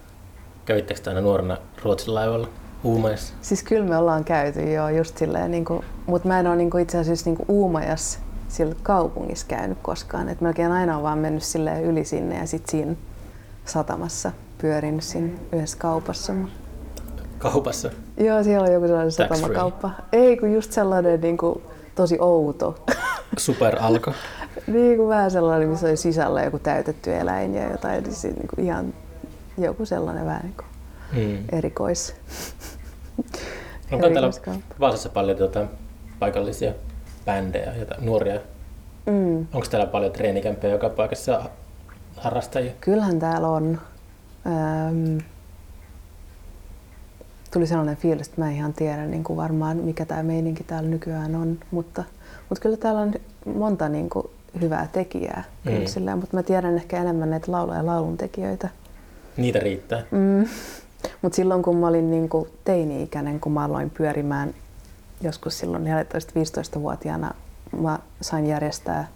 Kävittekö 0.66 1.02
te 1.02 1.10
aina 1.10 1.22
nuorena 1.22 1.58
Ruotsin 1.84 2.16
laivalla 2.16 2.48
Uumaissa? 2.84 3.34
Siis 3.42 3.64
kyllä 3.64 3.86
me 3.86 3.98
ollaan 3.98 4.24
käyty 4.24 4.74
jo 4.74 4.90
just 4.90 5.18
silleen, 5.18 5.52
niin 5.52 5.66
kuin, 5.66 5.86
mutta 6.06 6.28
mä 6.28 6.40
en 6.40 6.48
ole 6.48 6.56
niin 6.56 6.70
kuin 6.70 6.84
itse 6.84 6.98
asiassa 6.98 7.30
niin 7.30 7.38
kuin 7.38 7.46
Uumajassa 7.50 8.20
sillä 8.58 8.76
kaupungissa 8.84 9.46
käynyt 9.48 9.78
koskaan. 9.82 10.30
Et 10.30 10.42
melkein 10.42 10.72
aina 10.72 10.98
on 10.98 11.04
vaan 11.04 11.18
mennyt 11.20 11.44
silleen 11.44 11.84
yli 11.84 12.06
sinne 12.06 12.38
ja 12.38 12.48
sitten 12.48 12.72
siinä 12.72 12.96
satamassa 13.66 14.32
pyörinyt 14.58 15.04
siinä 15.04 15.30
yhdessä 15.52 15.78
kaupassa. 15.78 16.34
Kaupassa. 17.38 17.92
Joo, 18.18 18.44
siellä 18.44 18.68
on 18.68 18.74
joku 18.74 18.88
sellainen 18.88 19.14
Tax 19.16 19.28
free. 19.28 19.38
satamakauppa. 19.38 19.92
Ei, 20.12 20.38
kun 20.38 20.54
just 20.54 20.72
sellainen 20.72 21.22
niin 21.22 21.38
kuin, 21.38 21.62
tosi 21.96 22.18
outo. 22.20 22.86
Super 23.38 23.78
alko. 23.80 24.14
niin 24.68 24.98
kuin 24.98 25.10
vähän 25.10 25.32
sellainen, 25.32 25.70
missä 25.70 25.88
oli 25.88 25.98
sisällä 25.98 26.44
joku 26.44 26.60
täytetty 26.60 27.16
eläin 27.16 27.56
ja 27.56 27.72
jotain. 27.72 28.04
Niin 28.04 28.16
siinä, 28.16 28.36
niin 28.38 28.48
kuin 28.56 28.66
ihan 28.66 28.94
joku 29.58 29.86
sellainen 29.86 30.26
vähän 30.26 30.42
niin 30.44 30.54
kuin 30.58 30.68
Hmm. 31.14 31.38
erikois. 31.52 32.16
Onko 33.92 34.10
täällä. 34.10 34.32
Vaasassa 34.80 35.10
paljon 35.10 35.38
tuota, 35.38 35.66
paikallisia 36.20 36.74
bändejä, 37.28 37.74
joita, 37.76 37.96
nuoria? 38.00 38.40
Mm. 39.06 39.38
Onko 39.54 39.68
täällä 39.72 39.88
paljon 39.88 40.12
treenikämppejä 40.12 40.74
joka 40.74 40.90
paikassa 40.90 41.42
harrastajia? 42.18 42.72
Kyllähän 42.82 43.20
täällä 43.20 43.48
on. 43.48 43.82
Öm, 44.46 45.18
tuli 47.54 47.68
sellainen 47.68 47.98
fiilis, 47.98 48.28
että 48.28 48.42
mä 48.42 48.50
en 48.50 48.56
ihan 48.56 48.74
tiedä 48.74 49.06
niin 49.06 49.24
kuin 49.24 49.38
varmaan, 49.38 49.78
mikä 49.78 50.06
tämä 50.06 50.24
meininki 50.24 50.64
täällä 50.64 50.90
nykyään 50.90 51.36
on, 51.36 51.58
mutta, 51.72 52.04
mutta 52.50 52.62
kyllä 52.62 52.78
täällä 52.78 53.02
on 53.02 53.14
monta 53.56 53.90
niin 53.90 54.10
kuin 54.10 54.28
hyvää 54.62 54.88
tekijää, 54.94 55.44
Mm. 55.66 55.72
mm. 55.72 55.86
sillä, 55.86 56.16
mutta 56.16 56.38
mä 56.38 56.44
tiedän 56.44 56.76
ehkä 56.76 57.02
enemmän 57.02 57.30
näitä 57.30 57.52
laulu- 57.52 57.74
ja 57.74 57.86
lauluntekijöitä. 57.86 58.70
Niitä 59.38 59.60
riittää. 59.60 60.04
Mm. 60.12 60.46
Mutta 61.22 61.36
silloin 61.36 61.64
kun 61.64 61.78
mä 61.78 61.88
olin 61.88 62.12
niin 62.12 62.30
kuin 62.30 62.50
teini-ikäinen, 62.66 63.40
kun 63.40 63.52
mä 63.52 63.64
aloin 63.66 63.90
pyörimään 63.90 64.54
joskus 65.22 65.60
silloin 65.60 65.84
14-15-vuotiaana, 65.84 67.32
mä 67.82 68.00
sain 68.22 68.46
järjestää 68.46 69.08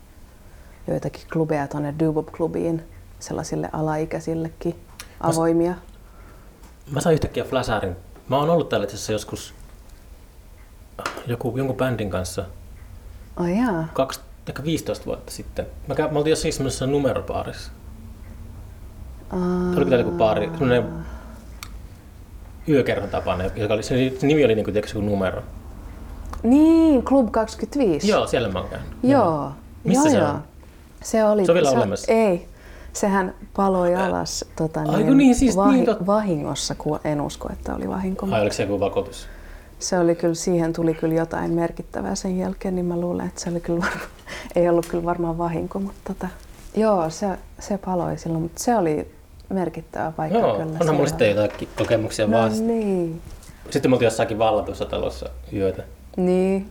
joitakin 0.88 1.22
klubeja 1.34 1.68
tuonne 1.68 1.94
Dubop-klubiin 2.00 2.82
sellaisille 3.20 3.70
alaikäisillekin 3.74 4.76
avoimia. 5.20 5.74
Mä 6.92 7.02
sain 7.02 7.14
yhtäkkiä 7.14 7.44
flasharin. 7.44 7.96
Mä 8.30 8.38
oon 8.38 8.50
ollut 8.50 8.70
täällä 8.70 8.84
itse 8.88 9.14
joskus 9.14 9.54
joku, 11.28 11.58
jonkun 11.58 11.76
bändin 11.78 12.10
kanssa 12.10 12.46
Ai 13.36 13.58
jaa. 13.58 13.88
kaksi, 13.94 14.20
ehkä 14.48 14.64
15 14.64 15.06
vuotta 15.06 15.32
sitten. 15.32 15.66
Mä, 15.88 15.94
kä- 15.96 16.12
mä 16.12 16.18
oltiin 16.18 16.30
jossain 16.32 16.54
semmoisessa 16.54 16.88
numeropaarissa. 16.88 17.72
Aa, 19.30 19.40
Oliko 19.78 19.90
täällä 19.90 20.06
joku 20.06 20.18
baari, 20.18 20.46
semmoinen 20.50 20.84
yökerhon 22.70 23.10
tapainen, 23.10 23.52
joka 23.56 23.74
oli, 23.74 23.84
se, 23.84 24.12
se 24.20 24.28
nimi 24.28 24.46
oli 24.46 24.56
niinku, 24.56 24.72
tiedätkö, 24.72 24.98
joku 24.98 25.10
numero. 25.10 25.44
Niin, 26.44 27.04
Club 27.04 27.32
25. 27.32 28.08
Joo, 28.08 28.28
siellä 28.28 28.50
mä 28.50 28.60
oon 28.60 28.70
käynyt. 28.70 28.90
Joo. 29.04 29.52
Missä 29.84 30.10
joo, 30.10 30.12
se 30.12 30.18
joo. 30.18 30.30
on? 30.30 30.42
Se 31.04 31.24
oli, 31.26 31.46
Se 31.46 31.52
on 31.52 31.56
vielä 31.56 31.70
olemassa? 31.72 32.12
Ei. 32.12 32.48
Sehän 32.94 33.34
paloi 33.56 33.96
alas 33.96 34.46
tota, 34.56 34.80
Ai 34.88 35.04
kun 35.04 35.18
niin, 35.18 35.36
siis 35.36 35.56
niin 35.72 35.86
totta. 35.86 36.06
vahingossa, 36.06 36.76
kun 36.76 37.00
en 37.04 37.22
usko, 37.22 37.50
että 37.54 37.76
oli 37.76 37.90
vahinko. 37.90 38.28
Ai 38.32 38.42
oliko 38.42 38.54
se 38.56 38.64
joku 38.64 38.80
vakuutus? 38.80 39.28
Se 39.80 40.00
oli 40.00 40.16
kyllä, 40.16 40.34
siihen 40.34 40.74
tuli 40.74 40.94
kyllä 40.94 41.16
jotain 41.16 41.52
merkittävää 41.54 42.16
sen 42.16 42.38
jälkeen, 42.38 42.76
niin 42.76 42.86
mä 42.86 42.98
luulen, 43.00 43.28
että 43.28 43.42
se 43.42 43.50
oli 43.50 43.60
kyllä 43.60 43.80
varma, 43.80 44.02
ei 44.56 44.70
ollut 44.70 44.86
kyllä 44.86 45.04
varmaan 45.06 45.38
vahinko, 45.38 45.80
mutta 45.80 46.14
tota, 46.14 46.28
joo, 46.76 47.10
se, 47.10 47.28
se 47.60 47.78
paloi 47.78 48.18
silloin, 48.18 48.42
mutta 48.44 48.64
se 48.64 48.76
oli 48.78 49.12
merkittävä 49.50 50.12
paikka 50.12 50.40
Joo, 50.40 50.52
kyllä. 50.54 50.66
onhan 50.80 50.96
mulla 50.96 51.08
sitten 51.08 51.30
jotakin 51.36 51.68
kokemuksia 51.78 52.28
No 52.28 52.38
vaan. 52.38 52.68
niin, 52.68 53.22
Sitten 53.70 53.92
me 53.92 53.96
oltiin 53.96 54.08
jossakin 54.08 54.40
vallatussa 54.40 54.86
talossa 54.86 55.30
yötä. 55.54 55.84
Niin. 56.18 56.70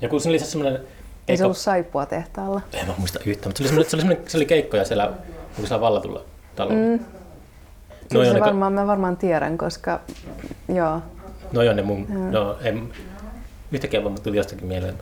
Joku 0.00 0.18
se 0.18 0.28
oli 0.28 0.38
se 0.38 0.44
semmoinen 0.44 0.80
Ei 0.80 0.80
se 0.80 0.86
keikka... 1.26 1.44
ollut 1.44 1.56
saippua 1.56 2.06
tehtaalla. 2.06 2.60
En 2.72 2.86
mä 2.86 2.94
muista 2.98 3.18
yhtään, 3.26 3.48
mutta 3.48 3.58
se 3.58 3.62
oli, 3.62 3.68
semmoinen, 3.68 3.90
se 3.90 3.96
oli, 3.96 4.00
semmoinen, 4.00 4.30
se 4.30 4.36
oli 4.36 4.46
keikkoja 4.46 4.84
siellä, 4.84 5.12
niin 5.56 5.66
siellä 5.66 5.80
vallatulla 5.80 6.24
talolla. 6.56 6.96
Mm. 6.96 7.04
No 8.14 8.24
se 8.24 8.32
ne, 8.32 8.40
varmaan, 8.40 8.72
mä 8.72 8.86
varmaan 8.86 9.16
tiedän, 9.16 9.58
koska 9.58 10.00
joo, 10.68 11.00
no 11.52 11.62
joo, 11.62 11.74
ne 11.74 11.82
mun, 11.82 12.06
no 12.30 12.56
en, 12.62 12.92
yhtäkkiä 13.72 14.04
vaan 14.04 14.20
tuli 14.22 14.36
jostakin 14.36 14.66
mieleen. 14.66 14.94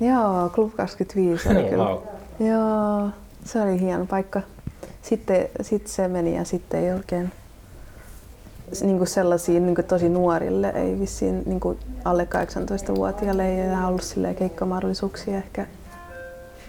joo, 0.00 0.50
Club 0.54 0.72
25 0.76 1.48
oli 1.48 1.64
kyllä. 1.64 1.84
Wow. 1.84 1.98
Joo, 2.40 3.10
se 3.44 3.62
oli 3.62 3.80
hieno 3.80 4.06
paikka. 4.06 4.42
Sitten, 5.02 5.48
sitten 5.60 5.92
se 5.92 6.08
meni 6.08 6.36
ja 6.36 6.44
sitten 6.44 6.84
ei 6.84 6.92
oikein 6.92 7.32
niin 8.82 8.98
kuin 8.98 9.08
sellaisia 9.08 9.60
niin 9.60 9.74
kuin 9.74 9.84
tosi 9.86 10.08
nuorille, 10.08 10.68
ei 10.74 11.00
vissiin 11.00 11.42
niin 11.46 11.60
kuin 11.60 11.78
alle 12.04 12.28
18-vuotiaille 12.90 13.48
ei 13.48 13.60
enää 13.60 13.88
ollut 13.88 14.02
silleen 14.02 14.34
keikkamahdollisuuksia 14.34 15.36
ehkä 15.36 15.66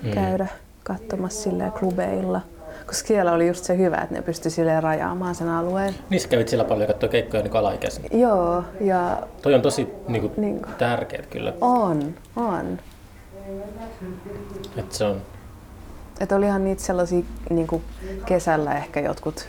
Mm. 0.04 0.12
käydä 0.12 0.48
katsomassa 0.84 1.44
silleen 1.44 1.72
klubeilla. 1.72 2.42
Koska 2.88 3.08
siellä 3.08 3.32
oli 3.32 3.48
just 3.48 3.64
se 3.64 3.78
hyvä, 3.78 3.98
että 3.98 4.16
ne 4.16 4.22
pystyi 4.22 4.52
silleen 4.52 4.84
rajaamaan 4.84 5.36
sen 5.36 5.50
alueen. 5.50 5.96
Niissä 6.10 6.30
kävit 6.30 6.48
siellä 6.48 6.64
paljon 6.66 6.88
katsoa 6.88 7.10
keikkoja 7.10 7.44
niin 7.44 7.56
alaikäisenä. 7.56 8.08
Joo, 8.12 8.64
ja 8.82 9.24
Toi 9.42 9.54
on 9.54 9.62
tosi 9.62 9.88
niin 10.08 10.22
kuin, 10.22 10.34
Niin 10.38 10.62
kuin. 10.62 10.76
tärkeät 10.76 11.26
kyllä. 11.26 11.54
on, 11.62 12.16
on. 12.36 12.80
Että 14.78 14.96
se 14.98 15.04
on, 15.06 15.22
Että 16.20 16.36
olihan 16.36 16.64
niitä 16.64 16.82
sellaisia 16.84 17.24
niin 17.50 17.68
kuin 17.68 17.82
kesällä 18.26 18.78
ehkä 18.78 19.00
jotkut 19.00 19.48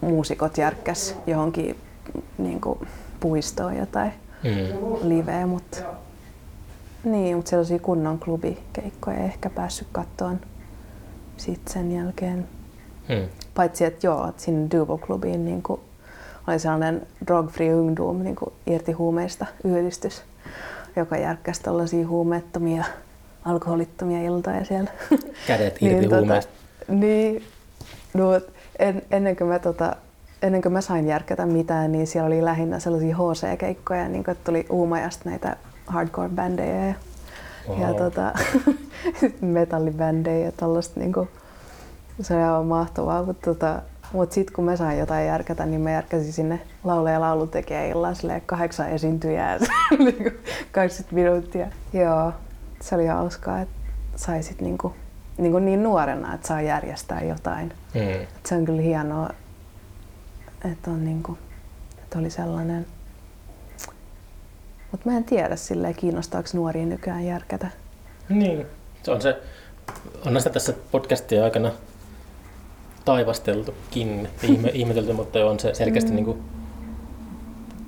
muusikot 0.00 0.58
järkkäs 0.58 1.14
johonkin 1.26 1.76
niin 2.38 2.60
kuin 2.60 2.78
puistoon 3.20 3.76
jotain 3.76 4.12
Mm. 4.44 5.08
liveä, 5.08 5.46
mutta 5.46 5.78
niin, 7.04 7.36
mutta 7.36 7.48
sellaisia 7.50 7.78
kunnon 7.78 8.18
klubikeikkoja 8.18 9.16
ei 9.16 9.24
ehkä 9.24 9.50
päässyt 9.50 9.88
kattoon 9.92 10.40
sitten 11.36 11.72
sen 11.72 11.92
jälkeen. 11.92 12.48
Mm. 13.08 13.28
Paitsi 13.54 13.84
että 13.84 14.06
joo, 14.06 14.28
että 14.28 14.42
sinne 14.42 14.68
Duvo-klubiin 14.76 15.44
niin 15.44 15.62
kuin 15.62 15.80
oli 16.48 16.58
sellainen 16.58 17.06
Drug 17.26 17.50
Free 17.50 17.74
Ungdom 17.74 18.22
niin 18.22 18.36
kuin 18.36 18.52
irti 18.66 18.92
huumeista 18.92 19.46
yhdistys, 19.64 20.22
joka 20.96 21.16
järkkäsi 21.16 21.62
tällaisia 21.62 22.06
huumeettomia, 22.08 22.84
alkoholittomia 23.44 24.22
iltoja 24.22 24.64
siellä. 24.64 24.90
Kädet 25.46 25.76
irti 25.82 26.04
tota, 26.04 26.16
huumeista. 26.16 26.52
niin, 26.88 27.42
no, 28.14 28.40
en, 28.78 29.02
ennen, 29.10 29.36
kuin 29.36 29.48
mä, 29.48 29.58
tota, 29.58 29.96
ennen 30.42 30.62
kuin 30.62 30.72
mä 30.72 30.80
sain 30.80 31.06
järkätä 31.06 31.46
mitään, 31.46 31.92
niin 31.92 32.06
siellä 32.06 32.26
oli 32.26 32.44
lähinnä 32.44 32.78
sellaisia 32.78 33.16
HC-keikkoja, 33.16 34.08
niin 34.08 34.24
kuin, 34.24 34.32
että 34.32 34.44
tuli 34.44 34.66
Uumajasta 34.70 35.30
näitä 35.30 35.56
hardcore-bändejä 35.86 36.86
ja, 36.86 36.94
Wow. 37.68 37.80
ja 37.80 37.94
tota, 37.94 38.32
metallibändejä 39.40 40.44
ja 40.44 40.52
tällaista. 40.52 41.00
Niin 41.00 41.12
kuin, 41.12 41.28
se 42.20 42.34
oli 42.34 42.42
aivan 42.42 42.66
mahtavaa, 42.66 43.22
mutta 43.22 43.54
tota, 43.54 43.82
mut 44.12 44.32
sitten 44.32 44.54
kun 44.54 44.64
mä 44.64 44.76
sain 44.76 44.98
jotain 44.98 45.26
järkätä, 45.26 45.66
niin 45.66 45.80
mä 45.80 45.90
järkäsin 45.90 46.32
sinne 46.32 46.60
laulaja 46.84 47.14
ja 47.14 47.20
laulutekijä 47.20 47.84
illan 47.84 48.16
kahdeksan 48.46 48.88
esiintyjää, 48.88 49.58
niinku 49.98 50.30
20 50.72 51.14
minuuttia. 51.14 51.66
Joo, 51.92 52.32
se 52.80 52.94
oli 52.94 53.06
hauskaa, 53.06 53.60
että 53.60 53.74
sai 54.16 54.42
sit 54.42 54.60
niinku, 54.60 54.94
niinku 55.38 55.58
niin 55.58 55.82
nuorena, 55.82 56.34
että 56.34 56.48
saa 56.48 56.60
järjestää 56.60 57.22
jotain. 57.22 57.72
Mm. 57.94 58.26
Se 58.46 58.54
on 58.54 58.64
kyllä 58.64 58.82
hienoa, 58.82 59.30
että, 60.72 60.90
on 60.90 61.04
niinku, 61.04 61.38
että 62.02 62.18
oli 62.18 62.30
sellainen. 62.30 62.86
Mutta 64.92 65.10
mä 65.10 65.16
en 65.16 65.24
tiedä 65.24 65.56
silleen, 65.56 65.94
kiinnostaako 65.94 66.48
nuoria 66.54 66.86
nykyään 66.86 67.24
järkätä. 67.26 67.70
Niin, 68.28 68.66
se 69.02 69.10
on 69.10 69.22
se, 69.22 69.36
on 70.26 70.38
sitä 70.40 70.50
tässä 70.50 70.74
podcastin 70.90 71.42
aikana 71.42 71.72
taivasteltukin, 73.04 74.28
ihme, 74.42 74.68
ihmetelty, 74.80 75.12
mutta 75.12 75.46
on 75.46 75.60
se 75.60 75.74
selkeästi 75.74 76.10
Mm. 76.10 76.14
niin 76.16 76.24
kuin 76.24 76.42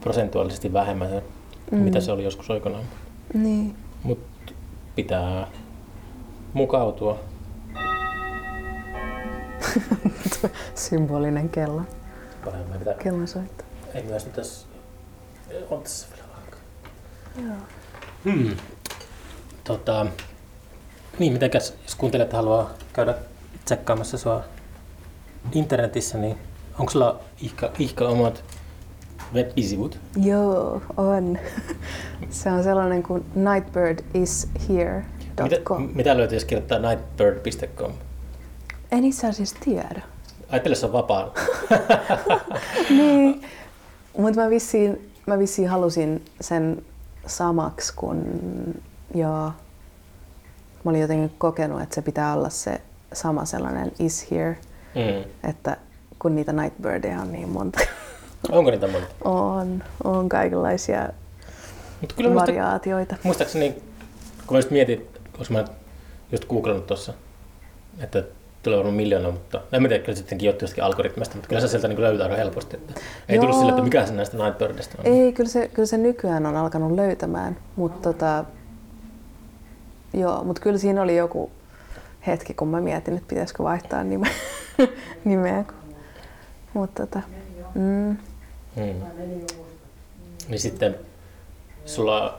prosentuaalisesti 0.01 0.73
vähemmän, 0.73 1.09
Mm. 1.11 1.79
mm. 1.79 1.85
mitä 1.85 2.01
se 2.01 2.13
oli 2.13 2.25
joskus 2.25 2.51
aikanaan. 2.51 2.85
Niin. 3.35 3.75
Mutta 4.03 4.53
pitää 4.95 5.47
mukautua. 6.53 7.19
Symbolinen 10.75 11.49
kello. 11.49 11.83
Paremmin 12.45 12.79
pitää. 12.79 12.95
Kellonsoitto. 12.95 13.65
Ei 13.95 14.03
myös 14.03 14.25
nyt 14.25 14.35
tässä, 14.35 14.67
on 15.71 15.83
tässä 15.83 16.07
vielä 16.15 16.29
aikaa. 16.45 16.61
Joo. 17.47 17.57
Hmm. 18.25 18.57
Tota, 19.65 20.07
niin, 21.19 21.33
mitenkäs, 21.33 21.75
jos 21.83 21.95
kuuntelet 21.95 22.33
haluaa 22.33 22.71
käydä 22.93 23.15
tsekkaamassa 23.65 24.19
sua 24.19 24.45
internetissä, 25.53 26.19
niin 26.19 26.39
onko 26.79 26.93
sulla 26.93 27.21
ihka, 27.41 27.71
ihka 27.79 28.09
omat 28.09 28.45
web-sivut? 29.35 29.99
Joo, 30.17 30.83
on. 30.97 31.39
Se 32.31 32.51
on 32.51 32.63
sellainen 32.63 33.03
kuin 33.03 33.25
nightbirdishere.com. 33.35 35.83
Mitä, 35.83 35.97
mitä 35.97 36.17
löytyy, 36.17 36.37
jos 36.37 36.45
kirjoittaa 36.45 36.79
nightbird.com? 36.79 37.93
En 38.93 39.05
itse 39.05 39.27
asiassa 39.27 39.57
tiedä. 39.65 40.03
Ajattele, 40.49 40.75
se 40.75 40.87
on 40.87 40.93
vapaa. 40.93 41.35
niin. 42.91 43.43
Mutta 44.19 44.41
mä 44.41 44.51
vissiin, 44.51 45.11
mä 45.27 45.39
vissiin 45.39 45.69
halusin 45.69 46.25
sen 46.41 46.83
samaksi 47.27 47.93
kuin 47.97 48.23
joo. 49.15 49.53
Mä 50.85 50.91
olin 50.91 51.01
jotenkin 51.01 51.33
kokenut, 51.39 51.83
että 51.83 51.95
se 51.95 52.03
pitää 52.03 52.35
olla 52.35 52.49
se 52.49 52.81
sama 53.13 53.45
sellainen 53.45 53.93
is 53.99 54.31
here, 54.31 54.59
Mm. 54.95 55.25
että 55.51 55.77
kun 56.19 56.35
niitä 56.37 56.53
nightbirdeja 56.53 57.21
on 57.21 57.33
niin 57.33 57.49
monta. 57.49 57.81
Onko 58.51 58.71
niitä 58.71 58.89
monta? 58.89 59.07
on, 59.25 59.83
on 60.05 60.29
kaikenlaisia 60.29 61.09
Mutta 62.01 62.15
kyllä 62.15 62.31
muista, 62.31 62.47
variaatioita. 62.47 63.17
muistaakseni, 63.23 63.71
kun 64.47 64.55
mä 64.55 64.59
just 64.59 64.71
mietin, 64.71 65.09
koska 65.39 65.55
mä 65.55 65.65
just 66.33 66.45
googlannut 66.49 66.87
tuossa, 66.87 67.13
että 68.01 68.25
tulee 68.63 68.77
varmaan 68.79 68.97
miljoona, 68.97 69.31
mutta 69.31 69.61
en 69.73 69.83
mä 69.83 69.89
tiedä, 69.89 70.05
kyllä 70.05 70.17
sittenkin 70.17 70.47
johtuu 70.47 70.63
jostakin 70.65 70.85
algoritmista, 70.85 71.35
mutta 71.35 71.49
kyllä 71.49 71.61
se 71.61 71.69
sieltä 71.69 71.89
niin 71.89 72.01
löytää 72.01 72.25
aika 72.25 72.37
helposti. 72.37 72.77
Että 72.77 73.01
ei 73.29 73.37
Joo. 73.37 73.43
tullut 73.43 73.59
sille, 73.59 73.71
että 73.71 73.83
mikä 73.83 74.07
se 74.07 74.13
näistä 74.13 74.37
Nightbirdista 74.37 74.95
on. 74.99 75.07
Ei, 75.07 75.33
kyllä 75.33 75.51
se, 75.51 75.69
kyllä 75.69 75.87
se 75.87 75.99
nykyään 75.99 76.47
on 76.47 76.57
alkanut 76.57 76.93
löytämään, 76.93 77.57
mutta 77.77 78.13
tota, 78.13 78.45
joo, 80.15 80.45
mutta 80.45 80.63
kyllä 80.63 80.79
siinä 80.79 81.03
oli 81.03 81.17
joku 81.17 81.51
hetki, 82.27 82.55
kun 82.55 82.69
mä 82.69 82.81
mietin, 82.81 83.15
että 83.17 83.29
pitäisikö 83.29 83.63
vaihtaa 83.63 84.05
nimeä. 84.11 84.31
nimeä. 85.25 85.65
Mutta 86.75 87.07
tota, 87.07 87.23
mm. 87.75 88.17
Mm. 88.77 89.03
Niin 90.49 90.61
sitten 90.61 90.95
sulla 91.87 92.39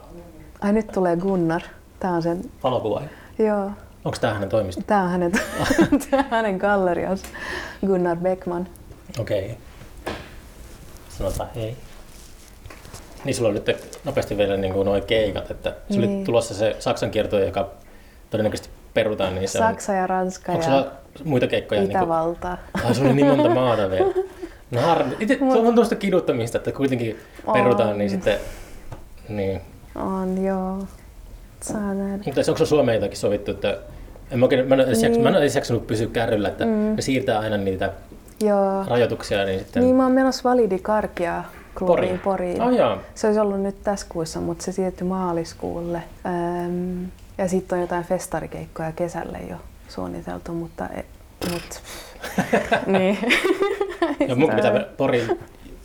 Ai 0.62 0.74
nyt 0.74 0.88
tulee 0.88 1.16
Gunnar. 1.18 1.62
Tää 2.00 2.12
on 2.12 2.22
sen, 2.24 2.42
valokuva. 2.64 3.02
joo, 3.40 3.72
Onko 4.06 4.18
tämä 4.22 4.34
hänen 4.34 4.50
toimisto? 4.50 4.82
tää 4.88 5.04
on 5.04 5.10
hänen, 5.10 5.32
on 6.14 6.24
hänen 6.30 6.58
galleriansa. 6.58 7.28
Gunnar 7.86 8.18
Beckman. 8.18 8.68
Okei. 9.20 9.46
Okay. 9.46 10.14
Sanotaan 11.10 11.50
hei. 11.56 11.78
Niin 13.24 13.36
sulla 13.36 13.50
on 13.50 13.56
nyt 13.56 14.00
nopeasti 14.04 14.38
vielä 14.38 14.58
niin 14.58 14.74
kuin 14.74 14.86
nuo 14.86 15.02
keikat, 15.02 15.52
että 15.52 15.76
sulla 15.90 16.06
Niin. 16.06 16.18
oli 16.18 16.26
tulossa 16.26 16.54
se 16.54 16.76
Saksan 16.80 17.12
kiertue, 17.12 17.46
joka 17.46 17.70
todennäköisesti 18.30 18.70
perutaan, 18.94 19.36
niin 19.36 19.50
se 19.50 19.60
Saksa 19.60 19.94
ja 19.94 20.08
Ranska 20.08 20.52
on... 20.52 20.58
Onko 20.58 20.72
ja 20.72 20.92
muita 21.24 21.48
keikkoja? 21.48 21.82
Niin 21.82 21.92
kuin, 21.92 22.02
Itävalta. 22.02 22.58
ai, 22.84 22.96
sulla 22.96 23.08
oli 23.10 23.16
niin 23.16 23.28
monta 23.28 23.50
maata 23.60 23.90
vielä. 23.90 24.14
No 24.72 24.82
harmi. 24.82 25.16
Itse, 25.20 25.38
se 25.38 25.60
on 25.60 25.76
tuosta 25.76 25.96
kiduttamista, 25.96 26.58
että 26.58 26.72
kuitenkin 26.72 27.20
perutaan, 27.54 27.98
niin 27.98 28.06
On. 28.06 28.10
sitten... 28.10 28.40
Niin. 29.30 29.62
On, 29.96 30.44
joo. 30.44 30.78
Saa 31.62 31.94
nähdä. 31.94 32.24
Mutta 32.26 32.42
onko 32.48 32.58
se 32.58 32.66
Suomeen 32.66 32.96
jotakin 32.96 33.18
sovittu, 33.18 33.52
että 33.52 33.78
en 34.32 34.40
mä, 34.40 34.46
oikein, 34.46 34.68
mä, 34.68 34.76
en 34.76 34.80
edes 34.82 35.02
Niin. 35.02 35.22
mä 35.22 35.30
en 35.30 35.36
edes 35.36 35.56
jaksanut 35.56 35.88
pysyä 35.88 36.08
kärryllä, 36.14 36.50
että 36.50 36.66
Mm. 36.66 36.72
ne 36.72 37.02
siirtää 37.02 37.40
aina 37.40 37.58
niitä 37.58 37.94
Joo. 38.42 38.84
rajoituksia, 38.88 39.46
niin 39.46 39.60
sitten... 39.60 39.84
Niin 39.84 39.96
mä 39.96 40.04
oon 40.04 40.12
menossa 40.12 40.50
Validi 40.50 40.80
Karkia 40.80 41.44
klubiin 41.78 42.20
Poriin. 42.20 42.58
Poriin. 42.60 42.78
Jaa. 42.78 42.98
Se 43.16 43.28
olisi 43.28 43.40
ollut 43.40 43.62
nyt 43.62 43.84
tässä 43.84 44.06
kuussa, 44.10 44.40
mutta 44.42 44.64
se 44.66 44.72
siirtyi 44.72 45.08
maaliskuulle. 45.08 46.04
Öm, 46.66 47.06
ja 47.38 47.48
sitten 47.48 47.76
on 47.76 47.82
jotain 47.82 48.04
festarikeikkoja 48.04 48.92
kesälle 48.92 49.40
jo 49.50 49.56
suunniteltu, 49.90 50.52
mutta... 50.54 50.88
E, 50.90 51.04
mut, 51.52 51.82
niin. 52.98 53.18
Ja 54.28 54.36
mun 54.36 54.50
pitää 54.56 54.86
Porin 54.98 55.40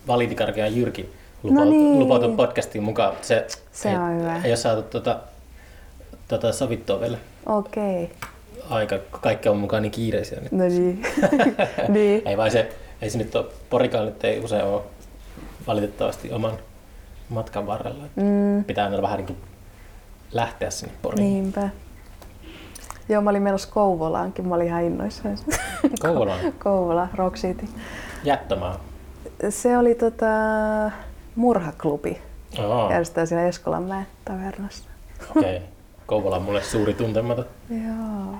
valitikarkea 0.06 0.66
Jyrki 0.66 1.10
lupautui, 1.42 1.74
No 2.18 2.26
niin. 2.26 2.36
podcastiin 2.36 2.84
mukaan. 2.84 3.14
Se, 3.22 3.46
Se 3.72 3.90
ei, 3.90 3.96
on 3.96 4.20
hyvä. 4.20 4.40
Ei 4.44 4.50
ole 4.50 4.56
saatu 4.56 4.82
tota, 4.82 5.18
tota 6.28 6.52
sovittua 6.52 7.00
vielä 7.00 7.18
Okei. 7.46 8.04
Okay. 8.04 8.16
aika, 8.70 8.98
kaikki 9.20 9.48
on 9.48 9.56
mukaan 9.56 9.82
niin 9.82 9.92
kiireisiä 9.92 10.40
nyt. 10.40 10.52
No 10.52 10.64
niin. 10.64 11.02
niin. 11.88 12.22
Ei 12.24 12.36
vai 12.36 12.50
se, 12.50 12.72
ei 13.02 13.10
se 13.10 13.18
nyt 13.18 13.34
ole, 13.34 13.46
Porikaan 13.70 14.06
nyt 14.06 14.24
ei 14.24 14.40
usein 14.40 14.64
ole 14.64 14.82
valitettavasti 15.66 16.32
oman 16.32 16.52
matkan 17.28 17.66
varrella. 17.66 18.04
Mm, 18.16 18.64
Pitää 18.64 18.84
aina 18.84 19.02
vähän 19.02 19.16
niin 19.16 19.26
kuin 19.26 19.38
lähteä 20.32 20.70
sinne 20.70 20.94
Poriin. 21.02 21.24
niinpä. 21.24 21.68
Joo, 23.08 23.22
mä 23.22 23.30
olin 23.30 23.42
menossa 23.42 23.68
Kouvolaankin. 23.72 24.48
Mä 24.48 24.54
olin 24.54 24.66
ihan 24.66 24.82
innoissaan. 24.82 25.38
Kouvolaan 26.02 26.52
Kouvola, 26.52 27.08
Rock 27.14 27.36
City. 27.36 27.66
jättämään. 28.24 28.74
Se 29.48 29.78
oli 29.78 29.94
tota, 29.94 30.26
murhaklubi. 31.36 32.18
Aa, 32.58 32.90
Järjestetään 32.90 33.26
siellä 33.26 33.46
Eskolanmäen 33.46 34.06
tavernassa. 34.24 34.84
okei. 35.36 35.56
Okay. 35.56 35.68
Kouvola 36.06 36.36
on 36.36 36.42
mulle 36.42 36.62
suuri 36.62 36.94
tuntematon. 36.94 37.46
Joo. 37.70 38.36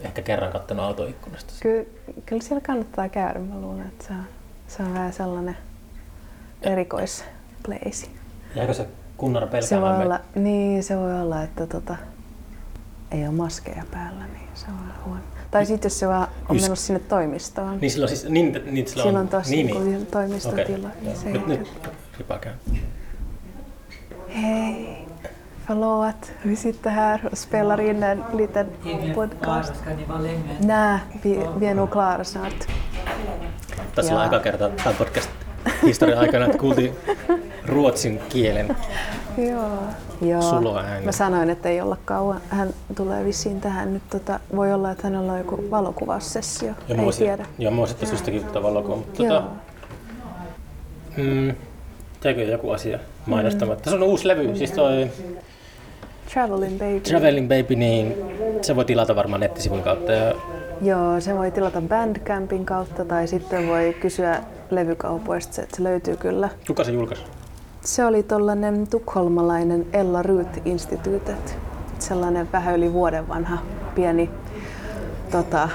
Ehkä 0.00 0.22
kerran 0.22 0.52
kattonut 0.52 0.84
autoikkunasta. 0.84 1.52
Ky- 1.60 2.00
kyllä 2.26 2.42
siellä 2.42 2.60
kannattaa 2.60 3.08
käydä. 3.08 3.38
Mä 3.38 3.60
luulen, 3.60 3.86
että 3.86 4.04
se 4.04 4.12
on, 4.12 4.24
se 4.68 4.82
on 4.82 4.94
vähän 4.94 5.12
sellainen 5.12 5.56
erikoispleisi. 6.62 8.10
Jääkö 8.54 8.74
se 8.74 8.86
Gunnar 9.18 9.42
Se 9.42 9.50
voi 9.50 9.60
pelkäämään 9.60 10.02
olla, 10.02 10.20
niin, 10.34 10.82
se 10.82 10.96
voi 10.96 11.20
olla, 11.20 11.42
että 11.42 11.66
tota, 11.66 11.96
ei 13.10 13.26
ole 13.26 13.34
maskeja 13.34 13.84
päällä, 13.90 14.26
niin 14.26 14.48
se 14.54 14.66
on 14.68 14.92
huono. 15.04 15.20
Tai 15.50 15.66
sitten 15.66 15.86
jos 15.86 15.98
se 15.98 16.08
vaan 16.08 16.28
on 16.48 16.56
Ys- 16.56 16.60
mennyt 16.60 16.78
sinne 16.78 17.00
toimistoon. 17.00 17.78
Niin 17.80 17.90
silloin 17.90 18.08
siis, 18.08 18.24
niin, 18.24 18.62
niin 18.70 18.88
sillä 18.88 19.02
Silloin 19.02 19.22
on, 19.22 19.28
tossa 19.28 19.50
niin, 19.50 19.66
niin, 19.66 19.84
niin. 19.84 19.92
niin. 19.92 20.06
toimistotila. 20.06 20.88
Okei, 20.88 21.02
niin 21.02 21.16
se 21.16 21.30
Nyt, 21.30 21.46
nyt. 21.46 21.72
Hej! 24.42 25.07
Förlåt, 25.68 26.32
vi 26.42 26.56
sitter 26.56 26.90
här 26.90 27.20
och 27.32 27.38
spelar 27.38 27.80
in 27.80 28.02
en 28.02 28.24
liten 28.36 28.66
podcast. 29.14 29.72
Nej, 30.60 30.98
vi, 31.22 31.40
vi 31.60 31.66
är 31.66 31.74
nog 31.74 31.90
klara 31.90 32.24
snart. 32.24 32.66
Tässä 33.94 34.14
on 34.14 34.20
aika 34.20 34.38
kerta 34.38 34.68
tämän 34.68 34.94
podcast 34.98 35.30
historian 35.86 36.18
aikana, 36.18 36.44
että 36.46 36.58
kuultiin 36.58 36.92
ruotsin 37.66 38.20
kielen 38.28 38.76
Joo. 39.38 39.82
Joo. 40.20 40.42
suloääni. 40.42 41.04
Mä 41.04 41.12
sanoin, 41.12 41.50
että 41.50 41.68
ei 41.68 41.80
olla 41.80 41.96
kauan. 42.04 42.40
Hän 42.48 42.74
tulee 42.96 43.24
vissiin 43.24 43.60
tähän 43.60 43.94
nyt. 43.94 44.02
Tota, 44.10 44.40
voi 44.56 44.72
olla, 44.72 44.90
että 44.90 45.06
hänellä 45.06 45.32
on 45.32 45.38
joku 45.38 45.64
valokuvaussessio. 45.70 46.68
Ja 46.68 46.74
ei 46.88 46.96
mulla 46.96 47.12
tiedä. 47.12 47.46
Joo, 47.58 47.72
mulla 47.72 47.86
sitten 47.86 48.10
jostakin 48.10 48.42
tuota 48.42 48.62
valokuvaa, 48.62 48.96
mutta 48.96 49.22
tota, 49.22 49.42
mm, 51.16 51.54
joku 52.50 52.70
asia 52.70 52.98
mainostamatta? 53.26 53.90
Se 53.90 53.96
on 53.96 54.02
uusi 54.02 54.28
levy, 54.28 54.56
siis 54.56 54.72
toi 54.72 55.10
Traveling 56.32 56.78
Baby. 56.78 57.00
Traveling 57.00 57.48
Baby, 57.48 57.76
niin 57.76 58.14
se 58.62 58.76
voi 58.76 58.84
tilata 58.84 59.16
varmaan 59.16 59.40
nettisivun 59.40 59.82
kautta. 59.82 60.12
Ja 60.12 60.34
Joo, 60.82 61.20
se 61.20 61.36
voi 61.36 61.50
tilata 61.50 61.80
Bandcampin 61.80 62.66
kautta 62.66 63.04
tai 63.04 63.28
sitten 63.28 63.68
voi 63.68 63.96
kysyä 64.00 64.42
levykaupoista, 64.70 65.62
että 65.62 65.76
se 65.76 65.84
löytyy 65.84 66.16
kyllä. 66.16 66.48
kuka 66.66 66.84
se 66.84 66.92
julkaisi? 66.92 67.24
Se 67.80 68.04
oli 68.04 68.22
tuollainen 68.22 68.86
tukholmalainen 68.86 69.86
Ella 69.92 70.22
Ryt 70.22 70.62
Institutet. 70.64 71.58
Sellainen 71.98 72.48
vähän 72.52 72.76
yli 72.76 72.92
vuoden 72.92 73.28
vanha 73.28 73.58
pieni, 73.94 74.30
tota, 75.30 75.68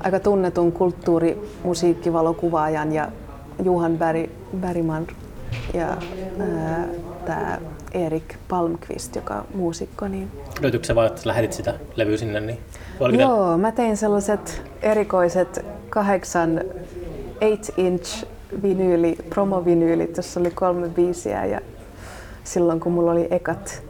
aika 0.00 0.20
tunnetun 0.20 0.72
kulttuurimusiikkivalokuvaajan 0.72 2.92
ja 2.92 3.08
Juhan 3.64 3.98
Berg, 3.98 4.30
Bergman 4.56 5.06
ja 5.74 5.96
tämä 7.24 7.58
Erik 7.94 8.34
Palmqvist, 8.48 9.16
joka 9.16 9.34
on 9.34 9.44
muusikko, 9.54 10.08
niin 10.08 10.30
Löytyykö 10.60 10.86
se 10.86 10.94
vaan, 10.94 11.06
että 11.06 11.20
lähetit 11.24 11.52
sitä 11.52 11.74
levyä 11.96 12.16
sinne? 12.16 12.40
Niin, 12.40 12.58
oliko 13.00 13.22
Joo, 13.22 13.58
mä 13.58 13.72
tein 13.72 13.96
sellaiset 13.96 14.62
erikoiset 14.82 15.64
kahdeksan 15.90 16.60
8 17.40 17.74
inch 17.76 18.26
vinyyli, 18.62 19.16
promovinyylit, 19.30 20.16
jossa 20.16 20.40
oli 20.40 20.50
kolme 20.50 20.88
biisiä 20.88 21.44
ja 21.44 21.60
silloin 22.44 22.80
kun 22.80 22.92
mulla 22.92 23.12
oli 23.12 23.28
ekat, 23.30 23.82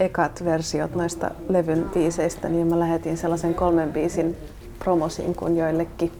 ekat 0.00 0.44
versiot 0.44 0.94
noista 0.94 1.30
levyn 1.48 1.90
biiseistä, 1.94 2.48
niin 2.48 2.66
mä 2.66 2.78
lähetin 2.78 3.16
sellaisen 3.16 3.54
kolmen 3.54 3.92
biisin 3.92 4.36
promosinkun 4.78 5.56
joillekin. 5.56 6.12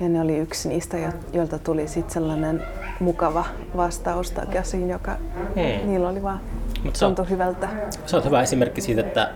Ja 0.00 0.08
ne 0.08 0.20
oli 0.20 0.36
yksi 0.38 0.68
niistä, 0.68 0.96
jo- 0.98 1.08
joilta 1.32 1.58
tuli 1.58 1.88
sitten 1.88 2.12
sellainen 2.14 2.62
mukava 3.00 3.44
vastaus 3.76 4.30
takaisin, 4.30 4.90
joka 4.90 5.16
Hmm. 5.54 5.90
niillä 5.90 6.08
oli 6.08 6.22
vaan 6.22 6.40
Mut 6.84 6.96
se 6.96 7.04
on- 7.06 7.14
tuntui 7.14 7.30
hyvältä. 7.30 7.68
Se 8.06 8.16
on 8.16 8.24
hyvä 8.24 8.42
esimerkki 8.42 8.80
siitä, 8.80 9.00
että, 9.00 9.30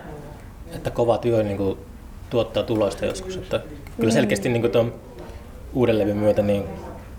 että 0.75 0.91
kova 0.91 1.17
työ 1.17 1.43
niin 1.43 1.57
kuin, 1.57 1.77
tuottaa 2.29 2.63
tulosta 2.63 3.05
joskus. 3.05 3.37
Että 3.37 3.59
kyllä 3.99 4.13
selkeästi 4.13 4.49
niin 4.49 4.61
kuin, 4.61 4.71
tuon 4.71 4.93
uuden 5.73 5.99
levyn 5.99 6.17
myötä 6.17 6.41
niin 6.41 6.63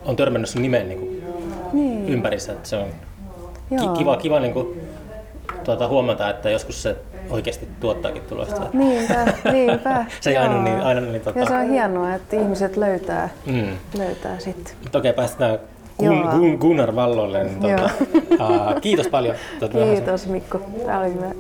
on 0.04 0.16
törmännyt 0.16 0.50
sun 0.50 0.62
nimeen 0.62 0.88
niin 0.88 0.98
kuin, 1.00 1.24
Niin, 1.72 2.08
ympärissä. 2.08 2.52
Että 2.52 2.68
se 2.68 2.76
on 2.76 2.86
joo. 3.70 3.88
kiva, 3.96 4.16
kiva 4.16 4.40
niin 4.40 4.52
kuin, 4.52 4.80
tuota, 5.64 5.88
huomata, 5.88 6.30
että 6.30 6.50
joskus 6.50 6.82
se 6.82 6.96
oikeasti 7.30 7.68
tuottaakin 7.80 8.22
tulosta. 8.22 8.66
Niinpä, 8.72 9.26
niinpä. 9.52 10.04
Se 10.20 10.30
ei 10.30 10.36
aina 10.36 10.62
niin, 10.62 10.80
aina 10.80 11.00
niin 11.00 11.20
tota, 11.20 11.38
Ja 11.38 11.46
se 11.46 11.54
on 11.54 11.68
hienoa, 11.68 12.14
että 12.14 12.36
ihmiset 12.36 12.76
löytää, 12.76 13.28
mm. 13.46 13.68
löytää 13.98 14.38
sitten. 14.38 14.74
Okei, 14.94 15.12
päästetään 15.12 15.58
Gun, 15.98 16.18
Joo. 16.18 16.30
Gun, 16.30 16.58
Gunnar 16.58 16.94
Vallolle. 16.94 17.44
Niin, 17.44 17.60
tota, 17.60 17.90
aa, 18.44 18.80
kiitos 18.80 19.08
paljon. 19.08 19.36
Tota, 19.60 19.78
Kiitos 19.78 20.26
Mikko, 20.26 20.60
tämä 20.86 21.00
oli 21.00 21.14
hyvä. 21.14 21.30